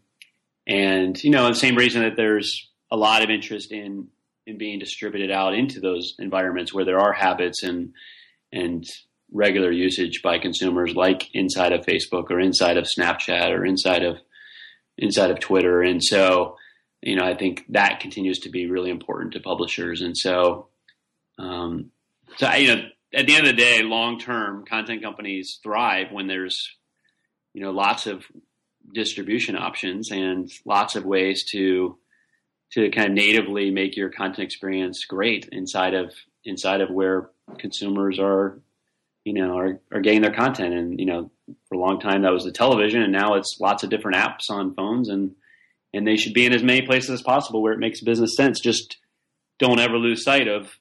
and 0.66 1.22
you 1.22 1.30
know, 1.30 1.48
the 1.48 1.54
same 1.54 1.76
reason 1.76 2.02
that 2.02 2.16
there's 2.16 2.70
a 2.90 2.96
lot 2.96 3.22
of 3.22 3.30
interest 3.30 3.72
in 3.72 4.08
in 4.46 4.58
being 4.58 4.78
distributed 4.78 5.30
out 5.30 5.54
into 5.54 5.80
those 5.80 6.14
environments 6.18 6.74
where 6.74 6.84
there 6.84 6.98
are 6.98 7.12
habits 7.12 7.62
and 7.62 7.92
and 8.52 8.84
regular 9.32 9.72
usage 9.72 10.20
by 10.22 10.38
consumers, 10.38 10.94
like 10.94 11.28
inside 11.34 11.72
of 11.72 11.86
Facebook 11.86 12.30
or 12.30 12.38
inside 12.38 12.76
of 12.76 12.84
Snapchat 12.84 13.50
or 13.50 13.64
inside 13.64 14.04
of 14.04 14.18
inside 14.98 15.30
of 15.30 15.40
Twitter. 15.40 15.82
And 15.82 16.02
so, 16.02 16.56
you 17.00 17.16
know, 17.16 17.24
I 17.24 17.34
think 17.34 17.64
that 17.70 18.00
continues 18.00 18.40
to 18.40 18.50
be 18.50 18.70
really 18.70 18.90
important 18.90 19.32
to 19.32 19.40
publishers. 19.40 20.02
And 20.02 20.16
so, 20.16 20.68
um, 21.38 21.90
so 22.36 22.46
I, 22.46 22.56
you 22.56 22.76
know, 22.76 22.82
at 23.14 23.26
the 23.26 23.34
end 23.34 23.46
of 23.46 23.56
the 23.56 23.62
day, 23.62 23.82
long 23.82 24.18
term, 24.18 24.64
content 24.64 25.02
companies 25.02 25.58
thrive 25.62 26.12
when 26.12 26.26
there's, 26.26 26.76
you 27.54 27.62
know, 27.62 27.70
lots 27.70 28.06
of 28.06 28.24
distribution 28.94 29.56
options 29.56 30.10
and 30.10 30.50
lots 30.66 30.96
of 30.96 31.04
ways 31.04 31.44
to 31.52 31.98
to 32.72 32.90
kind 32.90 33.08
of 33.08 33.12
natively 33.12 33.70
make 33.70 33.96
your 33.96 34.08
content 34.08 34.44
experience 34.44 35.04
great 35.04 35.48
inside 35.52 35.94
of 35.94 36.12
inside 36.44 36.80
of 36.80 36.90
where 36.90 37.30
consumers 37.58 38.18
are 38.18 38.60
you 39.24 39.32
know, 39.32 39.56
are, 39.56 39.80
are 39.92 40.00
getting 40.00 40.22
their 40.22 40.34
content. 40.34 40.74
And, 40.74 40.98
you 40.98 41.06
know, 41.06 41.30
for 41.68 41.74
a 41.76 41.78
long 41.78 42.00
time 42.00 42.22
that 42.22 42.32
was 42.32 42.44
the 42.44 42.52
television 42.52 43.02
and 43.02 43.12
now 43.12 43.34
it's 43.34 43.58
lots 43.60 43.82
of 43.82 43.90
different 43.90 44.16
apps 44.16 44.50
on 44.50 44.74
phones 44.74 45.08
and, 45.08 45.32
and 45.92 46.06
they 46.06 46.16
should 46.16 46.34
be 46.34 46.46
in 46.46 46.52
as 46.52 46.62
many 46.62 46.82
places 46.82 47.10
as 47.10 47.22
possible 47.22 47.62
where 47.62 47.72
it 47.72 47.78
makes 47.78 48.00
business 48.00 48.36
sense. 48.36 48.60
Just 48.60 48.96
don't 49.58 49.80
ever 49.80 49.96
lose 49.98 50.24
sight 50.24 50.48
of 50.48 50.72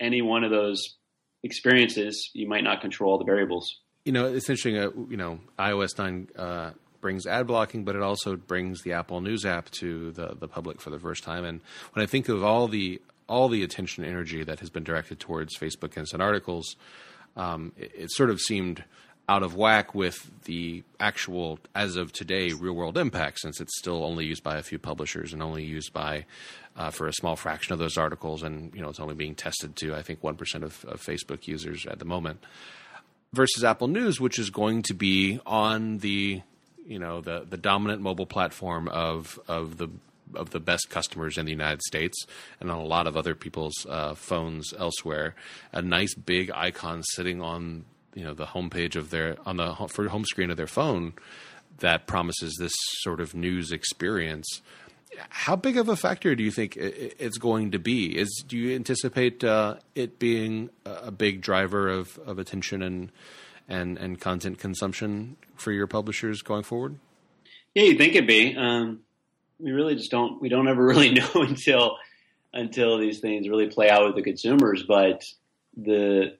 any 0.00 0.22
one 0.22 0.44
of 0.44 0.50
those 0.50 0.96
experiences. 1.42 2.30
You 2.34 2.48
might 2.48 2.64
not 2.64 2.80
control 2.80 3.12
all 3.12 3.18
the 3.18 3.24
variables. 3.24 3.80
You 4.04 4.12
know, 4.12 4.26
it's 4.26 4.48
interesting. 4.50 4.76
Uh, 4.76 4.90
you 5.08 5.16
know, 5.16 5.40
iOS 5.58 5.96
nine 5.98 6.28
uh, 6.36 6.72
brings 7.00 7.26
ad 7.26 7.46
blocking, 7.46 7.84
but 7.84 7.96
it 7.96 8.02
also 8.02 8.36
brings 8.36 8.82
the 8.82 8.92
Apple 8.92 9.20
News 9.20 9.44
app 9.44 9.70
to 9.72 10.12
the 10.12 10.36
the 10.38 10.48
public 10.48 10.80
for 10.80 10.90
the 10.90 10.98
first 10.98 11.22
time. 11.24 11.44
And 11.44 11.60
when 11.92 12.02
I 12.02 12.06
think 12.06 12.28
of 12.28 12.44
all 12.44 12.68
the 12.68 13.00
all 13.28 13.48
the 13.48 13.62
attention 13.62 14.04
energy 14.04 14.44
that 14.44 14.60
has 14.60 14.70
been 14.70 14.84
directed 14.84 15.20
towards 15.20 15.56
Facebook 15.56 15.96
Instant 15.96 16.22
Articles, 16.22 16.76
um, 17.36 17.72
it, 17.76 17.92
it, 17.94 18.10
sort 18.10 18.30
of 18.30 18.40
seemed 18.40 18.84
out 19.28 19.42
of 19.42 19.56
whack 19.56 19.94
with 19.94 20.30
the 20.44 20.82
actual, 21.00 21.58
as 21.74 21.96
of 21.96 22.12
today, 22.12 22.52
real 22.52 22.74
world 22.74 22.98
impact, 22.98 23.40
since 23.40 23.60
it's 23.60 23.78
still 23.78 24.04
only 24.04 24.26
used 24.26 24.42
by 24.42 24.56
a 24.56 24.62
few 24.62 24.78
publishers 24.78 25.32
and 25.32 25.42
only 25.42 25.64
used 25.64 25.92
by 25.92 26.26
uh, 26.76 26.90
for 26.90 27.06
a 27.06 27.12
small 27.12 27.36
fraction 27.36 27.72
of 27.72 27.78
those 27.78 27.96
articles, 27.96 28.42
and 28.42 28.74
you 28.74 28.82
know 28.82 28.88
it's 28.88 29.00
only 29.00 29.14
being 29.14 29.34
tested 29.34 29.76
to 29.76 29.94
I 29.94 30.02
think 30.02 30.22
one 30.22 30.36
percent 30.36 30.64
of, 30.64 30.84
of 30.86 31.00
Facebook 31.00 31.46
users 31.46 31.86
at 31.86 31.98
the 31.98 32.04
moment. 32.04 32.44
Versus 33.32 33.64
Apple 33.64 33.88
News, 33.88 34.20
which 34.20 34.38
is 34.38 34.50
going 34.50 34.82
to 34.82 34.94
be 34.94 35.40
on 35.46 35.98
the 35.98 36.42
you 36.86 36.98
know 36.98 37.20
the 37.20 37.46
the 37.48 37.56
dominant 37.56 38.02
mobile 38.02 38.26
platform 38.26 38.88
of 38.88 39.38
of 39.48 39.78
the 39.78 39.88
of 40.34 40.50
the 40.50 40.60
best 40.60 40.90
customers 40.90 41.38
in 41.38 41.46
the 41.46 41.52
United 41.52 41.82
States 41.82 42.16
and 42.60 42.70
on 42.70 42.78
a 42.78 42.84
lot 42.84 43.06
of 43.06 43.16
other 43.16 43.34
people's 43.34 43.86
uh, 43.88 44.14
phones 44.14 44.72
elsewhere. 44.78 45.34
A 45.72 45.82
nice 45.82 46.14
big 46.14 46.50
icon 46.54 47.02
sitting 47.02 47.42
on 47.42 47.84
you 48.14 48.24
know 48.24 48.34
the 48.34 48.46
homepage 48.46 48.96
of 48.96 49.10
their 49.10 49.36
on 49.44 49.56
the 49.56 49.74
for 49.88 50.08
home 50.08 50.24
screen 50.24 50.50
of 50.50 50.56
their 50.56 50.66
phone 50.66 51.14
that 51.78 52.06
promises 52.06 52.56
this 52.58 52.72
sort 53.00 53.20
of 53.20 53.34
news 53.34 53.72
experience. 53.72 54.62
How 55.28 55.54
big 55.54 55.76
of 55.76 55.88
a 55.88 55.96
factor 55.96 56.34
do 56.34 56.42
you 56.42 56.50
think 56.50 56.76
it's 56.76 57.38
going 57.38 57.70
to 57.72 57.78
be? 57.78 58.18
Is 58.18 58.44
do 58.46 58.56
you 58.56 58.74
anticipate 58.74 59.44
uh, 59.44 59.76
it 59.94 60.18
being 60.18 60.70
a 60.84 61.12
big 61.12 61.40
driver 61.40 61.88
of, 61.88 62.18
of 62.26 62.38
attention 62.38 62.82
and 62.82 63.12
and 63.68 63.96
and 63.98 64.20
content 64.20 64.58
consumption 64.58 65.36
for 65.54 65.72
your 65.72 65.86
publishers 65.86 66.42
going 66.42 66.64
forward? 66.64 66.98
Yeah, 67.74 67.84
you 67.84 67.96
think 67.96 68.14
it'd 68.14 68.26
be. 68.26 68.56
Um, 68.56 69.00
we 69.64 69.72
really 69.72 69.96
just 69.96 70.10
don't 70.10 70.40
we 70.40 70.50
don't 70.50 70.68
ever 70.68 70.84
really 70.86 71.10
know 71.10 71.30
until 71.34 71.96
until 72.52 72.98
these 72.98 73.18
things 73.18 73.48
really 73.48 73.66
play 73.66 73.90
out 73.90 74.04
with 74.04 74.14
the 74.14 74.22
consumers. 74.22 74.84
But 74.86 75.24
the 75.76 76.36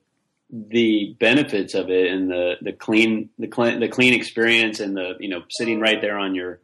the 0.50 1.16
benefits 1.18 1.74
of 1.74 1.90
it 1.90 2.12
and 2.12 2.30
the 2.30 2.54
the 2.60 2.72
clean 2.72 3.30
the 3.38 3.48
clean 3.48 3.80
the 3.80 3.88
clean 3.88 4.14
experience 4.14 4.78
and 4.78 4.96
the 4.96 5.14
you 5.18 5.28
know 5.28 5.42
sitting 5.48 5.80
right 5.80 6.00
there 6.00 6.18
on 6.18 6.34
your 6.34 6.60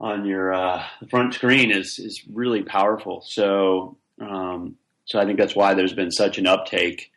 on 0.00 0.24
your 0.24 0.54
uh, 0.54 0.82
front 1.10 1.34
screen 1.34 1.70
is 1.70 1.98
is 1.98 2.22
really 2.32 2.62
powerful. 2.62 3.22
So 3.26 3.98
um, 4.20 4.76
so 5.04 5.20
I 5.20 5.26
think 5.26 5.38
that's 5.38 5.54
why 5.54 5.74
there's 5.74 5.92
been 5.92 6.10
such 6.10 6.38
an 6.38 6.46
uptake. 6.46 7.12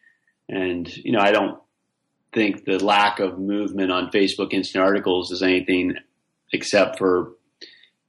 And 0.49 0.93
you 0.97 1.13
know 1.13 1.21
I 1.21 1.31
don't 1.31 1.59
think 2.33 2.65
the 2.65 2.83
lack 2.83 3.19
of 3.19 3.39
movement 3.39 3.91
on 3.91 4.11
Facebook 4.11 4.51
instant 4.51 4.83
articles 4.83 5.31
is 5.31 5.41
anything 5.41 5.95
except 6.51 6.97
for 6.97 7.33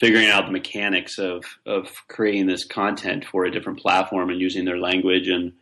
figuring 0.00 0.28
out 0.28 0.46
the 0.46 0.52
mechanics 0.52 1.18
of 1.18 1.44
of 1.66 1.88
creating 2.08 2.46
this 2.46 2.66
content 2.66 3.24
for 3.24 3.44
a 3.44 3.50
different 3.50 3.80
platform 3.80 4.30
and 4.30 4.40
using 4.40 4.64
their 4.64 4.78
language 4.78 5.28
and 5.28 5.52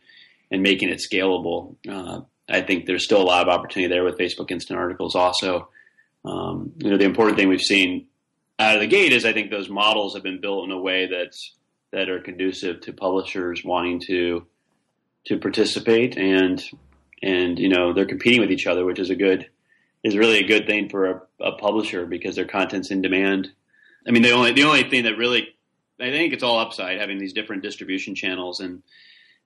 and 0.51 0.61
making 0.61 0.89
it 0.89 1.01
scalable. 1.01 1.75
Uh, 1.89 2.21
I 2.49 2.61
think 2.61 2.85
there's 2.85 3.05
still 3.05 3.21
a 3.21 3.23
lot 3.23 3.47
of 3.47 3.53
opportunity 3.53 3.93
there 3.93 4.03
with 4.03 4.17
Facebook 4.17 4.51
Instant 4.51 4.77
Articles. 4.77 5.15
Also, 5.15 5.69
um, 6.25 6.73
you 6.77 6.89
know, 6.89 6.97
the 6.97 7.05
important 7.05 7.37
thing 7.37 7.47
we've 7.47 7.61
seen 7.61 8.07
out 8.59 8.75
of 8.75 8.81
the 8.81 8.87
gate 8.87 9.13
is 9.13 9.25
I 9.25 9.33
think 9.33 9.49
those 9.49 9.69
models 9.69 10.13
have 10.13 10.23
been 10.23 10.41
built 10.41 10.65
in 10.65 10.71
a 10.71 10.79
way 10.79 11.07
that's 11.07 11.55
that 11.91 12.09
are 12.09 12.19
conducive 12.19 12.81
to 12.81 12.93
publishers 12.93 13.63
wanting 13.63 14.01
to 14.07 14.45
to 15.27 15.37
participate 15.37 16.17
and 16.17 16.63
and 17.21 17.57
you 17.57 17.69
know 17.69 17.93
they're 17.93 18.05
competing 18.05 18.41
with 18.41 18.51
each 18.51 18.67
other, 18.67 18.85
which 18.85 18.99
is 18.99 19.09
a 19.09 19.15
good 19.15 19.47
is 20.03 20.17
really 20.17 20.39
a 20.39 20.47
good 20.47 20.67
thing 20.67 20.89
for 20.89 21.05
a, 21.05 21.21
a 21.41 21.51
publisher 21.53 22.05
because 22.05 22.35
their 22.35 22.45
content's 22.45 22.91
in 22.91 23.01
demand 23.01 23.49
I 24.07 24.11
mean, 24.11 24.23
the 24.23 24.31
only 24.31 24.53
the 24.53 24.63
only 24.63 24.89
thing 24.89 25.03
that 25.03 25.17
really 25.17 25.47
I 25.99 26.09
think 26.09 26.33
it's 26.33 26.43
all 26.43 26.59
upside 26.59 26.99
having 26.99 27.17
these 27.17 27.33
different 27.33 27.63
distribution 27.63 28.15
channels 28.15 28.59
and 28.59 28.83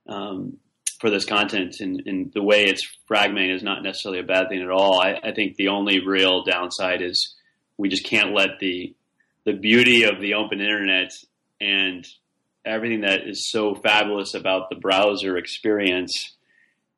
um, 0.08 0.58
for 1.00 1.10
this 1.10 1.24
content 1.24 1.76
and, 1.80 2.02
and, 2.06 2.32
the 2.32 2.42
way 2.42 2.64
it's 2.64 2.88
fragmented 3.06 3.54
is 3.54 3.62
not 3.62 3.82
necessarily 3.82 4.20
a 4.20 4.24
bad 4.24 4.48
thing 4.48 4.62
at 4.62 4.70
all. 4.70 5.00
I, 5.00 5.20
I, 5.22 5.32
think 5.32 5.56
the 5.56 5.68
only 5.68 6.04
real 6.04 6.42
downside 6.42 7.02
is 7.02 7.36
we 7.76 7.88
just 7.88 8.04
can't 8.04 8.34
let 8.34 8.58
the 8.58 8.96
the 9.44 9.52
beauty 9.52 10.04
of 10.04 10.20
the 10.20 10.34
open 10.34 10.60
internet 10.60 11.12
and 11.60 12.06
everything 12.64 13.02
that 13.02 13.26
is 13.26 13.50
so 13.50 13.74
fabulous 13.74 14.34
about 14.34 14.68
the 14.68 14.76
browser 14.76 15.36
experience 15.36 16.36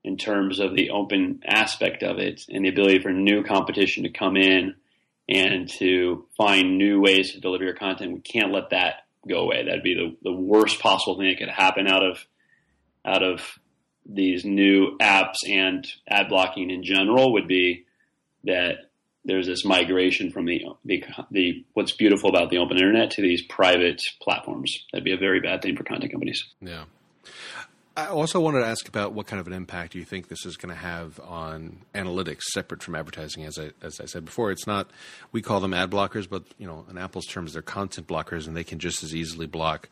in 0.02 0.16
terms 0.16 0.58
of 0.58 0.74
the 0.74 0.90
open 0.90 1.40
aspect 1.46 2.02
of 2.02 2.18
it 2.18 2.42
and 2.48 2.64
the 2.64 2.70
ability 2.70 3.00
for 3.00 3.12
new 3.12 3.44
competition 3.44 4.04
to 4.04 4.10
come 4.10 4.36
in 4.36 4.74
and 5.30 5.70
to 5.78 6.26
find 6.36 6.76
new 6.76 7.00
ways 7.00 7.32
to 7.32 7.40
deliver 7.40 7.64
your 7.64 7.74
content. 7.74 8.12
We 8.12 8.20
can't 8.20 8.52
let 8.52 8.70
that 8.70 9.04
go 9.28 9.40
away. 9.40 9.64
That'd 9.64 9.82
be 9.82 9.94
the, 9.94 10.16
the 10.22 10.36
worst 10.36 10.80
possible 10.80 11.16
thing 11.16 11.28
that 11.28 11.38
could 11.38 11.48
happen 11.48 11.86
out 11.86 12.04
of 12.04 12.18
out 13.04 13.22
of 13.22 13.40
these 14.04 14.44
new 14.44 14.98
apps 14.98 15.36
and 15.48 15.86
ad 16.08 16.28
blocking 16.28 16.70
in 16.70 16.82
general 16.82 17.32
would 17.32 17.46
be 17.46 17.86
that 18.44 18.90
there's 19.24 19.46
this 19.46 19.64
migration 19.64 20.30
from 20.30 20.46
the, 20.46 20.62
the, 20.84 21.04
the 21.30 21.64
what's 21.74 21.92
beautiful 21.92 22.30
about 22.30 22.50
the 22.50 22.58
open 22.58 22.76
internet 22.76 23.12
to 23.12 23.22
these 23.22 23.42
private 23.42 24.02
platforms. 24.20 24.84
That'd 24.92 25.04
be 25.04 25.12
a 25.12 25.18
very 25.18 25.40
bad 25.40 25.62
thing 25.62 25.76
for 25.76 25.84
content 25.84 26.10
companies. 26.10 26.44
Yeah. 26.60 26.84
I 28.00 28.06
also 28.06 28.40
wanted 28.40 28.60
to 28.60 28.66
ask 28.66 28.88
about 28.88 29.12
what 29.12 29.26
kind 29.26 29.40
of 29.40 29.46
an 29.46 29.52
impact 29.52 29.94
you 29.94 30.04
think 30.04 30.28
this 30.28 30.46
is 30.46 30.56
going 30.56 30.74
to 30.74 30.80
have 30.80 31.20
on 31.20 31.82
analytics, 31.94 32.42
separate 32.44 32.82
from 32.82 32.94
advertising. 32.94 33.44
As 33.44 33.58
I 33.58 33.72
as 33.82 34.00
I 34.00 34.06
said 34.06 34.24
before, 34.24 34.50
it's 34.50 34.66
not 34.66 34.90
we 35.32 35.42
call 35.42 35.60
them 35.60 35.74
ad 35.74 35.90
blockers, 35.90 36.28
but 36.28 36.44
you 36.58 36.66
know, 36.66 36.86
in 36.88 36.96
Apple's 36.96 37.26
terms, 37.26 37.52
they're 37.52 37.62
content 37.62 38.06
blockers, 38.06 38.46
and 38.46 38.56
they 38.56 38.64
can 38.64 38.78
just 38.78 39.02
as 39.02 39.14
easily 39.14 39.46
block, 39.46 39.90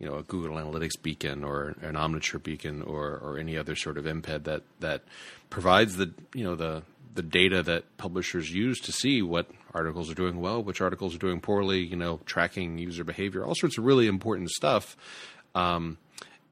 you 0.00 0.06
know, 0.06 0.16
a 0.16 0.22
Google 0.24 0.56
Analytics 0.56 1.00
beacon 1.00 1.44
or 1.44 1.76
an 1.80 1.94
Omniture 1.94 2.42
beacon 2.42 2.82
or 2.82 3.18
or 3.18 3.38
any 3.38 3.56
other 3.56 3.76
sort 3.76 3.98
of 3.98 4.04
embed 4.04 4.44
that 4.44 4.62
that 4.80 5.02
provides 5.48 5.96
the 5.96 6.12
you 6.34 6.42
know 6.42 6.56
the 6.56 6.82
the 7.14 7.22
data 7.22 7.62
that 7.62 7.96
publishers 7.98 8.52
use 8.52 8.80
to 8.80 8.90
see 8.90 9.22
what 9.22 9.46
articles 9.72 10.10
are 10.10 10.16
doing 10.16 10.40
well, 10.40 10.60
which 10.60 10.80
articles 10.80 11.14
are 11.14 11.18
doing 11.18 11.40
poorly, 11.40 11.78
you 11.78 11.94
know, 11.94 12.18
tracking 12.26 12.78
user 12.78 13.04
behavior, 13.04 13.44
all 13.44 13.54
sorts 13.54 13.78
of 13.78 13.84
really 13.84 14.08
important 14.08 14.50
stuff 14.50 14.96
um, 15.54 15.96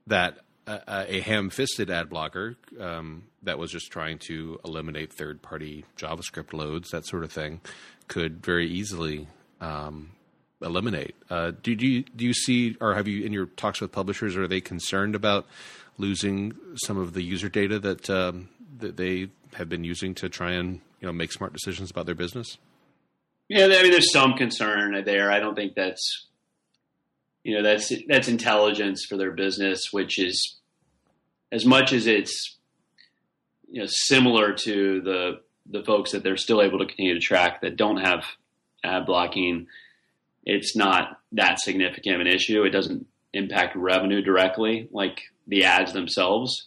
that 0.06 0.38
a, 0.66 1.06
a 1.16 1.20
ham-fisted 1.20 1.90
ad 1.90 2.08
blocker 2.08 2.56
um, 2.80 3.24
that 3.42 3.58
was 3.58 3.70
just 3.70 3.90
trying 3.90 4.18
to 4.26 4.60
eliminate 4.64 5.12
third-party 5.12 5.84
JavaScript 5.96 6.52
loads, 6.52 6.90
that 6.90 7.06
sort 7.06 7.24
of 7.24 7.32
thing, 7.32 7.60
could 8.08 8.44
very 8.44 8.68
easily 8.68 9.26
um, 9.60 10.12
eliminate. 10.60 11.14
Uh, 11.30 11.52
do, 11.62 11.74
do 11.74 11.86
you 11.86 12.04
do 12.16 12.24
you 12.24 12.34
see, 12.34 12.76
or 12.80 12.94
have 12.94 13.08
you 13.08 13.24
in 13.24 13.32
your 13.32 13.46
talks 13.46 13.80
with 13.80 13.92
publishers, 13.92 14.36
are 14.36 14.48
they 14.48 14.60
concerned 14.60 15.14
about 15.14 15.46
losing 15.98 16.52
some 16.76 16.98
of 16.98 17.12
the 17.12 17.22
user 17.22 17.48
data 17.48 17.78
that 17.78 18.08
um, 18.10 18.48
that 18.78 18.96
they 18.96 19.28
have 19.54 19.68
been 19.68 19.84
using 19.84 20.14
to 20.14 20.28
try 20.28 20.52
and 20.52 20.80
you 21.00 21.06
know 21.06 21.12
make 21.12 21.32
smart 21.32 21.52
decisions 21.52 21.90
about 21.90 22.06
their 22.06 22.14
business? 22.14 22.58
Yeah, 23.48 23.64
I 23.64 23.82
mean, 23.82 23.90
there's 23.90 24.12
some 24.12 24.34
concern 24.34 25.04
there. 25.04 25.30
I 25.30 25.40
don't 25.40 25.54
think 25.54 25.74
that's 25.74 26.28
you 27.44 27.56
know 27.56 27.62
that's 27.62 27.92
that's 28.08 28.28
intelligence 28.28 29.04
for 29.08 29.16
their 29.16 29.32
business, 29.32 29.88
which 29.90 30.18
is 30.18 30.58
as 31.50 31.66
much 31.66 31.92
as 31.92 32.06
it's 32.06 32.56
you 33.68 33.80
know 33.80 33.86
similar 33.88 34.52
to 34.52 35.00
the 35.00 35.40
the 35.70 35.84
folks 35.84 36.12
that 36.12 36.22
they're 36.22 36.36
still 36.36 36.62
able 36.62 36.78
to 36.78 36.86
continue 36.86 37.14
to 37.14 37.20
track 37.20 37.60
that 37.60 37.76
don't 37.76 37.98
have 37.98 38.24
ad 38.84 39.06
blocking. 39.06 39.66
It's 40.44 40.76
not 40.76 41.20
that 41.32 41.60
significant 41.60 42.16
of 42.16 42.20
an 42.20 42.26
issue. 42.26 42.64
It 42.64 42.70
doesn't 42.70 43.06
impact 43.32 43.76
revenue 43.76 44.22
directly 44.22 44.88
like 44.90 45.20
the 45.46 45.64
ads 45.64 45.92
themselves. 45.92 46.66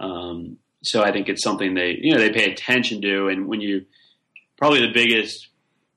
Um, 0.00 0.58
so 0.82 1.02
I 1.02 1.12
think 1.12 1.28
it's 1.28 1.42
something 1.42 1.74
they 1.74 1.98
you 2.00 2.12
know 2.14 2.20
they 2.20 2.30
pay 2.30 2.50
attention 2.50 3.00
to, 3.02 3.28
and 3.28 3.48
when 3.48 3.60
you 3.60 3.86
probably 4.56 4.80
the 4.80 4.92
biggest 4.92 5.48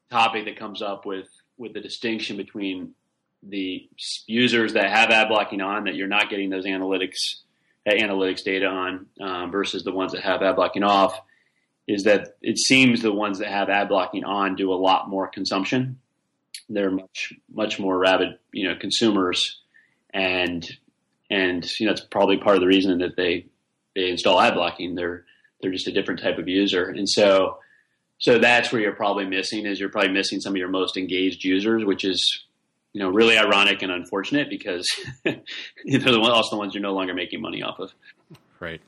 topic 0.10 0.46
that 0.46 0.58
comes 0.58 0.82
up 0.82 1.06
with 1.06 1.28
with 1.58 1.74
the 1.74 1.82
distinction 1.82 2.38
between 2.38 2.94
the 3.48 3.88
users 4.28 4.74
that 4.74 4.90
have 4.90 5.10
ad 5.12 5.28
blocking 5.30 5.62
on 5.62 5.86
that 5.86 5.96
you're 5.96 6.08
not 6.08 6.30
getting 6.30 6.50
those 6.50 6.66
analytics 6.66 7.36
analytics 7.88 8.44
data 8.44 8.66
on 8.66 9.06
um, 9.22 9.52
versus 9.52 9.84
the 9.84 9.92
ones 9.92 10.12
that 10.14 10.22
have 10.22 10.42
ad 10.42 10.56
blocking 10.56 10.84
off 10.84 11.20
is 11.88 12.04
that 12.04 12.36
it 12.42 12.58
seems 12.58 13.02
the 13.02 13.12
ones 13.12 13.40
that 13.40 13.50
have 13.50 13.70
ad 13.70 13.90
blocking 13.90 14.24
on 14.24 14.56
do 14.56 14.74
a 14.74 14.76
lot 14.76 15.08
more 15.08 15.28
consumption. 15.28 16.00
They're 16.68 16.92
much 16.92 17.34
much 17.54 17.80
more 17.80 17.98
rabid, 17.98 18.40
you 18.52 18.68
know, 18.68 18.76
consumers, 18.76 19.62
and 20.14 20.68
and 21.30 21.80
you 21.80 21.86
know 21.86 21.92
it's 21.92 22.02
probably 22.02 22.38
part 22.38 22.56
of 22.56 22.62
the 22.62 22.68
reason 22.68 22.98
that 23.00 23.16
they 23.16 23.46
they 23.94 24.10
install 24.10 24.42
ad 24.42 24.56
blocking. 24.56 24.96
They're 24.96 25.26
they're 25.62 25.72
just 25.72 25.88
a 25.88 25.92
different 25.92 26.22
type 26.22 26.40
of 26.40 26.48
user, 26.48 26.90
and 26.90 27.08
so 27.08 27.60
so 28.18 28.40
that's 28.40 28.72
where 28.72 28.82
you're 28.82 28.94
probably 28.94 29.26
missing 29.26 29.66
is 29.66 29.80
you're 29.80 29.90
probably 29.90 30.14
missing 30.14 30.40
some 30.40 30.54
of 30.54 30.58
your 30.58 30.70
most 30.70 30.98
engaged 30.98 31.44
users, 31.44 31.84
which 31.86 32.06
is 32.06 32.45
you 32.96 33.02
know 33.02 33.10
really 33.10 33.38
ironic 33.38 33.82
and 33.82 33.92
unfortunate 33.92 34.50
because 34.50 34.88
they're 35.24 35.42
the 35.84 36.20
also 36.22 36.56
the 36.56 36.60
ones 36.60 36.74
you're 36.74 36.82
no 36.82 36.94
longer 36.94 37.14
making 37.14 37.42
money 37.42 37.62
off 37.62 37.78
of. 37.78 37.92
Right. 38.62 38.80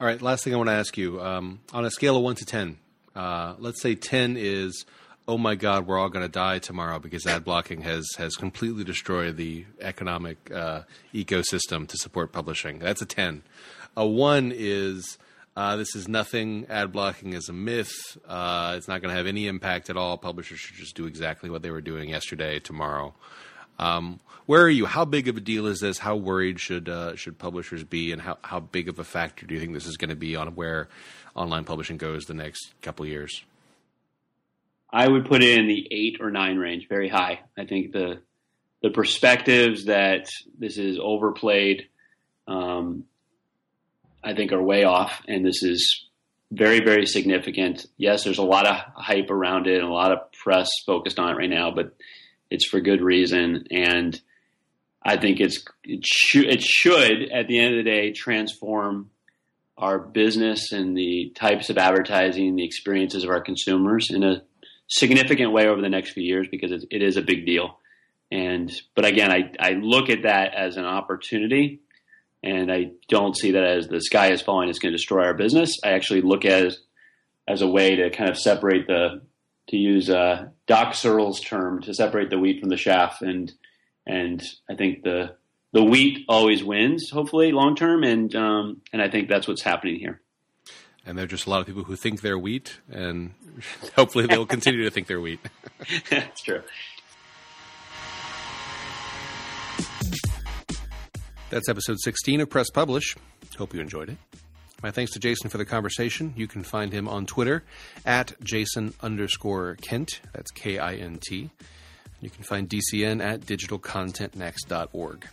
All 0.00 0.08
right. 0.08 0.20
Last 0.20 0.42
thing 0.42 0.52
I 0.52 0.56
want 0.56 0.70
to 0.70 0.74
ask 0.74 0.98
you 0.98 1.20
um, 1.20 1.60
on 1.72 1.84
a 1.84 1.90
scale 1.92 2.16
of 2.16 2.24
one 2.24 2.34
to 2.34 2.44
ten, 2.44 2.78
uh, 3.14 3.54
let's 3.60 3.80
say 3.80 3.94
ten 3.94 4.36
is 4.36 4.84
oh 5.28 5.38
my 5.38 5.54
God, 5.54 5.86
we're 5.86 6.00
all 6.00 6.08
going 6.08 6.24
to 6.24 6.28
die 6.28 6.58
tomorrow 6.58 6.98
because 6.98 7.24
ad 7.24 7.44
blocking 7.44 7.82
has 7.82 8.08
has 8.18 8.34
completely 8.34 8.82
destroyed 8.82 9.36
the 9.36 9.66
economic 9.80 10.50
uh, 10.50 10.82
ecosystem 11.14 11.86
to 11.86 11.96
support 11.98 12.32
publishing. 12.32 12.80
That's 12.80 13.02
a 13.02 13.06
ten. 13.06 13.44
A 13.96 14.04
one 14.04 14.52
is 14.52 15.16
uh, 15.56 15.76
this 15.76 15.94
is 15.94 16.08
nothing. 16.08 16.66
Ad 16.68 16.92
blocking 16.92 17.34
is 17.34 17.48
a 17.48 17.52
myth. 17.52 17.92
Uh, 18.26 18.74
it's 18.76 18.88
not 18.88 19.02
going 19.02 19.10
to 19.10 19.16
have 19.16 19.26
any 19.26 19.46
impact 19.46 19.90
at 19.90 19.96
all. 19.96 20.16
Publishers 20.16 20.58
should 20.58 20.76
just 20.76 20.96
do 20.96 21.06
exactly 21.06 21.50
what 21.50 21.62
they 21.62 21.70
were 21.70 21.80
doing 21.80 22.08
yesterday, 22.08 22.58
tomorrow. 22.58 23.14
Um, 23.78 24.20
where 24.46 24.62
are 24.62 24.70
you? 24.70 24.86
How 24.86 25.04
big 25.04 25.28
of 25.28 25.36
a 25.36 25.40
deal 25.40 25.66
is 25.66 25.80
this? 25.80 25.98
How 25.98 26.16
worried 26.16 26.58
should 26.58 26.88
uh, 26.88 27.16
should 27.16 27.38
publishers 27.38 27.84
be, 27.84 28.12
and 28.12 28.20
how 28.20 28.38
how 28.42 28.60
big 28.60 28.88
of 28.88 28.98
a 28.98 29.04
factor 29.04 29.46
do 29.46 29.54
you 29.54 29.60
think 29.60 29.72
this 29.72 29.86
is 29.86 29.96
going 29.96 30.10
to 30.10 30.16
be 30.16 30.36
on 30.36 30.54
where 30.54 30.88
online 31.34 31.64
publishing 31.64 31.96
goes 31.96 32.24
the 32.24 32.34
next 32.34 32.74
couple 32.82 33.06
years? 33.06 33.44
I 34.90 35.08
would 35.08 35.26
put 35.26 35.42
it 35.42 35.58
in 35.58 35.68
the 35.68 35.88
eight 35.90 36.18
or 36.20 36.30
nine 36.30 36.58
range, 36.58 36.88
very 36.88 37.08
high. 37.08 37.40
I 37.56 37.64
think 37.64 37.92
the 37.92 38.20
the 38.82 38.90
perspectives 38.90 39.84
that 39.84 40.28
this 40.58 40.76
is 40.76 40.98
overplayed 41.00 41.88
um, 42.48 43.04
I 44.24 44.34
think 44.34 44.52
are 44.52 44.62
way 44.62 44.84
off, 44.84 45.22
and 45.26 45.44
this 45.44 45.62
is 45.62 46.06
very, 46.50 46.80
very 46.80 47.06
significant. 47.06 47.86
Yes, 47.96 48.24
there's 48.24 48.38
a 48.38 48.44
lot 48.44 48.66
of 48.66 48.76
hype 48.94 49.30
around 49.30 49.66
it 49.66 49.78
and 49.78 49.88
a 49.88 49.92
lot 49.92 50.12
of 50.12 50.30
press 50.32 50.68
focused 50.86 51.18
on 51.18 51.30
it 51.30 51.36
right 51.36 51.50
now, 51.50 51.70
but 51.70 51.96
it's 52.50 52.68
for 52.68 52.80
good 52.80 53.00
reason. 53.00 53.66
And 53.70 54.20
I 55.02 55.16
think 55.16 55.40
it's 55.40 55.64
it, 55.84 56.04
sh- 56.04 56.36
it 56.36 56.62
should, 56.62 57.30
at 57.32 57.48
the 57.48 57.58
end 57.58 57.78
of 57.78 57.84
the 57.84 57.90
day, 57.90 58.12
transform 58.12 59.10
our 59.78 59.98
business 59.98 60.72
and 60.72 60.96
the 60.96 61.32
types 61.34 61.70
of 61.70 61.78
advertising, 61.78 62.54
the 62.54 62.64
experiences 62.64 63.24
of 63.24 63.30
our 63.30 63.40
consumers 63.40 64.10
in 64.10 64.22
a 64.22 64.42
significant 64.86 65.52
way 65.52 65.66
over 65.66 65.80
the 65.80 65.88
next 65.88 66.10
few 66.10 66.22
years 66.22 66.46
because 66.50 66.70
it, 66.70 66.84
it 66.90 67.02
is 67.02 67.16
a 67.16 67.22
big 67.22 67.46
deal. 67.46 67.78
And 68.30 68.70
but 68.94 69.06
again, 69.06 69.32
I, 69.32 69.52
I 69.58 69.70
look 69.72 70.10
at 70.10 70.22
that 70.22 70.54
as 70.54 70.76
an 70.76 70.84
opportunity 70.84 71.80
and 72.42 72.72
I 72.72 72.92
don't 73.08 73.36
see 73.36 73.52
that 73.52 73.64
as 73.64 73.88
the 73.88 74.00
sky 74.00 74.32
is 74.32 74.42
falling, 74.42 74.68
it's 74.68 74.78
going 74.78 74.92
to 74.92 74.98
destroy 74.98 75.24
our 75.24 75.34
business. 75.34 75.78
I 75.84 75.90
actually 75.90 76.22
look 76.22 76.44
at 76.44 76.64
it 76.64 76.76
as 77.46 77.62
a 77.62 77.68
way 77.68 77.96
to 77.96 78.10
kind 78.10 78.30
of 78.30 78.38
separate 78.38 78.86
the, 78.86 79.22
to 79.68 79.76
use 79.76 80.10
uh, 80.10 80.48
Doc 80.66 80.94
Searls' 80.94 81.40
term, 81.40 81.82
to 81.82 81.94
separate 81.94 82.30
the 82.30 82.38
wheat 82.38 82.60
from 82.60 82.68
the 82.68 82.76
chaff, 82.76 83.22
and 83.22 83.52
and 84.06 84.42
I 84.68 84.74
think 84.74 85.04
the 85.04 85.36
the 85.72 85.82
wheat 85.82 86.24
always 86.28 86.62
wins, 86.62 87.10
hopefully 87.10 87.52
long 87.52 87.76
term, 87.76 88.02
and 88.02 88.34
um, 88.34 88.82
and 88.92 89.00
I 89.00 89.08
think 89.08 89.28
that's 89.28 89.48
what's 89.48 89.62
happening 89.62 89.96
here. 89.96 90.20
And 91.04 91.18
there 91.18 91.24
are 91.24 91.28
just 91.28 91.46
a 91.46 91.50
lot 91.50 91.60
of 91.60 91.66
people 91.66 91.84
who 91.84 91.96
think 91.96 92.20
they're 92.20 92.38
wheat, 92.38 92.78
and 92.90 93.34
hopefully 93.96 94.26
they'll 94.26 94.46
continue 94.46 94.84
to 94.84 94.90
think 94.90 95.06
they're 95.06 95.20
wheat. 95.20 95.40
that's 96.10 96.42
true. 96.42 96.62
That's 101.52 101.68
episode 101.68 102.00
16 102.00 102.40
of 102.40 102.48
Press 102.48 102.70
Publish. 102.70 103.14
Hope 103.58 103.74
you 103.74 103.80
enjoyed 103.82 104.08
it. 104.08 104.16
My 104.82 104.90
thanks 104.90 105.12
to 105.12 105.18
Jason 105.18 105.50
for 105.50 105.58
the 105.58 105.66
conversation. 105.66 106.32
You 106.34 106.48
can 106.48 106.62
find 106.62 106.90
him 106.90 107.06
on 107.06 107.26
Twitter 107.26 107.62
at 108.06 108.32
Jason 108.42 108.94
underscore 109.02 109.76
Kint. 109.82 110.20
That's 110.32 110.50
K 110.50 110.78
I 110.78 110.94
N 110.94 111.18
T. 111.20 111.50
You 112.22 112.30
can 112.30 112.42
find 112.42 112.70
DCN 112.70 113.22
at 113.22 113.42
digitalcontentnext.org. 113.42 115.26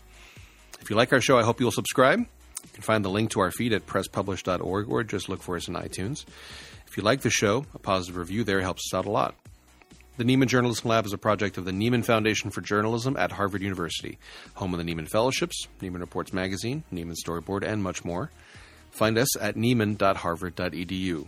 If 0.82 0.90
you 0.90 0.98
like 0.98 1.14
our 1.14 1.22
show, 1.22 1.40
I 1.40 1.44
hope 1.44 1.62
you'll 1.62 1.72
subscribe. 1.72 2.20
You 2.20 2.70
can 2.74 2.84
find 2.84 3.06
the 3.06 3.10
link 3.10 3.32
to 3.32 3.40
our 3.40 3.52
feed 3.52 3.72
at 3.72 3.88
presspublish.org 3.88 4.90
or 4.90 5.06
just 5.06 5.30
look 5.30 5.42
for 5.42 5.56
us 5.56 5.70
in 5.70 5.76
iTunes. 5.76 6.26
If 6.86 6.98
you 6.98 7.04
like 7.04 7.22
the 7.22 7.30
show, 7.30 7.66
a 7.74 7.80
positive 7.80 8.18
review 8.18 8.44
there 8.44 8.60
helps 8.60 8.92
us 8.92 8.94
out 8.94 9.06
a 9.06 9.10
lot. 9.10 9.36
The 10.20 10.26
Nieman 10.26 10.48
Journalism 10.48 10.90
Lab 10.90 11.06
is 11.06 11.14
a 11.14 11.18
project 11.18 11.58
of 11.58 11.64
the 11.64 11.72
Nieman 11.72 12.04
Foundation 12.04 12.50
for 12.50 12.60
Journalism 12.60 13.16
at 13.16 13.32
Harvard 13.32 13.62
University, 13.62 14.18
home 14.56 14.74
of 14.74 14.78
the 14.78 14.84
Nieman 14.84 15.08
Fellowships, 15.08 15.66
Nieman 15.82 16.02
Reports 16.02 16.34
Magazine, 16.34 16.84
Nieman 16.92 17.16
Storyboard, 17.16 17.64
and 17.64 17.82
much 17.82 18.04
more. 18.04 18.30
Find 18.92 19.18
us 19.18 19.38
at 19.38 19.56
nieman.harvard.edu. 19.56 21.28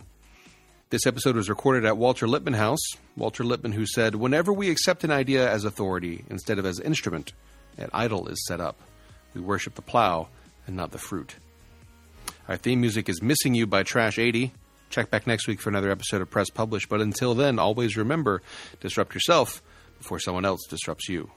This 0.90 1.06
episode 1.06 1.36
was 1.36 1.48
recorded 1.48 1.86
at 1.86 1.96
Walter 1.96 2.28
Lippmann 2.28 2.52
House. 2.52 2.86
Walter 3.16 3.44
Lippmann, 3.44 3.72
who 3.72 3.86
said, 3.86 4.14
Whenever 4.14 4.52
we 4.52 4.68
accept 4.68 5.04
an 5.04 5.10
idea 5.10 5.50
as 5.50 5.64
authority 5.64 6.26
instead 6.28 6.58
of 6.58 6.66
as 6.66 6.78
instrument, 6.78 7.32
an 7.78 7.88
idol 7.94 8.28
is 8.28 8.46
set 8.46 8.60
up. 8.60 8.78
We 9.32 9.40
worship 9.40 9.74
the 9.74 9.80
plow 9.80 10.28
and 10.66 10.76
not 10.76 10.90
the 10.90 10.98
fruit. 10.98 11.36
Our 12.46 12.58
theme 12.58 12.82
music 12.82 13.08
is 13.08 13.22
Missing 13.22 13.54
You 13.54 13.66
by 13.66 13.84
Trash 13.84 14.18
80. 14.18 14.52
Check 14.92 15.10
back 15.10 15.26
next 15.26 15.48
week 15.48 15.58
for 15.58 15.70
another 15.70 15.90
episode 15.90 16.20
of 16.20 16.28
Press 16.28 16.50
Publish, 16.50 16.86
but 16.86 17.00
until 17.00 17.32
then, 17.32 17.58
always 17.58 17.96
remember 17.96 18.42
disrupt 18.80 19.14
yourself 19.14 19.62
before 19.96 20.18
someone 20.18 20.44
else 20.44 20.60
disrupts 20.68 21.08
you. 21.08 21.30